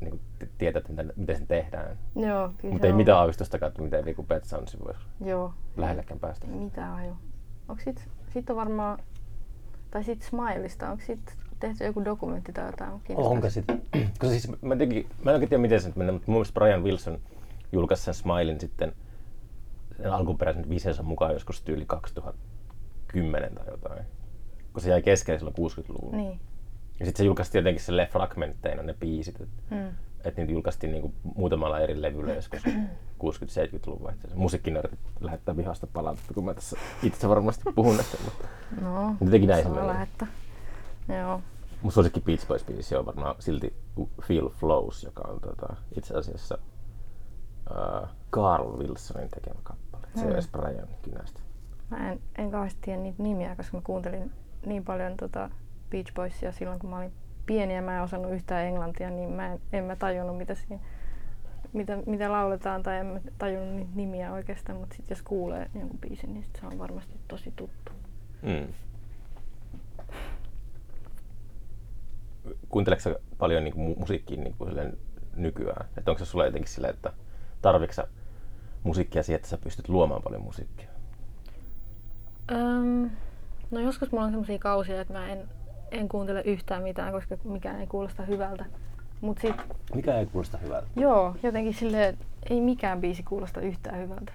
niin 0.00 0.10
kuin, 0.10 0.20
tietää, 0.58 0.78
että 0.80 0.92
miten, 0.92 1.12
miten 1.16 1.36
se 1.36 1.46
tehdään. 1.46 1.98
Joo, 2.16 2.52
kyllä 2.58 2.72
Mutta 2.72 2.86
ei 2.86 2.90
on. 2.90 2.96
mitään 2.96 3.18
aavistustakaan, 3.18 3.68
että 3.70 3.82
miten 3.82 4.04
niin 4.04 4.26
Pet 4.28 4.44
Soundsin 4.44 4.80
voisi 4.84 5.00
Joo. 5.24 5.54
lähelläkään 5.76 6.20
päästä. 6.20 6.46
Ei 6.46 6.52
mitään 6.58 6.92
aju. 6.94 7.16
Onko 7.68 7.82
sit, 7.82 8.08
sit 8.32 8.50
on 8.50 8.56
varmaan, 8.56 8.98
tai 9.90 10.04
sit 10.04 10.22
Smileista, 10.22 10.90
onko 10.90 11.02
sit 11.06 11.38
tehty 11.60 11.84
joku 11.84 12.04
dokumentti 12.04 12.52
tai 12.52 12.66
jotain? 12.66 12.90
Onko 13.16 13.50
sitten? 13.50 13.82
Koska 14.18 14.28
siis 14.28 14.48
mä, 14.62 14.74
jotenkin, 14.74 15.06
mä 15.24 15.30
en 15.30 15.34
oikein 15.34 15.48
tiedä 15.48 15.60
miten 15.60 15.80
se 15.80 15.88
nyt 15.88 15.96
menee, 15.96 16.12
mutta 16.12 16.30
mun 16.30 16.36
mielestä 16.36 16.60
Brian 16.60 16.84
Wilson 16.84 17.18
julkaisi 17.72 18.02
sen 18.04 18.14
Smilein 18.14 18.60
sitten 18.60 18.92
sen 19.96 20.12
alkuperäisen 20.12 20.68
visionsa 20.68 21.02
mukaan 21.02 21.32
joskus 21.32 21.62
tyyli 21.62 21.84
2010 21.86 23.54
tai 23.54 23.64
jotain. 23.70 24.04
Kun 24.72 24.82
se 24.82 24.90
jäi 24.90 25.02
kesken 25.02 25.38
silloin 25.38 25.56
60-luvulla. 25.56 26.16
Niin. 26.16 26.40
Ja 27.00 27.06
sitten 27.06 27.22
se 27.22 27.26
julkaistiin 27.26 27.60
jotenkin 27.60 27.84
sille 27.84 28.06
fragmentteina 28.12 28.82
ne 28.82 28.94
biisit. 29.00 29.40
Että 29.40 29.74
Mm. 29.74 29.88
et 30.24 30.36
niitä 30.36 30.52
julkaistiin 30.52 30.92
niinku 30.92 31.12
muutamalla 31.36 31.80
eri 31.80 32.02
levyllä 32.02 32.34
joskus 32.34 32.62
60-70-luvun 32.64 34.02
vaihteessa. 34.04 34.36
Musiikkinörtit 34.38 34.98
lähettää 35.20 35.56
vihasta 35.56 35.86
palautetta, 35.86 36.34
kun 36.34 36.44
mä 36.44 36.54
tässä 36.54 36.76
itse 37.02 37.28
varmasti 37.28 37.64
puhun 37.74 37.96
näistä. 37.96 38.16
Mutta 38.24 38.44
No, 38.80 39.14
jotenkin 39.20 39.48
näin 39.48 39.62
se 39.64 39.70
lähettää. 39.86 40.28
Joo. 41.08 41.40
Mun 41.82 41.92
suosikki 41.92 42.20
Beach 42.20 42.46
Boys 42.48 42.64
biisi 42.64 42.96
on 42.96 43.06
varmaan 43.06 43.34
silti 43.38 43.74
Feel 44.22 44.48
Flows, 44.48 45.04
joka 45.04 45.22
on 45.28 45.40
tota, 45.40 45.76
itse 45.96 46.14
asiassa 46.14 46.58
uh, 47.70 48.08
Carl 48.32 48.78
Wilsonin 48.78 49.28
tekemä 49.30 49.60
kappale. 49.62 50.06
Se 50.14 50.20
Mm. 50.20 50.26
on 50.26 50.32
edes 50.32 50.48
Brian 50.48 50.88
kynästä. 51.02 51.40
Mä 51.90 52.12
en, 52.12 52.20
en 52.38 52.50
kauheasti 52.50 52.78
tiedä 52.82 53.00
niitä 53.02 53.22
nimiä, 53.22 53.56
koska 53.56 53.76
mä 53.76 53.82
kuuntelin 53.84 54.32
niin 54.66 54.84
paljon 54.84 55.16
tota 55.16 55.50
Beach 55.90 56.14
Boysia 56.14 56.52
silloin, 56.52 56.78
kun 56.78 56.90
mä 56.90 56.96
olin 56.96 57.12
pieni 57.46 57.74
ja 57.74 57.82
mä 57.82 57.96
en 57.96 58.02
osannut 58.02 58.32
yhtään 58.32 58.66
englantia, 58.66 59.10
niin 59.10 59.30
mä 59.30 59.52
en, 59.52 59.60
en 59.72 59.84
mä 59.84 59.96
tajunnut, 59.96 60.36
mitä 60.38 60.54
siinä 60.54 60.78
mitä, 61.72 61.98
mitä 62.06 62.32
lauletaan 62.32 62.82
tai 62.82 62.98
en 62.98 63.06
mä 63.06 63.20
tajunnut 63.38 63.76
niitä 63.76 63.90
nimiä 63.94 64.32
oikeastaan, 64.32 64.78
mutta 64.78 64.96
sitten 64.96 65.14
jos 65.14 65.22
kuulee 65.22 65.70
jonkun 65.74 65.98
biisin, 65.98 66.34
niin 66.34 66.44
sit 66.44 66.56
se 66.60 66.66
on 66.66 66.78
varmasti 66.78 67.14
tosi 67.28 67.52
tuttu. 67.56 67.92
Mm. 68.42 68.72
Kuunteleeko 72.68 73.02
sä 73.02 73.16
paljon 73.38 73.64
niinku 73.64 73.78
mu- 73.94 73.98
musiikkia 73.98 74.36
niinku 74.40 74.64
silleen 74.66 74.98
nykyään? 75.36 75.88
Että 75.96 76.10
onko 76.10 76.18
se 76.18 76.24
sulla 76.24 76.44
jotenkin 76.46 76.70
silleen, 76.70 76.94
että 76.94 77.12
tarvitsetko 77.62 78.10
musiikkia 78.82 79.22
siihen, 79.22 79.36
että 79.36 79.48
sä 79.48 79.58
pystyt 79.58 79.88
luomaan 79.88 80.22
paljon 80.22 80.42
musiikkia? 80.42 80.88
Öm, 82.52 83.10
no 83.70 83.80
joskus 83.80 84.12
mulla 84.12 84.24
on 84.24 84.30
sellaisia 84.30 84.58
kausia, 84.58 85.00
että 85.00 85.12
mä 85.12 85.28
en, 85.32 85.48
en 85.90 86.08
kuuntele 86.08 86.42
yhtään 86.44 86.82
mitään, 86.82 87.12
koska 87.12 87.36
mikään 87.44 87.80
ei 87.80 87.86
kuulosta 87.86 88.22
hyvältä. 88.22 88.64
Mut 89.20 89.38
sit, 89.38 89.56
Mikä 89.94 90.18
ei 90.18 90.26
kuulosta 90.26 90.58
hyvältä? 90.58 90.86
joo, 90.96 91.36
jotenkin 91.42 91.94
että 91.94 92.24
ei 92.50 92.60
mikään 92.60 93.00
biisi 93.00 93.22
kuulosta 93.22 93.60
yhtään 93.60 93.98
hyvältä. 93.98 94.32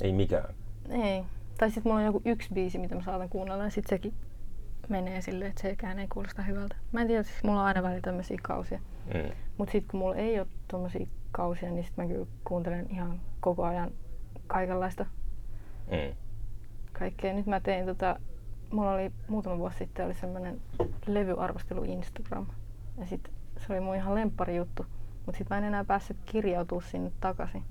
Ei 0.00 0.12
mikään. 0.12 0.54
Ei. 0.90 1.24
Tai 1.58 1.70
sitten 1.70 1.90
mulla 1.90 2.00
on 2.00 2.06
joku 2.06 2.22
yksi 2.24 2.48
biisi, 2.54 2.78
mitä 2.78 2.94
mä 2.94 3.02
saatan 3.02 3.28
kuunnella 3.28 3.64
ja 3.64 3.70
sit 3.70 3.86
sekin 3.88 4.14
menee 4.88 5.20
silleen, 5.20 5.48
että 5.50 5.62
sekään 5.62 5.98
ei 5.98 6.08
kuulosta 6.08 6.42
hyvältä. 6.42 6.76
Mä 6.92 7.00
en 7.00 7.06
tiedä, 7.06 7.22
siis 7.22 7.44
mulla 7.44 7.60
on 7.60 7.66
aina 7.66 7.82
välillä 7.82 8.00
tämmöisiä 8.00 8.38
kausia. 8.42 8.78
Mm. 9.14 9.30
Mut 9.58 9.68
sit 9.68 9.84
kun 9.90 10.00
mulla 10.00 10.16
ei 10.16 10.38
ole 10.40 10.46
tommosia 10.68 11.06
kausia, 11.32 11.70
niin 11.70 11.84
sit 11.84 11.96
mä 11.96 12.06
kyllä 12.06 12.26
kuuntelen 12.44 12.86
ihan 12.90 13.20
koko 13.40 13.64
ajan 13.64 13.90
kaikenlaista 14.46 15.06
Mm. 15.86 16.16
kaikkea. 16.92 17.32
Nyt 17.32 17.46
mä 17.46 17.60
tein 17.60 17.86
tota, 17.86 18.20
mulla 18.72 18.92
oli 18.92 19.12
muutama 19.28 19.58
vuosi 19.58 19.78
sitten 19.78 20.06
oli 20.06 20.14
semmoinen 20.14 20.60
levyarvostelu 21.06 21.82
Instagram. 21.82 22.46
Ja 22.98 23.06
sit 23.06 23.30
se 23.58 23.72
oli 23.72 23.80
mun 23.80 23.96
ihan 23.96 24.14
lemppari 24.14 24.56
juttu. 24.56 24.86
Mut 25.26 25.34
sit 25.34 25.50
mä 25.50 25.58
en 25.58 25.64
enää 25.64 25.84
päässyt 25.84 26.16
kirjautua 26.24 26.80
sinne 26.80 27.12
takaisin. 27.20 27.64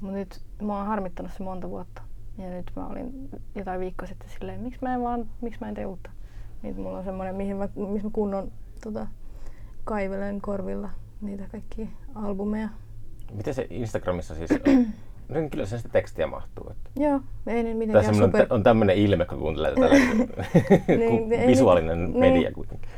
Mut 0.00 0.12
nyt 0.12 0.40
mä 0.62 0.76
oon 0.78 0.86
harmittanut 0.86 1.32
se 1.32 1.42
monta 1.42 1.70
vuotta. 1.70 2.02
Ja 2.38 2.50
nyt 2.50 2.72
mä 2.76 2.86
olin 2.86 3.28
jotain 3.54 3.80
viikkoa 3.80 4.08
sitten 4.08 4.28
silleen, 4.28 4.60
miksi 4.60 4.78
mä 4.82 4.94
en 4.94 5.02
vaan, 5.02 5.28
miksi 5.40 5.60
mä 5.60 5.68
en 5.68 5.74
tee 5.74 5.86
uutta. 5.86 6.10
Nyt 6.66 6.76
mulla 6.76 6.98
on 6.98 7.04
semmoinen, 7.04 7.36
mihin 7.36 7.56
mä, 7.56 7.68
missä 7.88 8.08
mä 8.08 8.12
kunnon 8.12 8.52
tota, 8.84 9.06
kaivelen 9.84 10.40
korvilla 10.40 10.90
niitä 11.20 11.44
kaikkia 11.52 11.86
albumeja. 12.14 12.68
Miten 13.32 13.54
se 13.54 13.66
Instagramissa 13.70 14.34
siis 14.34 14.50
on? 14.50 14.86
No 15.28 15.48
kyllä 15.50 15.66
se 15.66 15.76
sitä 15.78 15.88
tekstiä 15.88 16.26
mahtuu. 16.26 16.70
Että. 16.70 16.90
Joo, 16.96 17.20
ei 17.46 17.64
Tai 17.64 17.74
mitenkään 17.74 18.04
semmoinen, 18.04 18.30
super... 18.40 18.46
on 18.50 18.62
tämmöinen 18.62 18.96
ilme, 18.96 19.24
kun 19.24 19.38
kuuntelee 19.38 19.74
tätä 19.74 19.88
Niin, 20.98 21.46
visuaalinen 21.46 22.04
nyt- 22.04 22.14
media 22.14 22.40
niin. 22.40 22.52
kuitenkin. 22.54 22.90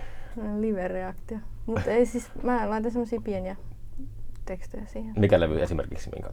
Live-reaktio. 0.60 1.38
Mutta 1.66 1.90
ei 1.90 2.06
siis, 2.06 2.30
mä 2.42 2.70
laitan 2.70 2.90
semmosia 2.90 3.20
pieniä 3.20 3.56
tekstejä 4.44 4.86
siihen. 4.86 5.14
Mikä 5.18 5.40
levy 5.40 5.62
esimerkiksi, 5.62 6.10
minkä 6.14 6.30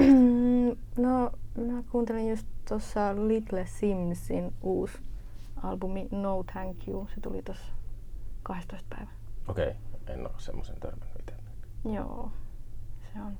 Mm, 0.00 0.76
no, 1.02 1.30
mä 1.66 1.82
kuuntelin 1.92 2.30
just 2.30 2.46
tuossa 2.68 3.14
Little 3.28 3.66
Simsin 3.66 4.52
uusi 4.62 4.98
albumi 5.64 6.08
No 6.10 6.44
Thank 6.52 6.88
You. 6.88 7.08
Se 7.14 7.20
tuli 7.20 7.42
tuossa 7.42 7.72
12 8.42 8.96
päivä. 8.96 9.10
Okei, 9.48 9.68
okay. 9.68 10.14
en 10.14 10.20
ole 10.20 10.34
semmoisen 10.38 10.80
törmännyt 10.80 11.20
itse. 11.20 11.34
Joo, 11.84 12.30
se 13.12 13.20
on 13.20 13.38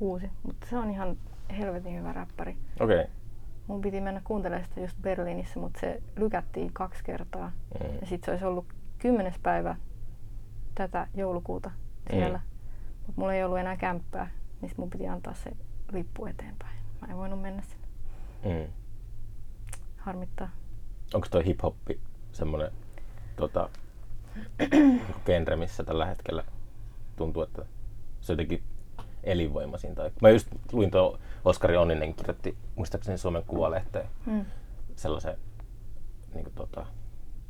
uusi, 0.00 0.30
mutta 0.42 0.66
se 0.66 0.78
on 0.78 0.90
ihan 0.90 1.16
helvetin 1.58 1.98
hyvä 1.98 2.12
räppäri. 2.12 2.56
Okei. 2.80 3.00
Okay. 3.00 3.12
Mun 3.66 3.80
piti 3.80 4.00
mennä 4.00 4.20
kuuntelemaan 4.24 4.68
sitä 4.68 4.80
just 4.80 4.96
Berliinissä, 5.02 5.60
mutta 5.60 5.80
se 5.80 6.02
lykättiin 6.16 6.72
kaksi 6.72 7.04
kertaa. 7.04 7.52
Mm. 7.80 7.94
Ja 8.00 8.06
sitten 8.06 8.26
se 8.26 8.30
olisi 8.30 8.44
ollut 8.44 8.66
kymmenes 8.98 9.38
päivä 9.42 9.76
tätä 10.74 11.06
joulukuuta 11.14 11.70
siellä. 12.10 12.38
Mm. 12.38 12.44
Mutta 13.06 13.20
mulla 13.20 13.34
ei 13.34 13.44
ollut 13.44 13.58
enää 13.58 13.76
kämppää, 13.76 14.30
niin 14.60 14.72
mun 14.76 14.90
piti 14.90 15.08
antaa 15.08 15.34
se 15.34 15.50
lippu 15.92 16.26
eteenpäin. 16.26 16.76
Mä 17.00 17.06
en 17.10 17.16
voinut 17.16 17.42
mennä 17.42 17.62
sinne. 17.62 17.86
Mm. 18.44 18.72
Harmittaa. 19.96 20.48
Onko 21.14 21.26
toi 21.30 21.44
hip-hoppi 21.44 22.00
semmoinen 22.32 22.72
tota, 23.36 23.68
niinku 24.70 25.12
genre, 25.26 25.56
missä 25.56 25.84
tällä 25.84 26.06
hetkellä 26.06 26.44
tuntuu, 27.16 27.42
että 27.42 27.62
se 28.20 28.32
on 28.32 28.34
jotenkin 28.34 28.62
elinvoimaisin? 29.24 29.94
Tai... 29.94 30.10
Mä 30.22 30.30
just 30.30 30.48
luin 30.72 30.90
tuo 30.90 31.18
Oskari 31.44 31.76
Onninen 31.76 32.14
kirjoitti 32.14 32.56
muistaakseni 32.74 33.18
Suomen 33.18 33.44
Kuvalehteen 33.44 34.08
Mm. 34.26 34.44
sellaisen, 34.96 35.36
niin 36.34 36.44
kuin, 36.44 36.54
tota, 36.54 36.86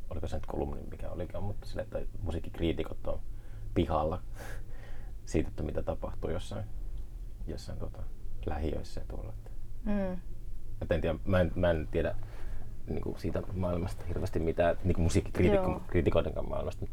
oliko 0.09 0.27
se 0.27 0.35
nyt 0.35 0.45
kolumni 0.45 0.81
mikä 0.91 1.09
olikaan, 1.09 1.43
mutta 1.43 1.67
sille, 1.67 1.81
että 1.81 1.99
musiikkikriitikot 2.21 3.07
on 3.07 3.19
pihalla 3.73 4.21
siitä, 5.25 5.49
että 5.49 5.63
mitä 5.63 5.81
tapahtuu 5.83 6.29
jossain, 6.29 6.65
jossain 7.47 7.79
tota, 7.79 8.03
lähiöissä 8.45 9.01
ja 9.01 9.05
tuolla. 9.07 9.33
Mm. 9.85 10.13
et 10.81 10.91
en 10.91 11.01
tiedä, 11.01 11.19
mä, 11.25 11.39
en, 11.39 11.51
mä 11.55 11.69
en 11.69 11.87
tiedä 11.91 12.15
niin 12.87 13.01
kuin 13.01 13.19
siitä 13.19 13.43
maailmasta 13.55 14.05
hirveästi 14.07 14.39
mitään, 14.39 14.75
niin 14.83 14.95
kuin 14.95 15.03
Joo. 15.03 15.03
musiikkikriitikoiden 15.03 16.33
maailmasta. 16.49 16.85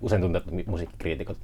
Usein 0.00 0.22
tuntuu, 0.22 0.38
että 0.38 0.70
musiikkikriitikot 0.70 1.38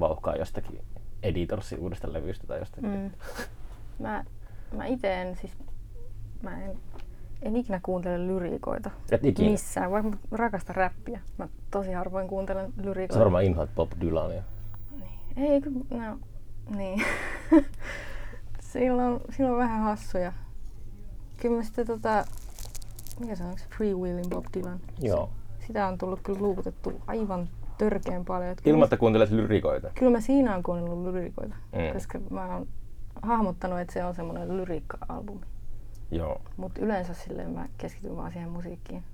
vauhkaa 0.00 0.36
jostakin 0.36 0.80
editorsin 1.22 1.78
uudesta 1.78 2.12
levystä 2.12 2.46
tai 2.46 2.58
jostakin. 2.58 2.90
Mm. 2.90 3.10
Mä, 3.98 4.24
mä 4.76 4.86
itse 4.86 5.22
en 5.22 5.36
siis, 5.36 5.52
mä 6.42 6.64
en, 6.64 6.78
en 7.42 7.56
ikinä 7.56 7.80
kuuntele 7.82 8.26
lyriikoita 8.26 8.90
Et 9.12 9.24
ikinä. 9.24 9.50
missään, 9.50 9.90
vaikka 9.90 10.10
mä 10.10 10.16
rakastan 10.32 10.76
räppiä. 10.76 11.20
Mä 11.38 11.48
tosi 11.70 11.92
harvoin 11.92 12.28
kuuntelen 12.28 12.72
Sä 12.76 12.82
lyriikoita. 12.82 13.20
varmaan 13.20 13.44
inhoat 13.44 13.74
Bob 13.74 13.90
Dylania. 14.00 14.42
Ei, 15.36 15.60
kyllä, 15.60 15.80
no, 15.90 16.18
niin. 16.76 17.02
silloin, 18.72 19.20
silloin 19.30 19.58
vähän 19.58 19.82
hassuja. 19.82 20.32
Kyllä 21.36 21.56
mä 21.56 21.62
sitten 21.62 21.86
tota, 21.86 22.24
mikä 23.20 23.34
se 23.34 23.44
on, 23.44 23.58
se 23.58 23.64
Free 23.76 23.94
Willin 23.94 24.30
Bob 24.30 24.44
Dylan? 24.56 24.80
Joo. 25.00 25.30
Sitä 25.66 25.86
on 25.86 25.98
tullut 25.98 26.20
kyllä 26.22 26.40
luukutettu 26.40 26.92
aivan 27.06 27.48
törkeän 27.78 28.24
paljon. 28.24 28.56
Ilman, 28.64 28.84
että 28.84 28.96
kuuntelet 28.96 29.30
lyrikoita. 29.30 29.90
kyllä 29.94 30.12
mä 30.12 30.20
siinä 30.20 30.56
on 30.56 30.62
kuunnellut 30.62 31.02
lyriikoita, 31.04 31.54
Mm. 31.72 31.92
koska 31.92 32.18
mä 32.30 32.54
oon 32.54 32.66
hahmottanut, 33.22 33.80
että 33.80 33.92
se 33.92 34.04
on 34.04 34.14
semmoinen 34.14 34.56
lyriikka-albumi. 34.56 35.46
Joo. 36.10 36.40
Mutta 36.56 36.80
yleensä 36.80 37.14
silleen 37.14 37.50
mä 37.50 37.68
keskityn 37.78 38.16
vaan 38.16 38.32
siihen 38.32 38.48
musiikkiin. 38.50 39.04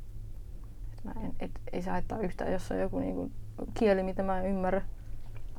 Et 0.92 1.04
mä 1.04 1.12
en, 1.24 1.32
et, 1.40 1.50
ei 1.72 1.82
se 1.82 1.90
haittaa 1.90 2.18
yhtään, 2.18 2.52
jos 2.52 2.70
on 2.70 2.80
joku 2.80 2.98
niinku 2.98 3.30
kieli, 3.74 4.02
mitä 4.02 4.22
mä 4.22 4.40
en 4.40 4.46
ymmärrä. 4.46 4.82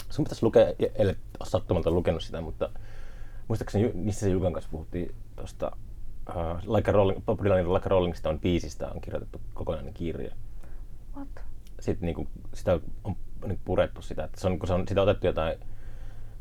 Sun 0.09 0.25
pitäisi 0.25 0.43
lukea, 0.43 0.65
ellei 0.95 1.15
ole 1.39 1.47
sattumalta 1.49 1.91
lukenut 1.91 2.23
sitä, 2.23 2.41
mutta 2.41 2.69
muistaakseni 3.47 4.11
se 4.11 4.29
Jukan 4.29 4.53
kanssa 4.53 4.71
puhuttiin 4.71 5.15
tuosta 5.35 5.71
uh, 6.35 6.75
like 6.75 6.89
a 6.91 6.93
Rolling, 6.93 7.25
Bob 7.25 7.39
Dylanin 7.43 7.73
Like 7.73 7.85
a 7.85 7.89
Rolling 7.89 8.15
Stone 8.15 8.37
biisistä 8.39 8.87
on 8.87 9.01
kirjoitettu 9.01 9.41
kokonainen 9.53 9.93
kirja. 9.93 10.31
What? 11.15 11.27
Sitten 11.79 12.05
niinku, 12.05 12.27
sitä 12.53 12.79
on 13.03 13.15
niinku 13.45 13.61
purettu 13.65 14.01
sitä, 14.01 14.23
että 14.23 14.41
se 14.41 14.47
on, 14.47 14.59
kun 14.59 14.67
se 14.67 14.73
on 14.73 14.87
sitä 14.87 15.01
otettu 15.01 15.25
jotain 15.27 15.55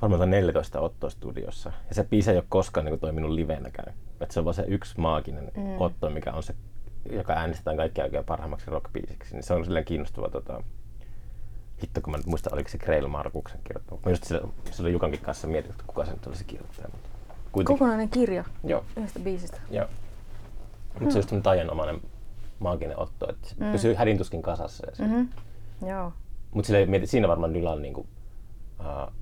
varmaan 0.02 0.16
jotain 0.18 0.30
14 0.30 0.80
ottoa 0.80 1.10
studiossa. 1.10 1.72
Ja 1.88 1.94
se 1.94 2.04
biisi 2.04 2.30
ei 2.30 2.36
ole 2.36 2.44
koskaan 2.48 2.84
niinku 2.84 3.00
toiminut 3.00 3.30
livenäkään. 3.30 3.94
Että 4.20 4.34
se 4.34 4.40
on 4.40 4.44
vaan 4.44 4.54
se 4.54 4.64
yksi 4.68 5.00
maaginen 5.00 5.50
Mm. 5.56 5.80
otto, 5.80 6.10
mikä 6.10 6.32
on 6.32 6.42
se, 6.42 6.54
joka 7.12 7.32
äänestetään 7.32 7.76
kaikkia 7.76 8.04
oikein 8.04 8.24
parhaimmaksi 8.24 8.70
rockbiisiksi. 8.70 9.34
Niin 9.34 9.42
se 9.42 9.54
on 9.54 9.64
silleen 9.64 9.84
kiinnostava 9.84 10.28
tota, 10.28 10.62
hitto, 11.82 12.00
kun 12.00 12.10
mä 12.10 12.16
nyt 12.16 12.26
muistan, 12.26 12.54
oliko 12.54 12.68
se 12.68 12.78
Kreil 12.78 13.08
Markuksen 13.08 13.60
kirjoittama. 13.64 14.00
Mä 14.04 14.10
just 14.10 14.24
sillä, 14.24 14.48
sillä 14.70 14.88
Jukankin 14.88 15.20
kanssa 15.20 15.48
mietin, 15.48 15.70
että 15.70 15.84
kuka 15.86 16.04
se 16.04 16.12
nyt 16.12 16.26
olisi 16.26 16.44
kirjoittaja. 16.44 16.88
Mutta 16.92 17.08
kuitenkin. 17.52 17.78
Kokonainen 17.78 18.08
kirja 18.08 18.44
Joo, 18.64 18.84
yhdestä 18.96 19.18
biisistä. 19.20 19.60
joo. 19.70 19.86
Mutta 21.00 21.10
se 21.12 21.16
on 21.16 21.18
just 21.18 21.28
tämmöinen 21.28 21.42
taianomainen 21.42 22.00
maaginen 22.58 22.98
otto, 22.98 23.30
että 23.30 23.48
se 23.48 23.54
Mm. 23.58 23.72
pysyy 23.72 23.94
hädintuskin 23.94 24.42
kasassa. 24.42 24.86
Ja 24.98 25.06
Mhm. 25.08 25.22
Joo. 25.88 26.12
Mutta 26.54 26.66
sille 26.66 26.86
mieti, 26.86 27.06
siinä 27.06 27.28
varmaan 27.28 27.54
Dylan 27.54 27.82
niinku, 27.82 28.00
uh, 28.80 29.12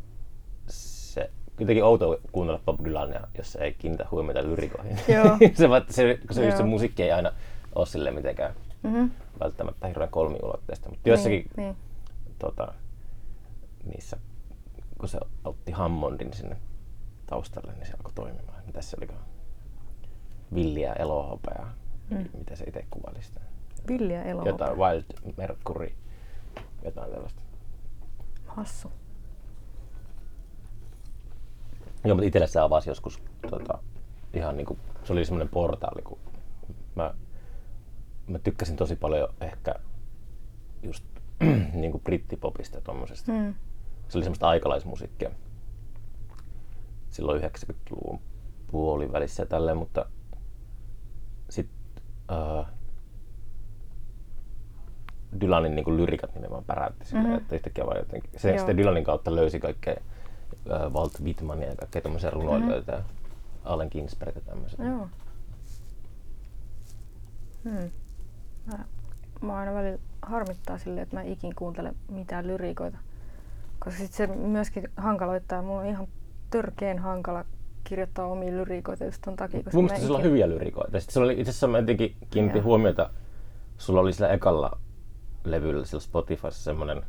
se 0.66 1.30
jotenkin 1.60 1.84
outoa 1.84 2.16
kuunnella 2.32 2.60
Bob 2.66 2.84
Dylania, 2.84 3.20
jos 3.38 3.56
ei 3.56 3.74
kiinnitä 3.74 4.06
huomiota 4.10 4.42
lyrikoihin. 4.42 4.98
Joo. 5.08 5.24
se, 5.54 5.68
se, 5.90 6.18
kun 6.26 6.34
se, 6.34 6.44
just 6.46 6.56
se 6.56 6.62
musiikki 6.62 7.02
ei 7.02 7.12
aina 7.12 7.32
ole 7.74 7.86
sille 7.86 8.10
mitenkään 8.10 8.54
Mhm. 8.82 9.04
välttämättä 9.40 9.86
hirveän 9.86 10.10
kolmiulotteista. 10.10 10.88
Mutta 10.90 11.08
jossakin 11.08 11.38
Niin, 11.56 11.66
niin. 11.66 11.76
tota, 12.38 12.74
niissä, 13.84 14.16
kun 14.98 15.08
se 15.08 15.18
otti 15.44 15.72
Hammondin 15.72 16.32
sinne 16.32 16.56
taustalle, 17.28 17.72
niin 17.72 17.86
se 17.86 17.92
alkoi 17.92 18.12
toimimaan. 18.14 18.62
Mitä 18.66 18.82
se 18.82 18.96
olikaan? 19.00 19.24
Villiä 20.54 20.92
elohopeaa. 20.92 21.74
Mm. 22.10 22.28
Miten 22.38 22.56
se 22.56 22.64
itse 22.64 22.86
kuvaili 22.90 23.22
sitä? 23.22 23.40
Villiä 23.88 24.22
elo. 24.22 24.44
Jotain 24.46 24.78
Wild 24.78 25.34
Mercury, 25.36 25.92
jotain 26.84 27.10
tällaista. 27.10 27.42
Hassu. 28.46 28.92
Joo, 32.04 32.14
mutta 32.14 32.26
itselle 32.26 32.46
se 32.46 32.60
avasi 32.60 32.90
joskus 32.90 33.22
tota, 33.50 33.78
ihan 34.34 34.56
niinku, 34.56 34.78
se 35.04 35.12
oli 35.12 35.24
semmoinen 35.24 35.48
portaali, 35.48 36.02
kun 36.02 36.18
mä, 36.94 37.14
mä 38.26 38.38
tykkäsin 38.38 38.76
tosi 38.76 38.96
paljon 38.96 39.34
ehkä 39.40 39.74
just 40.82 41.04
niinku 41.72 41.98
brittipopista 41.98 42.76
ja 42.76 42.82
tommosesta. 42.82 43.32
Mm. 43.32 43.54
Se 44.08 44.18
oli 44.18 44.24
semmoista 44.24 44.48
aikalaismusiikkia 44.48 45.30
silloin 47.18 47.42
90-luvun 47.42 48.20
puolivälissä 48.70 49.42
ja 49.42 49.46
tälleen, 49.46 49.76
mutta 49.76 50.06
sitten 51.50 52.02
uh, 52.32 52.66
Dylanin 55.40 55.74
niin 55.74 55.96
lyrikat 55.96 56.34
nimenomaan 56.34 56.64
päräytti 56.64 57.04
silleen, 57.06 57.24
Mhm. 57.24 57.32
mm-hmm. 57.32 57.42
että 57.42 57.54
yhtäkkiä 57.54 57.86
vaan 57.86 57.98
jotenkin, 57.98 58.30
se 58.36 58.48
Joo. 58.48 58.58
sitten 58.58 58.76
Dylanin 58.76 59.04
kautta 59.04 59.34
löysi 59.34 59.60
kaikkea 59.60 59.94
uh, 59.96 60.92
Walt 60.92 61.12
Whitmania 61.24 61.68
ja 61.68 61.76
kaikkea 61.76 62.02
tämmöisiä 62.02 62.30
runoilijoita 62.30 62.92
ja 62.92 63.02
Allen 63.64 63.88
Ginsberg 63.92 64.34
ja 64.36 64.40
tämmöisiä. 64.42 64.84
Joo. 64.84 65.08
Hmm. 67.64 67.90
Mä, 68.66 68.84
mä 69.40 69.56
aina 69.56 69.74
välillä 69.74 69.98
harmittaa 70.22 70.78
silleen, 70.78 71.02
että 71.02 71.16
mä 71.16 71.22
ikin 71.22 71.54
kuuntele 71.54 71.94
mitään 72.10 72.46
lyriikoita. 72.46 72.98
Koska 73.78 73.98
sit 73.98 74.12
se 74.12 74.26
myöskin 74.26 74.88
hankaloittaa. 74.96 75.62
Mulla 75.62 75.80
on 75.80 75.86
ihan 75.86 76.08
törkeen 76.50 76.98
hankala 76.98 77.44
kirjoittaa 77.84 78.26
omia 78.26 78.52
lyriikoita 78.52 79.04
just 79.04 79.22
ton 79.24 79.36
takia. 79.36 79.62
Koska 79.62 79.76
Mun 79.76 79.84
mielestä 79.84 80.06
sulla 80.06 80.18
on 80.18 80.24
hyviä 80.24 80.48
lyrikoita. 80.48 81.00
Sitten 81.00 81.14
sulla 81.14 81.24
oli, 81.24 81.40
itse 81.40 81.50
asiassa 81.50 81.66
mä 81.66 81.78
jotenkin 81.78 82.16
kiinnitin 82.30 82.64
huomiota, 82.64 83.10
sulla 83.78 84.00
oli 84.00 84.12
sillä 84.12 84.28
ekalla 84.28 84.78
levyllä 85.44 85.84
sillä 85.84 86.00
Spotifyssa 86.00 86.64
semmonen, 86.64 87.02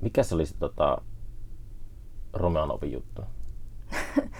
mikä 0.00 0.22
se 0.22 0.34
oli 0.34 0.46
se 0.46 0.58
tota, 0.58 0.98
Romanovin 2.32 2.92
juttu? 2.92 3.22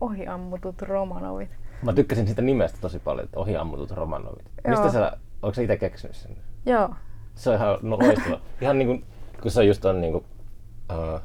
Ohiammutut 0.00 0.82
Romanovit. 0.82 1.50
Mä 1.82 1.92
tykkäsin 1.92 2.26
sitä 2.26 2.42
nimestä 2.42 2.78
tosi 2.80 2.98
paljon, 2.98 3.24
että 3.24 3.40
ohiammutut 3.40 3.90
Romanovit. 3.90 4.50
Joo. 4.64 4.70
Mistä 4.70 4.92
sä, 4.92 5.16
onko 5.42 5.54
sä 5.54 5.62
itse 5.62 5.76
keksinyt 5.76 6.16
sen? 6.16 6.36
Joo. 6.66 6.94
Se 7.34 7.50
on 7.50 7.56
ihan 7.56 7.78
no, 7.82 7.98
loistava. 7.98 8.40
ihan 8.60 8.78
niinku, 8.78 9.06
kun 9.42 9.50
se 9.50 9.64
just 9.64 9.84
on 9.84 10.00
niinku, 10.00 10.18
uh, 10.18 11.20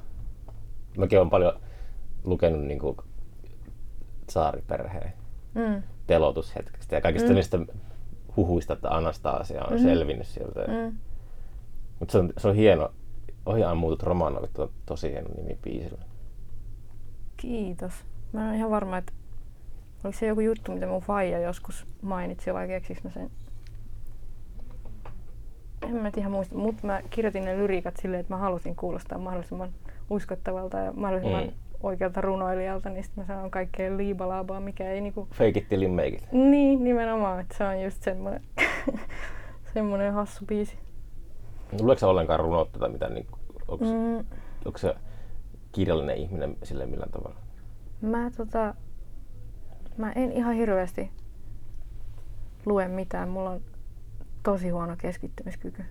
mäkin 0.97 1.19
olen 1.19 1.29
paljon 1.29 1.59
lukenut 2.23 2.61
niinku 2.61 2.97
saariperheen 4.29 5.13
Mm. 5.55 5.83
telotushetkestä 6.07 6.95
ja 6.95 7.01
kaikista 7.01 7.29
Mm. 7.29 7.35
niistä 7.35 7.59
huhuista, 8.37 8.73
että 8.73 8.89
Anastasia 8.89 9.63
on 9.63 9.77
mm. 9.77 9.83
selvinnyt 9.83 10.27
sieltä. 10.27 10.59
Mm. 10.59 10.97
Mutta 11.99 12.11
se 12.11 12.17
on, 12.17 12.33
se 12.37 12.47
on 12.47 12.55
hieno. 12.55 12.91
Ohi 13.45 13.63
ammutut 13.63 14.03
Romanovit 14.03 14.59
on 14.59 14.69
tosi 14.85 15.11
hieno 15.11 15.27
nimi 15.37 15.57
biisillä. 15.63 16.03
Kiitos. 17.37 17.93
Mä 18.33 18.41
en 18.43 18.49
ole 18.49 18.57
ihan 18.57 18.71
varma, 18.71 18.97
että 18.97 19.13
oliko 20.03 20.19
se 20.19 20.27
joku 20.27 20.41
juttu, 20.41 20.71
mitä 20.71 20.87
mun 20.87 21.01
faija 21.01 21.39
joskus 21.39 21.87
mainitsi 22.01 22.53
vai 22.53 22.67
keksiks 22.67 23.03
mä 23.03 23.09
sen. 23.09 23.31
En 25.81 25.95
mä 25.95 26.11
ihan 26.17 26.31
muista, 26.31 26.57
mutta 26.57 26.87
mä 26.87 27.01
kirjoitin 27.09 27.45
ne 27.45 27.57
lyriikat 27.57 27.97
silleen, 27.97 28.21
että 28.21 28.33
mä 28.33 28.37
halusin 28.37 28.75
kuulostaa 28.75 29.17
mahdollisimman 29.17 29.69
uskottavalta 30.11 30.77
ja 30.77 30.91
mahdollisimman 30.91 31.43
Mm. 31.43 31.51
oikealta 31.83 32.21
runoilijalta, 32.21 32.89
niin 32.89 33.03
sitten 33.03 33.23
mä 33.23 33.27
sanon 33.27 33.51
kaikkea 33.51 33.97
liibalaabaa, 33.97 34.59
mikä 34.59 34.91
ei 34.91 35.01
niinku... 35.01 35.27
Fake 35.31 35.59
it 35.59 35.69
till 35.69 35.81
it. 35.81 36.31
Niin, 36.31 36.83
nimenomaan, 36.83 37.39
että 37.39 37.57
se 37.57 37.63
on 37.63 37.81
just 37.81 38.03
semmonen, 38.03 38.41
semmonen 39.73 40.13
hassu 40.13 40.45
biisi. 40.45 40.77
Luuletko 41.79 41.99
sä 41.99 42.07
ollenkaan 42.07 42.39
runoutta 42.39 42.79
tai 42.79 42.89
mitään? 42.89 43.13
Niin, 43.13 43.27
onko, 43.67 43.85
mm. 43.85 43.91
Mm, 43.91 44.25
onko 44.65 44.77
se 44.77 44.95
kirjallinen 45.71 46.17
ihminen 46.17 46.57
sille 46.63 46.85
millään 46.85 47.11
tavalla? 47.11 47.35
Mä 48.01 48.31
tota, 48.37 48.75
mä 49.97 50.11
en 50.11 50.31
ihan 50.31 50.55
hirveästi 50.55 51.11
lue 52.65 52.87
mitään. 52.87 53.29
Mulla 53.29 53.49
on 53.49 53.61
tosi 54.43 54.69
huono 54.69 54.95
keskittymiskyky. 54.97 55.83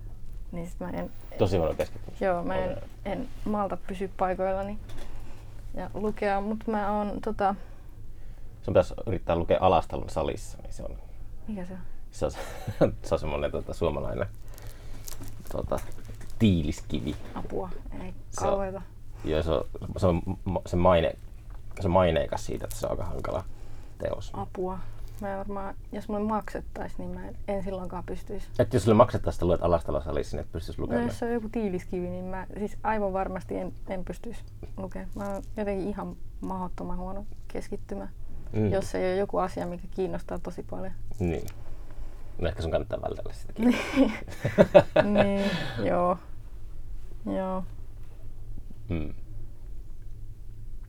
Niin 0.53 0.67
sit 0.69 0.81
mä 0.81 0.91
en, 0.91 1.11
Tosi 1.39 1.57
huono 1.57 1.75
keskittymys. 1.75 2.21
joo, 2.21 2.45
mä 2.45 2.57
en, 2.57 2.77
en 3.05 3.29
malta 3.45 3.77
pysyä 3.87 4.09
paikoillani 4.17 4.79
ja 5.75 5.91
lukea, 5.95 6.41
mutta 6.41 6.71
mä 6.71 6.93
oon 6.99 7.21
tota, 7.25 7.55
Sun 8.63 8.75
pitäisi 8.75 8.95
yrittää 9.07 9.37
lukea 9.37 9.59
Alastalon 9.61 10.11
salissa, 10.11 10.59
niin 10.63 10.73
se 10.73 10.83
on, 10.83 10.97
mikä 11.49 11.65
se 11.65 11.73
on? 11.73 11.79
se 12.11 12.27
on, 12.27 12.33
se 13.03 13.15
on 13.15 13.19
semmoinen 13.19 13.51
tota, 13.51 13.75
suomalainen 13.75 14.29
tota, 15.53 15.79
tiiliskivi. 16.39 17.17
Apua, 17.35 17.71
ei 18.05 18.15
kauheeta. 18.37 18.83
Ja 19.25 19.43
se 19.43 19.51
on, 19.51 19.65
se 19.97 20.07
on 20.07 20.23
se 20.67 20.77
maine, 20.77 21.15
se 21.81 21.89
maineikas 21.89 22.47
siitä, 22.47 22.65
että 22.65 22.77
se 22.77 22.87
on 22.87 22.91
aika 22.91 23.05
hankala 23.05 23.45
teos. 23.99 24.31
Apua. 24.35 24.79
Mä 25.21 25.33
en 25.33 25.39
varmaan, 25.39 25.75
jos 25.93 26.09
mulle 26.09 26.25
maksettais, 26.25 26.99
niin 26.99 27.11
mä 27.11 27.21
en, 27.49 27.63
silloinkaan 27.65 28.05
pystyisi. 28.05 28.49
Että 28.59 28.77
jos 28.77 28.83
sulle 28.85 28.97
maksettaisiin, 28.97 29.37
että 29.39 29.47
luet 29.47 29.63
Alastalon 29.63 30.03
salissa, 30.03 30.37
niin 30.37 30.45
et 30.47 30.53
pystyisi 30.53 30.81
No 30.81 30.83
lukemaan. 30.83 31.07
jos 31.07 31.19
se 31.19 31.25
on 31.27 31.33
joku 31.33 31.49
tiiliskivi, 31.49 32.09
niin 32.09 32.25
mä 32.25 32.47
siis 32.59 32.77
aivan 32.83 33.13
varmasti 33.13 33.57
en, 33.57 33.73
en 33.89 34.05
pystyisi 34.05 34.45
lukemaan. 34.77 35.09
Mä 35.15 35.33
oon 35.33 35.43
jotenkin 35.57 35.89
ihan 35.89 36.17
mahdottoman 36.41 36.97
huono 36.99 37.27
keskittymä. 37.49 38.09
mm. 38.53 38.71
jos 38.73 38.95
ei 38.95 39.05
ole 39.13 39.17
joku 39.17 39.39
asia, 39.39 39.67
mikä 39.67 39.85
kiinnostaa 39.91 40.39
tosi 40.39 40.63
paljon. 40.63 40.93
Niin. 41.19 41.47
No 42.39 42.49
ehkä 42.49 42.63
sun 42.63 42.71
kannattaa 42.71 43.03
vältellä 43.03 43.33
sitäkin. 43.33 43.65
niin, 45.15 45.51
joo. 45.87 46.19
Joo. 47.37 47.65
Mm. 48.89 49.15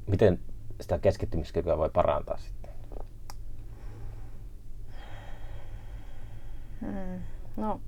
Miten 0.08 0.40
sitä 0.82 1.00
keskittymiskykyä 1.00 1.78
voi 1.78 1.90
parantaa 1.90 2.38
sitten? 2.38 2.61
Mm. 6.82 7.22
No, 7.58 7.82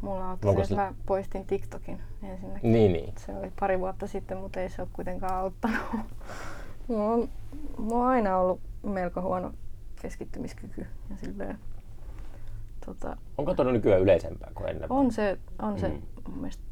mulla 0.00 0.30
auttoi 0.30 0.54
se, 0.54 0.60
että 0.62 0.74
mä 0.74 0.94
poistin 1.06 1.46
TikTokin 1.46 2.00
ensinnäkin. 2.22 2.72
Niin, 2.72 2.92
niin. 2.92 3.14
Se 3.18 3.36
oli 3.36 3.52
pari 3.60 3.78
vuotta 3.78 4.06
sitten, 4.06 4.38
mutta 4.38 4.60
ei 4.60 4.68
se 4.68 4.82
ole 4.82 4.88
kuitenkaan 4.92 5.34
auttanut. 5.34 5.78
mulla, 6.88 7.10
on, 7.12 7.28
mulla 7.78 8.04
on 8.04 8.06
aina 8.06 8.38
ollut 8.38 8.60
melko 8.82 9.22
huono 9.22 9.52
keskittymiskyky. 10.02 10.86
Ja 11.10 11.16
silleen, 11.16 11.58
tota, 12.86 13.16
Onko 13.38 13.54
tuo 13.54 13.64
nykyään 13.64 14.00
yleisempää 14.00 14.50
kuin 14.54 14.68
ennen? 14.68 14.92
On 14.92 15.10
se, 15.12 15.38
on 15.62 15.78
se 15.78 15.88
mm. 15.88 16.02
mun 16.28 16.38
mielestä 16.38 16.64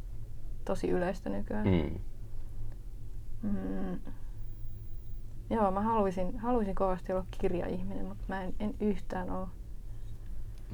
tosi 0.65 0.91
yleistä 0.91 1.31
nykyään. 1.31 1.67
Mm. 1.67 1.99
Mm. 3.43 3.99
Joo, 5.51 5.71
mä 5.71 5.81
haluaisin, 5.81 6.39
haluaisin 6.39 6.75
kovasti 6.75 7.13
olla 7.13 7.27
kirjaihminen, 7.31 8.07
mutta 8.07 8.25
mä 8.29 8.43
en, 8.43 8.55
en 8.61 8.75
yhtään 8.81 9.31
ole. 9.31 9.49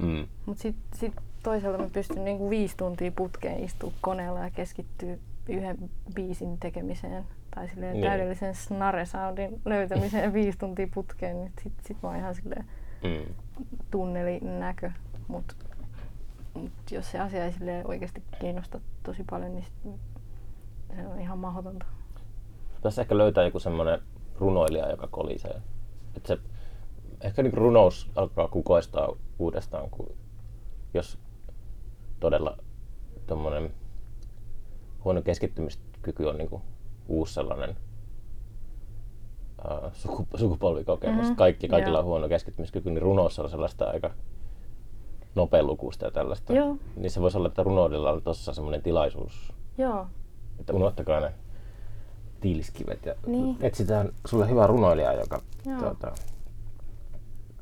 Mm. 0.01 0.27
Mutta 0.45 0.61
sitten 0.61 0.99
sit 0.99 1.13
toisaalta 1.43 1.83
mä 1.83 1.89
pystyn 1.93 2.25
niinku 2.25 2.49
viisi 2.49 2.77
tuntia 2.77 3.11
putkeen 3.11 3.63
istua 3.63 3.91
koneella 4.01 4.39
ja 4.39 4.51
keskittyä 4.51 5.17
yhden 5.49 5.77
biisin 6.15 6.57
tekemiseen 6.57 7.25
tai 7.55 7.69
silleen 7.69 7.93
niin. 7.93 8.05
täydellisen 8.05 8.55
snare-soundin 8.55 9.61
löytämiseen 9.65 10.33
viisi 10.39 10.57
tuntia 10.57 10.87
putkeen, 10.93 11.37
niin 11.37 11.51
sit, 11.63 11.73
sit 11.85 11.97
mä 12.03 12.09
oon 12.09 12.17
ihan 12.17 12.35
silleen 12.35 12.65
mm. 13.03 13.33
tunnelin 13.91 14.59
näkö. 14.59 14.91
Mutta 15.27 15.55
mut 16.53 16.71
jos 16.91 17.11
se 17.11 17.19
asia 17.19 17.45
ei 17.45 17.51
silleen 17.51 17.87
oikeasti 17.87 18.23
kiinnosta 18.39 18.79
tosi 19.03 19.23
paljon, 19.29 19.51
niin 19.51 19.65
sit 19.65 19.93
se 20.95 21.07
on 21.07 21.21
ihan 21.21 21.37
mahdotonta. 21.37 21.85
Tässä 22.81 23.01
ehkä 23.01 23.17
löytää 23.17 23.43
joku 23.43 23.59
semmoinen 23.59 23.99
runoilija, 24.39 24.89
joka 24.89 25.07
kolisee. 25.07 25.61
Et 26.17 26.25
se, 26.25 26.37
ehkä 27.21 27.43
niin 27.43 27.53
runous 27.53 28.11
alkaa 28.15 28.47
kukoistaa 28.47 29.15
uudestaan, 29.39 29.89
kun 29.89 30.11
jos 30.93 31.17
todella 32.19 32.57
tuommoinen 33.27 33.73
huono 35.03 35.21
keskittymiskyky 35.21 36.25
on 36.25 36.37
niin 36.37 36.61
uusi 37.07 37.33
sellainen 37.33 37.75
suku, 39.93 40.27
sukupolvikokemus. 40.35 41.21
Mm-hmm. 41.21 41.35
Kaikki, 41.35 41.67
kaikilla 41.67 41.97
Joo. 41.97 41.99
on 41.99 42.05
huono 42.05 42.29
keskittymiskyky, 42.29 42.89
niin 42.91 43.01
runous 43.01 43.39
on 43.39 43.49
sellaista 43.49 43.89
aika 43.89 44.11
nopealukuista 45.35 46.05
ja 46.05 46.11
tällaista. 46.11 46.53
Joo. 46.53 46.77
Niin 46.95 47.11
se 47.11 47.21
voisi 47.21 47.37
olla, 47.37 47.47
että 47.47 47.63
runoudella 47.63 48.11
on 48.11 48.21
tuossa 48.21 48.53
semmoinen 48.53 48.81
tilaisuus. 48.81 49.53
Joo. 49.77 50.07
Että 50.59 50.73
unohtakaa 50.73 51.19
ne 51.19 51.33
tiiliskivet 52.41 53.05
ja 53.05 53.15
niin. 53.25 53.57
etsitään 53.61 54.09
sulle 54.25 54.49
hyvä 54.49 54.67
runoilija, 54.67 55.13
joka 55.13 55.41
tuota, 55.79 56.11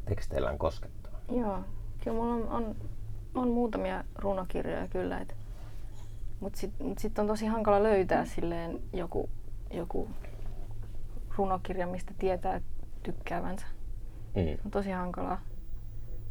teksteillään 0.09 0.57
koskettaa. 0.57 1.19
Joo, 1.31 1.59
kyllä 2.03 2.17
mulla 2.17 2.33
on, 2.33 2.49
on, 2.49 2.75
on 3.35 3.47
muutamia 3.49 4.03
runokirjoja 4.15 4.87
kyllä, 4.87 5.19
et, 5.19 5.35
mutta 6.39 6.59
sitten 6.59 6.87
mut 6.87 6.99
sit 6.99 7.19
on 7.19 7.27
tosi 7.27 7.45
hankala 7.45 7.83
löytää 7.83 8.25
silleen 8.25 8.79
joku, 8.93 9.29
joku 9.71 10.09
runokirja, 11.37 11.87
mistä 11.87 12.13
tietää 12.19 12.61
tykkäävänsä. 13.03 13.65
Mm. 14.35 14.57
on 14.65 14.71
tosi 14.71 14.91
hankalaa. 14.91 15.41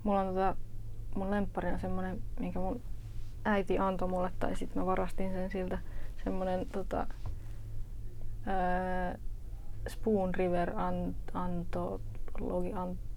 Mulla 0.02 0.20
on 0.20 0.26
tota, 0.26 0.56
mun 1.14 1.30
lemppari 1.30 1.72
on 1.72 1.80
semmonen, 1.80 2.22
minkä 2.40 2.58
mun 2.58 2.82
äiti 3.44 3.78
antoi 3.78 4.08
mulle, 4.08 4.32
tai 4.38 4.56
sitten 4.56 4.82
mä 4.82 4.86
varastin 4.86 5.32
sen 5.32 5.50
siltä, 5.50 5.78
semmonen 6.24 6.66
tota, 6.72 7.06
ää, 8.46 9.18
Spoon 9.88 10.34
River 10.34 10.72
ant, 10.76 11.16
antologi, 11.34 12.72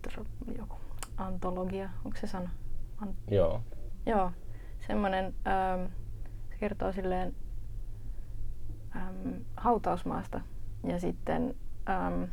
antro, 0.06 0.26
joku, 0.58 0.76
antologia, 1.18 1.90
onko 2.06 2.18
se 2.18 2.28
sana? 2.28 2.50
Ant, 2.98 3.16
Joo. 3.32 3.62
Joo, 4.06 4.32
semmonen, 4.88 5.34
ää, 5.46 5.90
se 6.50 6.56
kertoo 6.60 6.92
silleen 6.92 7.36
äm, 8.96 9.34
hautausmaasta 9.58 10.42
ja 10.84 11.00
sitten 11.00 11.56
äm, 11.90 12.28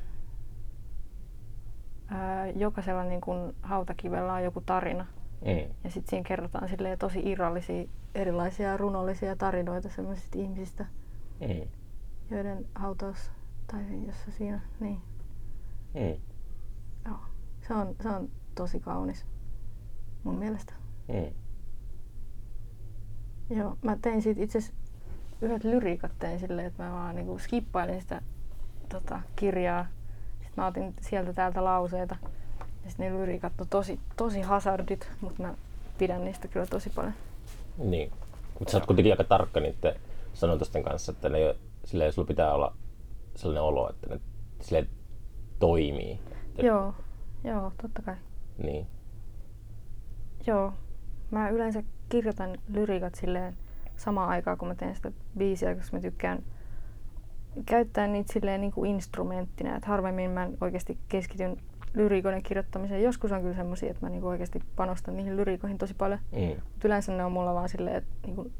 ää, 2.08 2.46
jokaisella 2.46 3.04
niin 3.04 3.20
kun 3.20 3.54
hautakivellä 3.62 4.32
on 4.32 4.44
joku 4.44 4.60
tarina. 4.60 5.06
Mm. 5.40 5.74
Ja 5.84 5.90
sitten 5.90 6.10
siinä 6.10 6.28
kerrotaan 6.28 6.68
silleen 6.68 6.98
tosi 6.98 7.20
irrallisia 7.24 7.88
erilaisia 8.14 8.76
runollisia 8.76 9.36
tarinoita 9.36 9.88
sellaisista 9.88 10.38
ihmisistä, 10.38 10.86
mm. 11.40 11.68
joiden 12.30 12.66
hautaus 12.74 13.30
tai 13.66 14.06
jossa 14.06 14.30
siinä, 14.30 14.60
niin. 14.80 15.00
Mm. 15.94 16.27
Se 17.68 17.74
on, 17.74 17.96
se 18.02 18.08
on 18.08 18.28
tosi 18.54 18.80
kaunis 18.80 19.26
mun 20.24 20.38
mielestä. 20.38 20.72
Mm. 21.08 21.34
Joo, 23.56 23.76
mä 23.82 23.96
tein 24.02 24.22
siitä 24.22 24.42
itse 24.42 24.58
yhdet 25.40 25.64
lyriikat 25.64 26.12
tein 26.18 26.40
silleen, 26.40 26.66
että 26.66 26.82
mä 26.82 26.92
vaan 26.92 27.14
niinku 27.14 27.38
skippailin 27.38 28.00
sitä 28.00 28.22
tota, 28.88 29.20
kirjaa. 29.36 29.86
Sitten 30.32 30.52
mä 30.56 30.66
otin 30.66 30.94
sieltä 31.00 31.32
täältä 31.32 31.64
lauseita 31.64 32.16
ja 32.84 32.90
sitten 32.90 33.12
ne 33.12 33.18
lyriikat 33.18 33.60
on 33.60 33.68
tosi, 33.68 34.00
tosi 34.16 34.40
hazardit, 34.40 35.10
mutta 35.20 35.42
mä 35.42 35.54
pidän 35.98 36.24
niistä 36.24 36.48
kyllä 36.48 36.66
tosi 36.66 36.90
paljon. 36.90 37.14
Niin. 37.78 38.12
Mutta 38.58 38.72
sä 38.72 38.78
oot 38.78 38.86
kuitenkin 38.86 39.12
aika 39.12 39.24
tarkka 39.24 39.60
niiden 39.60 39.94
sanotusten 40.34 40.82
kanssa, 40.82 41.12
että 41.12 41.28
ne, 41.28 41.56
silleen, 41.84 42.12
sulla 42.12 42.28
pitää 42.28 42.54
olla 42.54 42.76
sellainen 43.34 43.62
olo, 43.62 43.90
että 43.90 44.06
ne 44.08 44.20
silleen 44.60 44.88
toimii. 45.58 46.20
Joo, 46.62 46.94
joo, 47.44 47.72
totta 47.82 48.02
kai. 48.02 48.16
Niin. 48.58 48.86
Joo. 50.46 50.72
Mä 51.30 51.48
yleensä 51.48 51.82
kirjoitan 52.08 52.58
lyriikat 52.68 53.14
silleen 53.14 53.56
samaan 53.96 54.28
aikaan, 54.28 54.58
kun 54.58 54.68
mä 54.68 54.74
teen 54.74 54.96
sitä 54.96 55.12
biisiä, 55.38 55.74
koska 55.74 55.96
mä 55.96 56.00
tykkään 56.00 56.42
käyttää 57.66 58.06
niitä 58.06 58.32
silleen 58.32 58.60
niin 58.60 58.72
kuin 58.72 58.90
instrumenttina. 58.90 59.76
Et 59.76 59.84
harvemmin 59.84 60.30
mä 60.30 60.48
oikeasti 60.60 60.98
keskityn 61.08 61.56
lyriikoiden 61.94 62.42
kirjoittamiseen. 62.42 63.02
Joskus 63.02 63.32
on 63.32 63.40
kyllä 63.40 63.56
semmoisia, 63.56 63.90
että 63.90 64.06
mä 64.06 64.10
niinku 64.10 64.26
oikeasti 64.28 64.60
panostan 64.76 65.16
niihin 65.16 65.36
lyriikoihin 65.36 65.78
tosi 65.78 65.94
paljon. 65.94 66.20
Mm. 66.32 66.62
yleensä 66.84 67.12
ne 67.12 67.24
on 67.24 67.32
mulla 67.32 67.54
vaan 67.54 67.68
silleen, 67.68 67.96
että 67.96 68.10
niinku 68.26 68.50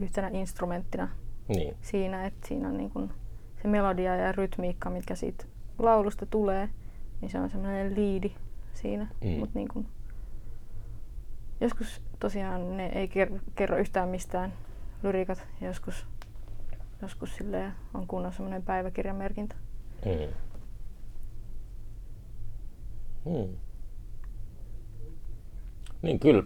yhtenä 0.00 0.28
instrumenttina 0.32 1.08
niin. 1.48 1.76
siinä, 1.80 2.26
että 2.26 2.48
siinä 2.48 2.68
on 2.68 2.76
niinku 2.76 3.08
se 3.62 3.68
melodia 3.68 4.16
ja 4.16 4.32
rytmiikka, 4.32 4.90
mitkä 4.90 5.14
siitä 5.14 5.44
laulusta 5.78 6.26
tulee, 6.26 6.68
niin 7.20 7.30
se 7.30 7.40
on 7.40 7.50
semmoinen 7.50 7.94
liidi 7.94 8.34
siinä. 8.74 9.08
Mm. 9.24 9.30
Mut 9.30 9.54
niinku, 9.54 9.84
joskus 11.60 12.02
tosiaan 12.20 12.76
ne 12.76 12.86
ei 12.86 13.10
kerro 13.54 13.76
yhtään 13.78 14.08
mistään 14.08 14.52
lyriikat, 15.02 15.46
joskus, 15.60 16.06
joskus 17.02 17.38
on 17.94 18.06
kunnon 18.06 18.32
semmoinen 18.32 18.62
päiväkirjamerkintä. 18.62 19.54
Mm. 20.04 20.34
Hmm. 23.24 23.56
Niin 26.02 26.20
kyllä, 26.20 26.42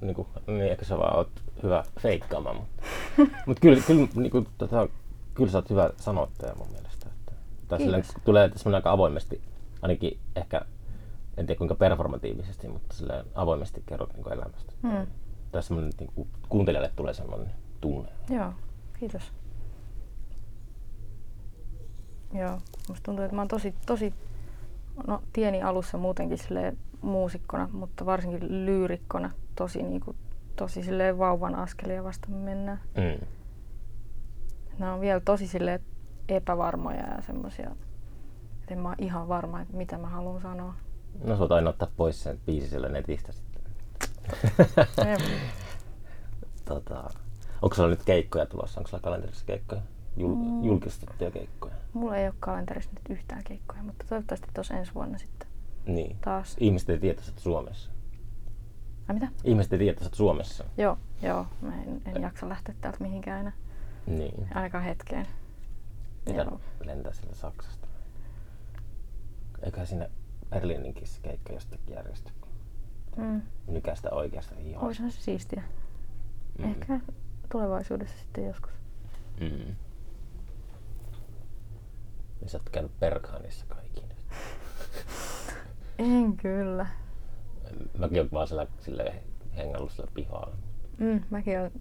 niin, 0.00 0.14
kuin, 0.14 0.28
niin 0.46 0.72
ehkä 0.72 0.84
sä 0.84 0.98
vaan 0.98 1.16
oot 1.16 1.30
hyvä 1.62 1.84
feikkaamaan, 2.00 2.56
mutta, 2.56 2.82
mutta 3.46 3.60
kyllä, 3.60 3.82
kyllä, 3.86 4.08
niin 4.14 4.30
kuin, 4.30 4.48
tota, 4.58 4.88
kyllä 5.34 5.50
sä 5.50 5.58
oot 5.58 5.70
hyvä 5.70 5.90
sanottaja 5.96 6.54
mun 6.54 6.70
mielestä. 6.72 7.06
Että, 7.08 7.32
tai 7.68 7.78
sille, 7.78 8.02
tulee 8.24 8.50
semmoinen 8.56 8.76
aika 8.78 8.92
avoimesti, 8.92 9.42
ainakin 9.82 10.20
ehkä, 10.36 10.60
en 11.36 11.46
tiedä 11.46 11.58
kuinka 11.58 11.74
performatiivisesti, 11.74 12.68
mutta 12.68 12.96
sille 12.96 13.24
avoimesti 13.34 13.82
kerrot 13.86 14.12
niin 14.12 14.22
kuin 14.22 14.32
elämästä. 14.32 14.72
Hmm. 14.82 15.06
Tai 15.52 15.62
semmoinen, 15.62 15.92
niin 16.00 16.10
kuin, 16.14 16.28
kuuntelijalle 16.48 16.92
tulee 16.96 17.14
semmoinen 17.14 17.50
tunne. 17.80 18.08
Joo, 18.30 18.52
kiitos. 18.98 19.32
Joo, 22.34 22.58
musta 22.88 23.04
tuntuu, 23.04 23.24
että 23.24 23.34
mä 23.34 23.40
oon 23.40 23.48
tosi, 23.48 23.74
tosi 23.86 24.14
no, 25.06 25.22
tieni 25.32 25.62
alussa 25.62 25.98
muutenkin 25.98 26.38
muusikkona, 27.02 27.68
mutta 27.72 28.06
varsinkin 28.06 28.66
lyyrikkona 28.66 29.30
tosi, 29.54 29.82
niin 29.82 30.00
kuin, 30.00 30.16
tosi 30.56 30.82
silleen 30.82 31.18
vauvan 31.18 31.54
askelia 31.54 32.04
vasta 32.04 32.28
mennään. 32.28 32.80
Mm. 32.96 33.26
Nämä 34.78 34.94
on 34.94 35.00
vielä 35.00 35.20
tosi 35.20 35.46
silleen 35.46 35.80
epävarmoja 36.28 37.14
ja 37.16 37.22
semmoisia, 37.22 37.76
että 38.62 38.74
en 38.74 38.80
mä 38.80 38.94
ihan 38.98 39.28
varma, 39.28 39.60
että 39.60 39.76
mitä 39.76 39.98
mä 39.98 40.08
haluan 40.08 40.42
sanoa. 40.42 40.74
No 41.24 41.36
sä 41.36 41.54
aina 41.54 41.70
ottaa 41.70 41.88
pois 41.96 42.22
sen 42.22 42.40
biisi 42.46 42.68
sille 42.68 42.88
netistä 42.88 43.32
sitten. 43.32 43.62
tota, 46.64 47.10
onko 47.62 47.74
sulla 47.74 47.88
nyt 47.88 48.02
keikkoja 48.04 48.46
tulossa? 48.46 48.80
Onko 48.80 48.88
sulla 48.88 49.02
kalenterissa 49.02 49.46
keikkoja? 49.46 49.82
Jul- 50.16 50.34
mm. 50.34 50.64
julkistettuja 50.64 51.30
keikkoja? 51.30 51.74
Mulla 51.92 52.16
ei 52.16 52.26
ole 52.26 52.34
kalenterissa 52.40 52.90
nyt 52.94 53.18
yhtään 53.18 53.44
keikkoja, 53.44 53.82
mutta 53.82 54.04
toivottavasti 54.08 54.48
tuossa 54.54 54.74
ensi 54.74 54.94
vuonna 54.94 55.18
sitten. 55.18 55.48
Niin. 55.86 56.16
taas. 56.20 56.56
Ihmiset 56.60 56.90
ei 56.90 56.98
tiedä, 56.98 57.20
että 57.28 57.40
Suomessa. 57.40 57.90
Ai 59.08 59.14
mitä? 59.14 59.28
Ihmiset 59.44 59.72
ei 59.72 59.78
tiedä, 59.78 59.98
että 60.02 60.16
Suomessa. 60.16 60.64
Joo, 60.78 60.98
joo. 61.22 61.46
Mä 61.60 61.82
en, 61.82 62.02
en 62.06 62.22
jaksa 62.22 62.48
lähteä 62.48 62.74
täältä 62.80 62.98
mihinkään 63.00 63.40
enää. 63.40 63.52
Niin. 64.06 64.48
Ainakaan 64.54 64.84
hetkeen. 64.84 65.26
Mitä 66.26 66.42
Joo. 66.42 66.60
lentää 66.84 67.12
sinne 67.12 67.34
Saksasta? 67.34 67.81
Eiköhän 69.62 69.86
sinne 69.86 70.10
Berliininkin 70.50 71.06
se 71.06 71.20
keikka 71.22 71.52
jostakin 71.52 71.94
järjesty. 71.94 72.32
Mm. 73.16 73.42
Nykästä 73.66 74.10
oikeasta 74.10 74.54
hihaa. 74.54 74.84
Oishan 74.84 75.10
se 75.10 75.20
siistiä. 75.20 75.62
Mm. 76.58 76.64
Ehkä 76.64 77.00
tulevaisuudessa 77.52 78.18
sitten 78.18 78.46
joskus. 78.46 78.72
Mm. 79.40 79.76
Ja 82.42 82.48
sä 82.48 82.58
oot 82.58 82.70
käynyt 82.70 83.00
Berghainissa 83.00 83.66
kaikki. 83.68 84.02
En 85.98 86.36
kyllä. 86.36 86.86
Mäkin 87.98 88.18
oon 88.18 88.28
vaan 88.32 88.48
siellä 88.48 88.66
silleen 88.80 89.22
hengannut 89.56 89.92
sillä 89.92 90.10
pihalla. 90.14 90.56
Mm, 90.98 91.20
mäkin 91.30 91.60
olen 91.60 91.72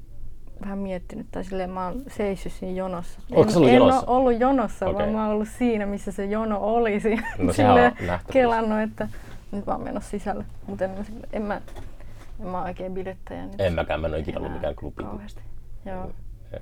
vähän 0.61 0.77
miettinyt, 0.77 1.27
tai 1.31 1.43
silleen 1.43 1.69
mä 1.69 1.87
oon 1.87 2.01
seissyt 2.07 2.53
siinä 2.53 2.77
jonossa. 2.77 3.19
Ollut 3.31 3.67
en 3.67 3.75
jonossa? 3.75 4.07
ole 4.07 4.17
ollut 4.17 4.39
jonossa, 4.39 4.85
Okei. 4.85 4.99
vaan 4.99 5.09
mä 5.09 5.23
oon 5.23 5.33
ollut 5.33 5.47
siinä, 5.57 5.85
missä 5.85 6.11
se 6.11 6.25
jono 6.25 6.59
olisi. 6.61 7.15
No 7.37 7.53
silleen 7.53 7.93
kelannut, 8.31 8.79
että 8.79 9.09
nyt 9.51 9.65
mä 9.65 9.73
oon 9.73 9.83
menossa 9.83 10.09
sisälle. 10.09 10.45
Mutta 10.67 10.85
en, 10.85 10.91
en, 11.33 11.41
mä, 11.41 11.61
en 12.39 12.47
mä 12.47 12.63
oikein 12.63 12.93
bilettäjä 12.93 13.45
nyt. 13.45 13.61
En 13.61 13.73
mäkään, 13.73 14.01
mä 14.01 14.07
en 14.07 14.13
ole 14.13 14.19
ikinä 14.19 14.37
ollut 14.37 14.53
mikään 14.53 14.75
klubi. 14.75 15.03
Kauheasti. 15.03 15.41
Joo. 15.85 16.11
En 16.53 16.61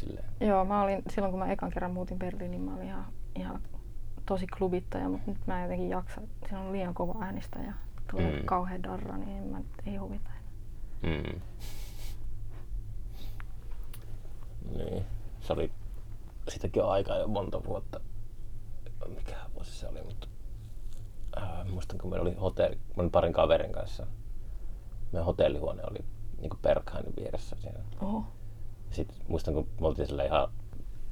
Silleen. 0.00 0.24
Joo, 0.40 0.64
mä 0.64 0.82
olin, 0.82 1.02
silloin 1.10 1.30
kun 1.30 1.38
mä 1.38 1.52
ekan 1.52 1.70
kerran 1.70 1.90
muutin 1.90 2.18
Berliiniin, 2.18 2.62
mä 2.62 2.74
olin 2.74 2.86
ihan, 2.86 3.04
ihan 3.34 3.60
tosi 4.26 4.46
klubittaja, 4.46 5.08
mutta 5.08 5.30
nyt 5.30 5.46
mä 5.46 5.56
en 5.56 5.62
jotenkin 5.62 5.88
jaksa. 5.88 6.20
Siinä 6.46 6.60
on 6.60 6.72
liian 6.72 6.94
kova 6.94 7.24
äänistä 7.24 7.58
ja 7.58 7.72
tulee 8.10 8.36
mm. 8.36 8.44
kauhean 8.44 8.82
darra, 8.82 9.16
niin 9.16 9.36
en 9.38 9.48
mä, 9.48 9.60
ei 9.86 9.96
huvita 9.96 10.30
enää. 11.02 11.18
Mm. 11.22 11.40
Niin. 14.76 15.04
Se 15.40 15.52
oli, 15.52 15.70
sitäkin 16.48 16.84
aikaa 16.84 17.16
jo 17.18 17.26
monta 17.28 17.64
vuotta. 17.64 18.00
Mikä 19.08 19.36
vuosi 19.54 19.70
se 19.72 19.88
oli, 19.88 20.02
mutta 20.02 20.28
äh, 21.38 21.66
muistan 21.70 21.98
kun 21.98 22.10
meillä 22.10 22.22
oli 22.28 22.34
hotelli, 22.34 22.78
olin 22.96 23.10
parin 23.10 23.32
kaverin 23.32 23.72
kanssa. 23.72 24.06
Meidän 25.12 25.24
hotellihuone 25.26 25.82
oli 25.90 25.98
niinku 26.40 26.56
Berghainin 26.62 27.16
vieressä 27.16 27.56
siinä. 27.60 27.78
Oho. 28.02 28.24
Sitten 28.90 29.16
muistan, 29.28 29.54
kun 29.54 29.68
me 29.80 29.86
oltiin 29.86 30.06
sillä 30.06 30.24
ihan 30.24 30.48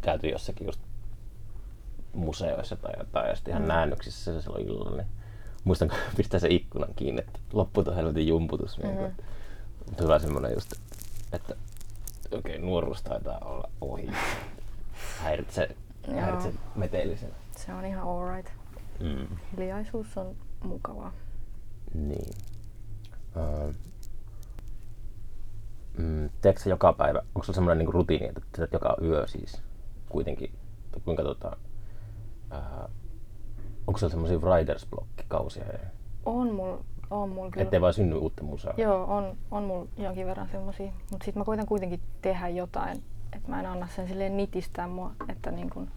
käyty 0.01 0.29
jossakin 0.29 0.67
just 0.67 0.81
museoissa 2.13 2.77
tai 2.77 2.93
jotain, 2.99 3.29
ja 3.29 3.35
sitten 3.35 3.53
ihan 3.53 3.63
Mm. 3.63 3.69
näännyksissä 3.69 4.33
se 4.33 4.43
silloin 4.43 4.67
illalla, 4.69 4.97
niin 4.97 5.09
muistan, 5.65 5.89
kun 5.89 5.99
pistää 6.17 6.41
se 6.41 6.49
ikkunan 6.51 6.95
kiinni, 6.97 7.21
että 7.21 7.39
loppuu 7.53 7.85
tuo 7.85 7.95
helvetin 7.95 8.29
jumputus. 8.29 8.79
Niin 8.79 8.97
kuin, 8.97 9.11
Mhm. 9.11 9.21
mutta 9.87 10.03
hyvä 10.03 10.19
semmoinen 10.19 10.53
just, 10.55 10.73
että 11.33 11.57
okei, 12.33 12.57
okay, 12.57 12.67
nuoruus 12.67 13.03
taitaa 13.03 13.39
olla 13.39 13.71
ohi. 13.81 14.11
Häiritse, 15.23 15.77
häiritse 16.15 16.53
meteellisen. 16.75 17.31
Se 17.57 17.75
on 17.75 17.85
ihan 17.85 18.09
alright. 18.09 18.53
Mm. 19.01 19.37
Hiljaisuus 19.53 20.19
on 20.19 20.37
mukavaa. 20.63 21.13
Niin. 21.95 22.35
Uh, 23.37 23.75
mm, 25.99 26.31
teetkö 26.41 26.71
joka 26.71 26.93
päivä, 26.93 27.19
onko 27.19 27.43
sulla 27.43 27.55
semmoinen 27.55 27.79
niinku 27.79 27.93
rutiini, 27.93 28.27
että 28.27 28.41
teet 28.53 28.73
joka 28.73 28.97
yö 29.03 29.27
siis 29.27 29.63
kuitenkin, 30.09 30.53
kuinka 31.05 31.23
tota, 31.23 31.57
uh, 32.53 32.91
onko 33.87 33.99
sulla 33.99 34.11
semmoisia 34.11 34.39
writers 34.39 34.87
block-kausia, 34.87 35.65
On 36.27 36.55
mul, 36.55 36.77
on 37.11 37.29
mul 37.29 37.51
kyllä. 37.51 37.63
ettei 37.65 37.81
vaan 37.81 37.95
synny 37.95 38.17
uutta 38.17 38.43
musaa? 38.43 38.75
Joo, 38.77 39.05
on, 39.05 39.37
on 39.51 39.65
mul 39.65 39.87
jonkin 39.97 40.27
verran 40.27 40.49
semmosia. 40.49 40.93
Mutta 41.11 41.25
sit 41.25 41.35
mä 41.35 41.45
koitan 41.45 41.67
kuitenkin 41.67 42.01
tehdä 42.23 42.49
jotain. 42.49 43.03
Että 43.37 43.51
mä 43.51 43.61
en 43.61 43.67
anna 43.67 43.87
sen 43.87 44.09
silleen 44.09 44.37
nitistää 44.37 44.87
mua, 44.89 45.11
että 45.29 45.51
niin 45.51 45.71
kun, 45.71 45.89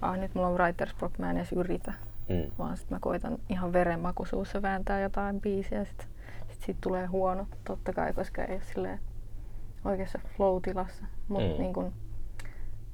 ah 0.00 0.18
nyt 0.18 0.34
mulla 0.34 0.48
on 0.48 0.56
writer's 0.56 0.94
block, 0.98 1.18
mä 1.18 1.30
en 1.30 1.36
edes 1.36 1.52
yritä. 1.52 1.92
Mm. 2.28 2.50
Vaan 2.58 2.76
sit 2.76 2.90
mä 2.90 2.98
koitan 3.00 3.38
ihan 3.48 3.72
verenmaku 3.72 4.24
suussa 4.24 4.62
vääntää 4.62 5.00
jotain 5.00 5.40
biisiä. 5.40 5.84
Sit, 5.84 6.08
sit 6.50 6.62
siitä 6.62 6.78
tulee 6.80 7.06
huono, 7.06 7.46
totta 7.64 7.92
kai, 7.92 8.12
koska 8.12 8.44
ei 8.44 8.54
ole 8.54 8.62
silleen 8.62 9.00
oikeassa 9.84 10.18
flow-tilassa. 10.36 11.04
Mutta 11.28 11.48
Mm. 11.54 11.58
niin 11.62 11.72
kun, 11.72 11.92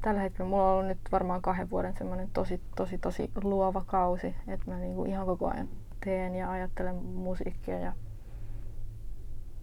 tällä 0.02 0.20
hetkellä 0.20 0.48
mulla 0.50 0.64
on 0.68 0.72
ollut 0.72 0.86
nyt 0.86 0.98
varmaan 1.12 1.42
kahden 1.42 1.70
vuoden 1.70 1.94
semmoinen 1.98 2.30
tosi, 2.32 2.61
tosi, 2.76 2.98
tosi 2.98 3.30
luova 3.42 3.82
kausi. 3.86 4.34
Että 4.48 4.70
mä 4.70 4.78
niinku 4.78 5.04
ihan 5.04 5.26
koko 5.26 5.48
ajan 5.50 5.68
teen 6.05 6.34
ja 6.34 6.51
ajattelen 6.51 6.96
musiikkia 6.96 7.78
ja 7.78 7.92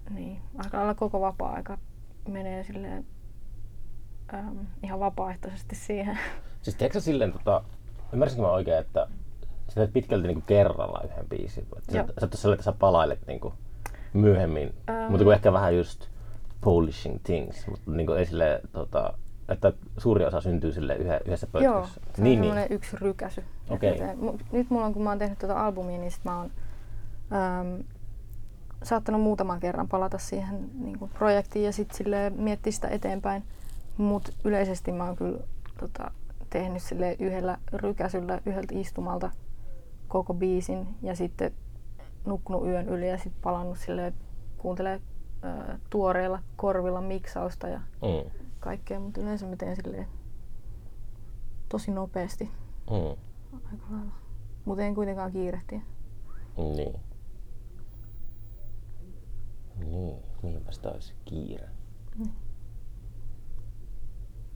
niin, 0.09 0.41
aika 0.57 0.77
lailla 0.77 0.95
koko 0.95 1.21
vapaa-aika 1.21 1.77
menee 2.27 2.63
silleen 2.63 3.05
äm, 4.33 4.67
ihan 4.83 4.99
vapaaehtoisesti 4.99 5.75
siihen. 5.75 6.19
Siis 6.61 6.75
teetkö 6.75 6.99
sä 6.99 7.05
silleen, 7.05 7.31
tota, 7.31 7.63
ymmärsinkö 8.13 8.41
mä 8.41 8.51
oikein, 8.51 8.77
että 8.77 9.07
sä 9.67 9.75
teet 9.75 9.93
pitkälti 9.93 10.27
niinku 10.27 10.43
kerralla 10.47 11.01
yhden 11.03 11.29
biisin? 11.29 11.67
Sä, 11.91 12.05
sä 12.19 12.27
sellainen, 12.31 12.53
että 12.53 12.63
sä 12.63 12.71
palailet 12.79 13.27
niinku 13.27 13.53
myöhemmin, 14.13 14.73
Ähm. 14.89 15.11
mutta 15.11 15.23
kun 15.23 15.33
ehkä 15.33 15.53
vähän 15.53 15.77
just 15.77 16.07
polishing 16.61 17.19
things, 17.23 17.67
mutta 17.67 17.91
niinku 17.91 18.13
ei 18.13 18.25
silleen, 18.25 18.59
tota, 18.71 19.13
että 19.49 19.73
suuri 19.97 20.25
osa 20.25 20.41
syntyy 20.41 20.71
sille 20.71 20.95
yhä, 20.95 21.19
yhdessä 21.25 21.47
Joo, 21.53 21.73
pötkössä. 21.73 22.01
se 22.15 22.21
on 22.21 22.27
semmoinen 22.27 22.67
yksi 22.69 22.97
rykäsy. 22.97 23.43
mu- 24.21 24.43
Nyt 24.51 24.69
mulla 24.69 24.85
on, 24.85 24.93
kun 24.93 25.03
mä 25.03 25.09
oon 25.09 25.19
tehnyt 25.19 25.39
tätä 25.39 25.59
albumia, 25.59 25.97
niin 25.97 26.11
sit 26.11 26.25
mä 26.25 26.37
oon 26.37 26.51
äm, 27.33 27.83
saattanut 28.83 29.21
muutaman 29.21 29.59
kerran 29.59 29.87
palata 29.87 30.17
siihen 30.17 30.69
niin 30.79 30.99
kuin 30.99 31.11
projektiin 31.11 31.65
ja 31.65 31.71
sitten 31.71 31.97
sille 31.97 32.29
miettiä 32.29 32.71
sitä 32.71 32.87
eteenpäin. 32.87 33.43
Mutta 33.97 34.31
yleisesti 34.43 34.91
mä 34.91 35.03
oon 35.05 35.15
kyllä 35.15 35.39
tota, 35.79 36.11
tehnyt 36.49 36.81
sille 36.81 37.15
yhdellä 37.19 37.57
rykäsyllä, 37.73 38.41
yhdeltä 38.45 38.75
istumalta 38.79 39.31
koko 40.07 40.33
biisin 40.33 40.87
ja 41.01 41.15
sitten 41.15 41.51
nukkunut 42.25 42.67
yön 42.67 42.89
yli 42.89 43.09
ja 43.09 43.17
sitten 43.17 43.41
palannut 43.41 43.77
sille 43.77 44.13
kuuntelee 44.57 45.01
tuoreilla 45.89 46.39
korvilla 46.55 47.01
miksausta 47.01 47.67
ja 47.67 47.79
Mm. 47.79 48.29
Kaikkea, 48.65 48.99
mutta 48.99 49.21
yleensä 49.21 49.45
mä 49.45 49.55
teen 49.55 49.75
silleen 49.75 50.07
tosi 51.69 51.91
nopeasti 51.91 52.49
Mm. 52.91 53.17
aika 53.71 53.85
lailla. 53.91 54.11
Mutta 54.65 54.83
en 54.83 54.95
kuitenkaan 54.95 55.31
kiirehtiä. 55.31 55.81
Niin. 56.57 56.95
Niin, 59.85 60.15
niinpä 60.43 60.71
sitä 60.71 60.89
olisi 60.89 61.13
kiire. 61.25 61.69
Mm. 62.17 62.29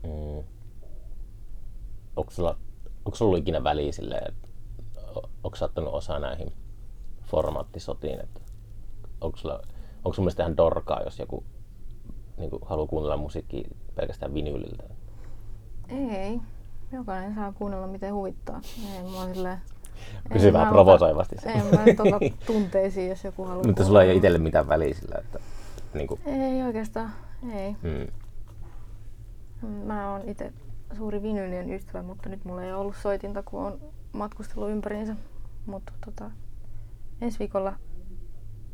Mm. 0.02 0.44
Onko 2.16 2.30
sulla, 2.30 2.58
onko 3.04 3.14
sulla 3.16 3.28
ollut 3.28 3.40
ikinä 3.42 3.64
väliä 3.64 3.92
silleen, 3.92 4.28
että 4.28 4.48
onko 5.44 5.56
sä 5.56 5.64
ottanut 5.64 5.94
osaa 5.94 6.18
näihin 6.18 6.52
formaattisotiin, 7.22 8.20
että 8.20 8.40
onko 9.20 9.36
sulla, 9.36 9.62
onko 10.04 10.12
sun 10.12 10.24
mielestä 10.24 10.42
ihan 10.42 10.56
dorkaa, 10.56 11.02
jos 11.02 11.18
joku 11.18 11.44
niin 12.40 12.50
haluaa 12.66 12.86
kuunnella 12.86 13.16
musiikkia 13.16 13.68
pelkästään 13.94 14.34
vinyliltä? 14.34 14.84
Ei. 15.88 16.40
Jokainen 16.92 17.34
saa 17.34 17.52
kuunnella 17.52 17.86
miten 17.86 18.14
huvittaa. 18.14 18.60
Ei 18.96 19.02
mua 19.10 19.26
silleen... 19.26 19.58
Kysy 20.32 20.46
en 20.46 20.52
vähän 20.52 20.68
mä 20.68 20.72
provosoivasti. 20.72 21.36
En 21.44 21.66
mä 21.66 21.84
nyt 21.84 22.00
ota 22.00 22.18
tunteisiin, 22.46 23.08
jos 23.08 23.24
joku 23.24 23.44
haluaa 23.44 23.66
Mutta 23.66 23.84
sulla 23.84 24.02
ei 24.02 24.08
ole 24.08 24.16
itselle 24.16 24.38
mitään 24.38 24.68
väliä 24.68 24.94
sillä, 24.94 25.16
että 25.18 25.38
niin 25.94 26.06
kuin, 26.06 26.20
Ei 26.26 26.62
oikeastaan. 26.62 27.10
Ei. 27.54 27.76
mm, 27.82 28.06
Mä 29.68 30.12
oon 30.12 30.28
itse 30.28 30.52
suuri 30.96 31.22
vinylien 31.22 31.70
ystävä, 31.72 32.02
mutta 32.02 32.28
nyt 32.28 32.44
mulla 32.44 32.62
ei 32.62 32.72
ole 32.72 32.80
ollut 32.80 32.96
soitinta, 32.96 33.42
kun 33.42 33.60
on 33.60 33.80
matkustellut 34.12 34.70
ympäriinsä. 34.70 35.16
Mutta 35.66 35.92
tota, 36.04 36.30
ensi 37.20 37.38
viikolla 37.38 37.74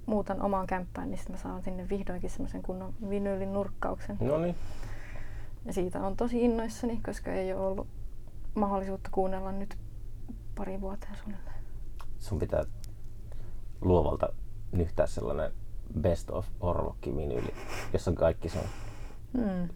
muutan 0.07 0.43
omaan 0.43 0.67
kämppään, 0.67 1.11
niin 1.11 1.21
mä 1.29 1.37
saan 1.37 1.63
sinne 1.63 1.89
vihdoinkin 1.89 2.31
semmoisen 2.31 2.63
kunnon 2.63 2.95
vinyylin 3.11 3.53
nurkkauksen. 3.53 4.17
no 4.21 4.39
niin. 4.39 4.55
Ja 5.65 5.73
siitä 5.73 6.01
on 6.07 6.17
tosi 6.17 6.45
innoissani, 6.45 7.01
koska 7.07 7.33
ei 7.33 7.53
ole 7.53 7.67
ollut 7.67 7.87
mahdollisuutta 8.55 9.11
kuunnella 9.13 9.53
nyt 9.53 9.77
pari 10.55 10.81
vuoteen 10.81 11.17
suunnilleen. 11.17 11.57
sun 12.19 12.39
pitää 12.39 12.65
luovalta 13.81 14.29
nyhtää 14.73 15.07
sellainen 15.07 15.53
best 16.01 16.31
of 16.31 16.47
Orlokki 16.61 17.17
vinyyli, 17.17 17.55
jossa 17.93 18.11
on 18.11 18.15
kaikki 18.15 18.49
sun 18.49 18.63
Hmm. 19.33 19.69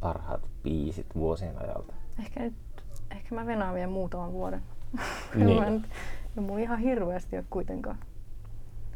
parhaat 0.00 0.48
biisit 0.62 1.14
vuosien 1.14 1.58
ajalta. 1.62 1.94
Ehkä 2.18 2.40
nyt, 2.40 2.54
ehkä 3.10 3.34
mä 3.34 3.46
venaan 3.46 3.74
vielä 3.74 3.86
muutaman 3.90 4.32
vuoden. 4.32 4.62
Niin. 5.34 5.62
Mä 5.62 5.70
nyt, 5.70 5.82
mulla 6.36 6.58
ihan 6.60 6.78
hirveästi 6.78 7.36
ole 7.36 7.44
kuitenkaan. 7.50 7.98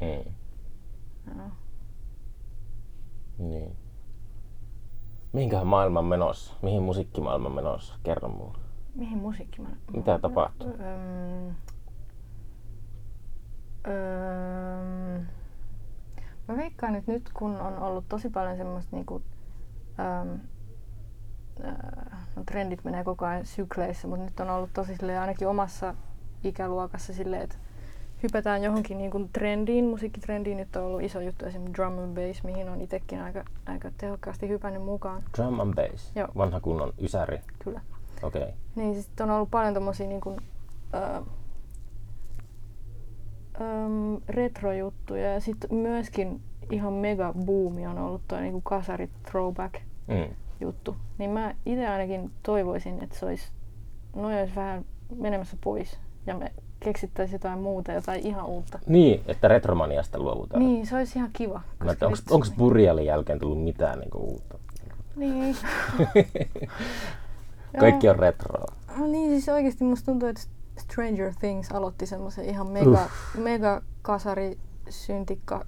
Mm. 0.01 0.33
Joo. 1.37 1.49
Niin. 3.39 3.77
Mihinköhän 5.33 5.67
maailman 5.67 6.05
menossa? 6.05 6.55
Mihin 6.63 6.83
musiikkimaailman 6.83 7.53
menossa? 7.53 7.95
Kerro 8.03 8.29
mulle. 8.29 8.53
No, 8.59 8.65
Mihin 8.95 9.19
musiikki 9.19 9.63
mä... 9.63 9.69
Mitä 9.93 10.19
tapahtuu? 10.19 10.69
Öm, 10.69 11.55
Öö, 13.89 15.21
mä 16.49 16.57
veikkaan, 16.57 16.95
että 16.95 17.13
nyt 17.13 17.31
kun 17.35 17.57
on 17.61 17.79
ollut 17.79 18.05
tosi 18.09 18.31
paljon 18.31 18.57
semmoista 18.57 18.97
niinku, 18.97 19.23
öö, 19.99 20.37
no 22.37 22.45
trendit 22.47 22.85
menee 22.85 23.05
koko 23.05 23.27
ajan 23.27 23.47
sykleissä, 23.47 24.09
mutta 24.09 24.25
nyt 24.25 24.41
on 24.41 24.51
ollut 24.51 24.73
tosi 24.73 24.97
silleen, 24.97 25.21
ainakin 25.21 25.49
omassa 25.49 25.95
ikäluokassa 26.45 27.13
silleen, 27.13 27.43
että 27.43 27.57
hypätään 28.23 28.63
johonkin 28.63 28.99
niin 28.99 29.11
kuin 29.11 29.29
trendiin, 29.33 29.85
musiikkitrendiin. 29.85 30.57
Nyt 30.57 30.77
on 30.77 30.83
ollut 30.83 31.03
iso 31.03 31.21
juttu 31.21 31.47
esimerkiksi 31.47 31.75
drum 31.83 31.99
and 31.99 32.15
bass, 32.15 32.45
mihin 32.45 32.69
on 32.69 32.81
itsekin 32.81 33.21
aika, 33.21 33.45
aika 33.67 33.91
tehokkaasti 33.99 34.49
hypännyt 34.49 34.83
mukaan. 34.83 35.23
Drum 35.37 35.61
and 35.61 35.75
bass? 35.75 36.13
Joo. 36.17 36.29
Vanha 36.37 36.61
kunnon 36.61 36.93
ysäri? 37.01 37.41
Kyllä. 37.65 37.81
Okei. 38.23 38.43
Okay. 38.43 38.55
Niin, 38.75 38.95
siis 38.95 39.09
on 39.21 39.31
ollut 39.31 39.51
paljon 39.51 39.75
tommosia 39.75 40.07
niin 40.09 40.21
kuin, 40.21 40.37
äh, 40.95 41.23
ähm, 43.61 44.15
retrojuttuja 44.29 45.33
ja 45.35 45.41
sitten 45.41 45.75
myöskin 45.75 46.41
ihan 46.71 46.93
mega 46.93 47.35
boomi 47.45 47.87
on 47.87 47.99
ollut 47.99 48.23
toi 48.29 48.41
niin 48.41 48.53
kuin 48.53 48.63
kasari 48.63 49.11
throwback 49.31 49.75
Mm. 50.09 50.35
juttu. 50.61 50.97
Niin 51.19 51.31
mä 51.31 51.55
itse 51.67 51.89
ainakin 51.89 52.31
toivoisin, 52.43 53.03
että 53.03 53.19
se 53.19 53.27
olisi, 53.27 53.53
noin 54.17 54.39
olisi 54.39 54.55
vähän 54.55 54.85
menemässä 55.17 55.57
pois 55.65 55.99
ja 56.27 56.35
me 56.35 56.53
keksittäisiin 56.81 57.35
jotain 57.35 57.59
muuta, 57.59 57.93
jotain 57.93 58.27
ihan 58.27 58.47
uutta. 58.47 58.79
Niin, 58.87 59.21
että 59.27 59.49
retromaniasta 59.49 60.19
luovutaan. 60.19 60.63
Niin, 60.63 60.87
se 60.87 60.97
olisi 60.97 61.19
ihan 61.19 61.31
kiva. 61.33 61.61
Onko, 62.31 62.47
Burialin 62.59 63.07
jälkeen 63.07 63.39
tullut 63.39 63.65
mitään 63.65 63.99
niinku 63.99 64.19
uutta? 64.19 64.59
Niin. 65.17 65.57
Kaikki 67.81 68.09
on 68.09 68.17
retroa. 68.19 68.75
No 68.97 69.07
niin, 69.07 69.31
siis 69.31 69.49
oikeasti 69.49 69.85
musta 69.85 70.07
tuntuu, 70.07 70.29
että 70.29 70.43
Stranger 70.79 71.33
Things 71.41 71.73
aloitti 71.73 72.07
semmoisen 72.07 72.45
ihan 72.45 72.67
mega, 72.67 72.99
mega 73.39 73.83
kasari 74.03 74.59
syntikka 74.89 75.65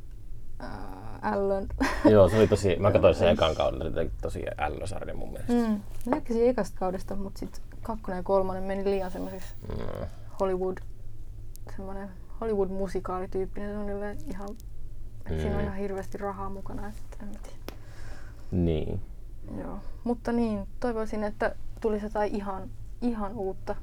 ää, 0.58 1.18
ällön. 1.22 1.66
Joo, 2.10 2.28
se 2.28 2.36
oli 2.36 2.48
tosi, 2.48 2.76
mä 2.76 2.92
katsoin 2.92 3.14
sen 3.14 3.28
ekan 3.28 3.54
kauden, 3.54 3.92
se 3.92 4.00
oli 4.00 4.10
tosi 4.22 4.42
ällösarja 4.58 5.14
mun 5.14 5.32
mielestä. 5.32 5.52
Mm. 5.52 5.80
Mä 6.10 6.16
tykkäsin 6.16 6.48
ekasta 6.48 6.78
kaudesta, 6.78 7.16
mutta 7.16 7.38
sitten 7.40 7.62
kakkonen 7.82 8.16
ja 8.16 8.22
kolmonen 8.22 8.62
meni 8.62 8.84
liian 8.84 9.10
semmoiseksi 9.10 9.54
Mm. 9.68 10.06
Hollywood, 10.40 10.76
semmoinen 11.76 12.08
Hollywood-musikaalityyppinen. 12.40 13.70
Se 13.72 13.78
on 13.78 13.88
yleensä 13.90 14.26
ihan, 14.30 14.48
että 14.50 15.42
siinä 15.42 15.50
on 15.56 15.62
Mm. 15.62 15.66
ihan 15.66 15.76
hirveästi 15.78 16.18
rahaa 16.18 16.48
mukana. 16.50 16.88
Että 16.88 17.16
en 17.26 17.30
tiedä. 17.42 17.82
Niin. 18.50 19.00
Joo. 19.60 19.78
Mutta 20.04 20.32
niin, 20.32 20.66
toivoisin, 20.80 21.24
että 21.24 21.54
tulisi 21.80 22.06
jotain 22.06 22.34
ihan, 22.34 22.70
ihan 23.02 23.32
uutta. 23.36 23.74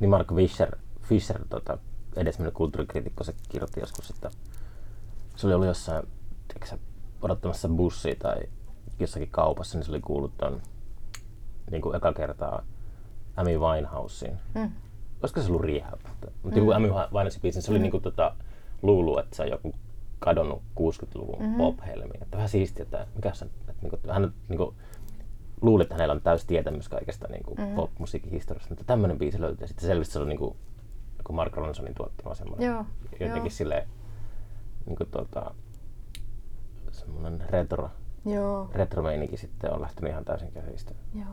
Niin 0.00 0.10
Mark 0.10 0.34
Fisher, 0.34 0.76
Fisher 1.02 1.40
tota, 1.48 1.78
edesmennyt 2.16 2.54
kulttuurikriitikko, 2.54 3.24
se 3.24 3.34
kirjoitti 3.48 3.80
joskus, 3.80 4.10
että 4.10 4.30
se 5.36 5.46
oli 5.46 5.54
ollut 5.54 5.66
jossain 5.68 6.06
tiedätkö, 6.48 6.66
sä, 6.66 6.78
odottamassa 7.22 7.68
bussia 7.68 8.14
tai 8.18 8.36
jossakin 8.98 9.30
kaupassa, 9.30 9.78
niin 9.78 9.84
se 9.84 9.90
oli 9.92 10.00
kuullut 10.00 10.36
ton 10.36 10.60
niin 11.70 11.82
kuin 11.82 11.96
eka 11.96 12.12
kertaa 12.12 12.62
Amy 13.36 13.58
Winehousein. 13.58 14.38
Mm. 14.54 14.70
Olisiko 15.22 15.40
se 15.40 15.46
ollut 15.48 15.62
Rehab? 15.62 16.00
Mutta 16.42 16.58
joku 16.58 16.70
Amy 16.72 16.88
Winehousein 16.88 17.42
biisi, 17.42 17.62
se 17.62 17.70
oli 17.70 17.78
Mm. 17.78 17.82
niin 17.82 17.90
kuin, 17.90 18.02
tota, 18.02 18.34
luulu, 18.82 19.18
että 19.18 19.36
se 19.36 19.42
on 19.42 19.48
joku 19.50 19.74
kadonnut 20.18 20.62
60-luvun 20.74 21.42
Mhm. 21.42 21.56
pop-helmi. 21.56 22.14
Että 22.22 22.36
vähän 22.36 22.48
siistiä, 22.48 22.82
että 22.82 23.06
mikä 23.14 23.32
se, 23.34 23.44
että 23.44 23.72
niin 23.82 23.90
kuin, 23.90 24.00
hän 24.12 24.32
niin 24.48 24.56
kuin, 24.58 24.74
luuli, 25.60 25.82
että 25.82 25.94
hänellä 25.94 26.12
on 26.12 26.20
täysi 26.20 26.46
tietämys 26.46 26.88
kaikesta 26.88 27.28
niin 27.28 27.42
kuin 27.42 27.60
Mhm. 27.60 27.74
pop-musiikin 27.74 28.30
historiasta, 28.30 28.70
mutta 28.70 28.84
tämmöinen 28.84 29.18
biisi 29.18 29.40
löytyi. 29.40 29.64
Ja 29.64 29.68
sitten 29.68 29.86
selvästi 29.86 30.12
se 30.12 30.18
oli 30.18 30.28
niin 30.28 30.38
kuin, 30.38 30.56
joku 31.18 31.32
Mark 31.32 31.56
Ronsonin 31.56 31.94
tuottama 31.94 32.34
semmoinen. 32.34 32.66
Joo, 32.68 32.84
Jotenkin 33.12 33.36
joo. 33.36 33.50
silleen, 33.50 33.88
niin 34.86 34.96
kuin, 34.96 35.10
tota, 35.10 35.54
semmoinen 36.92 37.42
retro, 37.50 37.90
Joo. 38.26 38.70
retro 38.74 39.02
sitten 39.34 39.72
on 39.72 39.80
lähtenyt 39.80 40.10
ihan 40.12 40.24
täysin 40.24 40.52
käsistä. 40.52 40.94
Joo. 41.14 41.26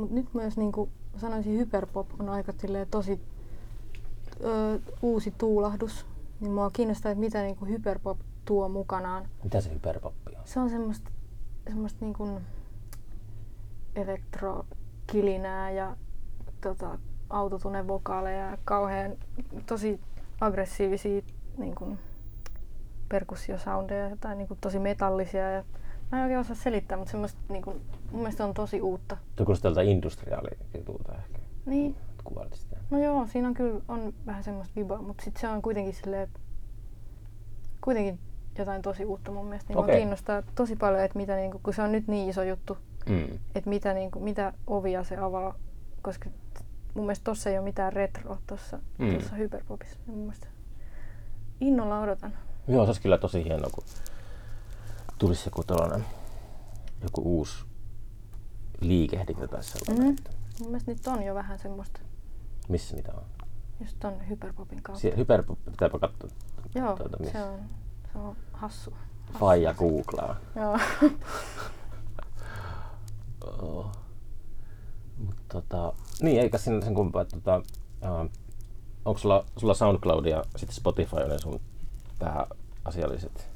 Mut 0.00 0.10
nyt 0.10 0.34
myös 0.34 0.56
niinku 0.56 0.88
sanoisin 1.16 1.58
hyperpop 1.58 2.06
on 2.18 2.28
aika 2.28 2.52
tosi 2.90 3.20
ö, 4.44 4.78
uusi 5.02 5.34
tuulahdus. 5.38 6.06
Niin 6.40 6.52
mua 6.52 6.70
kiinnostaa, 6.70 7.12
että 7.12 7.20
mitä 7.20 7.42
niinku 7.42 7.64
hyperpop 7.64 8.18
tuo 8.44 8.68
mukanaan. 8.68 9.28
Mitä 9.44 9.60
se 9.60 9.74
hyperpoppi 9.74 10.36
on? 10.36 10.42
Se 10.44 10.60
on 10.60 10.70
semmoista, 10.70 11.10
semmoista 11.68 12.04
niinku 12.04 12.40
elektrokilinää 13.96 15.70
ja 15.70 15.96
tota, 16.60 16.98
autotunevokaaleja 17.30 18.50
ja 18.50 18.58
kauhean 18.64 19.16
tosi 19.66 20.00
aggressiivisia 20.40 21.22
niinku, 21.58 21.96
perkussiosoundeja 23.08 24.16
tai 24.16 24.36
niinku, 24.36 24.56
tosi 24.60 24.78
metallisia. 24.78 25.50
Ja 25.50 25.64
mä 26.12 26.18
en 26.18 26.22
oikein 26.24 26.40
osaa 26.40 26.56
selittää, 26.56 26.98
mutta 26.98 27.10
semmoista 27.10 27.40
niinku, 27.48 27.70
mun 28.10 28.20
mielestä 28.20 28.44
on 28.44 28.54
tosi 28.54 28.80
uutta. 28.80 29.16
Tuo 29.36 29.46
kuulostaa 29.46 29.70
tältä 29.70 29.90
industriaalijutulta 29.90 31.14
ehkä. 31.14 31.38
Niin, 31.66 31.96
Kuvailit 32.24 32.54
sitä. 32.54 32.76
no 32.90 32.98
joo, 32.98 33.26
siinä 33.26 33.48
on 33.48 33.54
kyllä 33.54 33.80
on 33.88 34.14
vähän 34.26 34.44
semmoista 34.44 34.74
vibaa, 34.76 35.02
mutta 35.02 35.24
sitten 35.24 35.40
se 35.40 35.48
on 35.48 35.62
kuitenkin 35.62 35.94
silleen, 35.94 36.28
kuitenkin 37.80 38.18
jotain 38.58 38.82
tosi 38.82 39.04
uutta 39.04 39.32
mun 39.32 39.46
mielestä. 39.46 39.68
Niin 39.72 39.78
okay. 39.78 39.96
Kiinnostaa 39.96 40.42
tosi 40.54 40.76
paljon, 40.76 41.02
että 41.04 41.18
mitä, 41.18 41.36
niinku, 41.36 41.60
kun 41.62 41.74
se 41.74 41.82
on 41.82 41.92
nyt 41.92 42.08
niin 42.08 42.30
iso 42.30 42.42
juttu, 42.42 42.78
Mm. 43.08 43.38
että 43.54 43.70
mitä, 43.70 43.94
niinku, 43.94 44.20
mitä 44.20 44.52
ovia 44.66 45.04
se 45.04 45.16
avaa, 45.16 45.54
koska 46.02 46.30
mun 46.94 47.04
mielestä 47.04 47.24
tossa 47.24 47.50
ei 47.50 47.58
ole 47.58 47.64
mitään 47.64 47.92
retroa 47.92 48.38
tossa, 48.46 48.78
Mm. 48.98 49.14
tossa 49.14 49.34
hyperpopissa. 49.36 49.96
Niin 50.06 50.14
mun 50.16 50.18
mielestä 50.26 50.46
innolla 51.60 52.00
odotan. 52.00 52.32
Joo, 52.68 52.84
se 52.84 52.88
olisi 52.88 53.02
kyllä 53.02 53.18
tosi 53.18 53.44
hienoa, 53.44 53.70
kun 53.74 53.84
tulisi 55.20 55.46
joku 55.46 55.62
tällainen, 55.64 56.04
joku 57.02 57.20
uusi 57.38 57.64
liikehdintä 58.80 59.48
tai 59.48 59.62
sellainen. 59.64 60.06
Mhm. 60.06 60.18
että 60.18 60.30
Mun 60.60 60.68
mielestä 60.68 60.90
nyt 60.90 61.06
on 61.06 61.22
jo 61.22 61.34
vähän 61.34 61.58
semmoista, 61.58 62.00
Missä 62.68 62.96
niitä 62.96 63.12
on? 63.14 63.22
just 63.80 63.96
ton 64.00 64.28
hyperpopin 64.28 64.82
kautta. 64.82 65.00
Sie- 65.00 65.16
hyperpop, 65.16 65.58
pitääpä 65.64 65.98
katsoa. 65.98 66.30
joo, 66.74 66.96
tuota, 66.96 67.16
missä. 67.20 67.32
se 67.32 67.44
on, 67.44 67.58
se 68.12 68.18
on 68.18 68.36
hassu. 68.52 68.90
hassu. 68.90 69.38
Faija 69.38 69.74
googlaa. 69.74 70.36
Joo. 70.56 70.78
Oh. 73.62 73.86
Mut 75.18 75.34
tota, 75.52 75.92
niin, 76.22 76.40
eikä 76.40 76.58
sinne 76.58 76.84
sen 76.84 76.94
kumpaa, 76.94 77.22
että 77.22 77.36
tota, 77.36 77.56
uh, 78.02 78.30
onko 79.04 79.18
sulla, 79.18 79.44
sulla 79.56 79.74
SoundCloud 79.74 80.26
ja 80.26 80.44
sitten 80.56 80.76
Spotify 80.76 81.16
on 81.16 81.38
sun 81.40 81.60
pääasialliset 82.18 83.50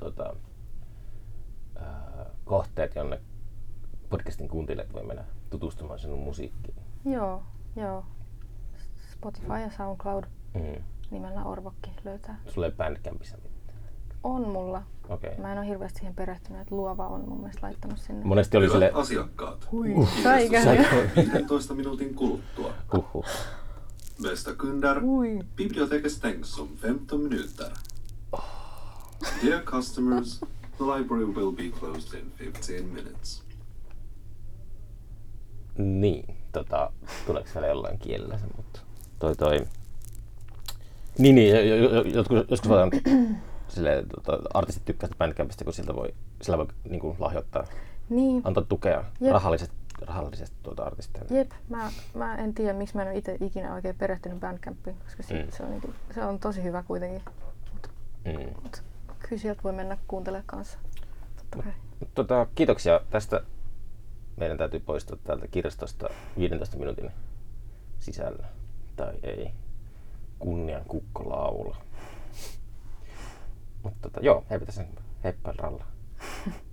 tota, 0.00 0.36
uh, 1.76 2.26
kohteet, 2.44 2.94
jonne 2.94 3.20
podcastin 4.10 4.48
kuuntelijat 4.48 4.92
voi 4.92 5.02
mennä 5.04 5.24
tutustumaan 5.50 5.98
sinun 5.98 6.18
musiikkiin. 6.18 6.76
Joo, 7.04 7.42
joo. 7.76 8.04
Spotify 9.12 9.52
ja 9.52 9.70
SoundCloud 9.70 10.24
Mm. 10.54 10.82
nimellä 11.10 11.44
Orvokki 11.44 11.90
löytää. 12.04 12.40
Sulla 12.48 12.66
ei 12.66 12.72
Bandcampissa 12.72 13.36
mitään. 13.36 13.78
On 14.24 14.48
mulla. 14.48 14.82
Okei. 15.08 15.30
Okay. 15.30 15.42
Mä 15.42 15.52
en 15.52 15.58
ole 15.58 15.66
hirveästi 15.66 15.98
siihen 15.98 16.14
perehtynyt, 16.14 16.60
että 16.62 16.74
Luova 16.74 17.06
on 17.08 17.28
mun 17.28 17.38
mielestä 17.40 17.66
laittanut 17.66 17.98
sinne. 17.98 18.24
Monesti 18.24 18.56
oli 18.56 18.70
sille... 18.70 18.90
asiakkaat. 18.94 19.68
Hui, 19.72 19.94
saikä 20.22 20.60
alkaa 20.70 21.24
15 21.32 21.74
minuutin 21.74 22.14
kuluttua. 22.14 22.72
Huhhuh. 22.92 23.24
Bästa 24.22 24.54
kunder, 24.54 25.00
Hui. 25.00 25.38
biblioteket 25.56 26.12
stängs 26.12 26.58
om 26.58 26.68
15 26.82 27.16
minuter. 27.18 27.70
Dear 29.44 29.62
customers, 29.62 30.40
the 30.76 30.84
library 30.84 31.24
will 31.26 31.52
be 31.52 31.68
closed 31.78 32.20
in 32.20 32.32
15 32.38 32.82
minutes. 32.94 33.42
Niin, 35.78 36.36
tota, 36.52 36.92
tuleeko 37.26 37.48
vielä 37.54 37.66
jollain 37.66 37.98
kielellä 37.98 38.38
se, 38.38 38.44
mutta 38.56 38.80
toi 39.18 39.36
toi... 39.36 39.66
Niin, 41.18 41.34
niin, 41.34 41.50
jo- 41.68 41.76
jo- 41.76 41.90
jo- 41.94 42.02
jotkut, 42.02 42.50
joskus 42.50 42.68
vaan 42.70 42.90
silleen, 43.68 44.06
tota, 44.08 44.38
artistit 44.54 44.84
tykkää 44.84 45.06
sitä 45.06 45.18
Bandcampista, 45.18 45.64
kun 45.64 45.72
siltä 45.72 45.94
voi, 45.94 46.14
sillä 46.42 46.58
voi 46.58 46.66
niin 46.88 47.00
kuin, 47.00 47.16
lahjoittaa, 47.18 47.64
Niin, 48.08 48.42
antaa 48.44 48.64
tukea 48.64 49.04
Jep. 49.20 49.32
rahallisesti, 49.32 49.74
rahallisesti 50.06 50.56
tuota 50.62 50.82
artisteille. 50.82 51.38
jep. 51.38 51.50
Mä, 51.68 51.90
mä 52.14 52.34
en 52.36 52.54
tiedä, 52.54 52.72
miksi 52.72 52.96
mä 52.96 53.02
en 53.02 53.08
ole 53.08 53.16
itse 53.18 53.36
ikinä 53.40 53.74
oikein 53.74 53.96
perehtynyt 53.96 54.40
Bandcampiin, 54.40 54.96
koska 55.04 55.22
se, 55.22 55.44
Mm. 55.44 55.50
se, 55.50 55.62
on, 55.62 55.70
niinku, 55.70 55.90
se 56.14 56.24
on 56.24 56.38
tosi 56.38 56.62
hyvä 56.62 56.82
kuitenkin. 56.82 57.22
Mm. 58.24 58.62
Mut 58.62 58.82
kyllä 59.20 59.42
sieltä 59.42 59.62
voi 59.62 59.72
mennä 59.72 59.98
kuuntelemaan 60.08 60.46
kanssa. 60.46 60.78
Tota, 62.14 62.46
kiitoksia 62.54 63.00
tästä. 63.10 63.40
Meidän 64.36 64.58
täytyy 64.58 64.80
poistua 64.80 65.18
täältä 65.24 65.48
kirjastosta 65.48 66.08
15 66.38 66.76
minuutin 66.76 67.10
sisällä. 67.98 68.46
Tai 68.96 69.14
ei. 69.22 69.50
Kunnian 70.38 70.84
kukko 70.84 71.28
laula. 71.30 71.76
Mutta 73.82 73.98
tota, 74.02 74.20
joo, 74.20 74.44
eipä 74.50 74.66
tässä 74.66 74.84
heippa 75.24 75.52
ralla. 75.52 75.84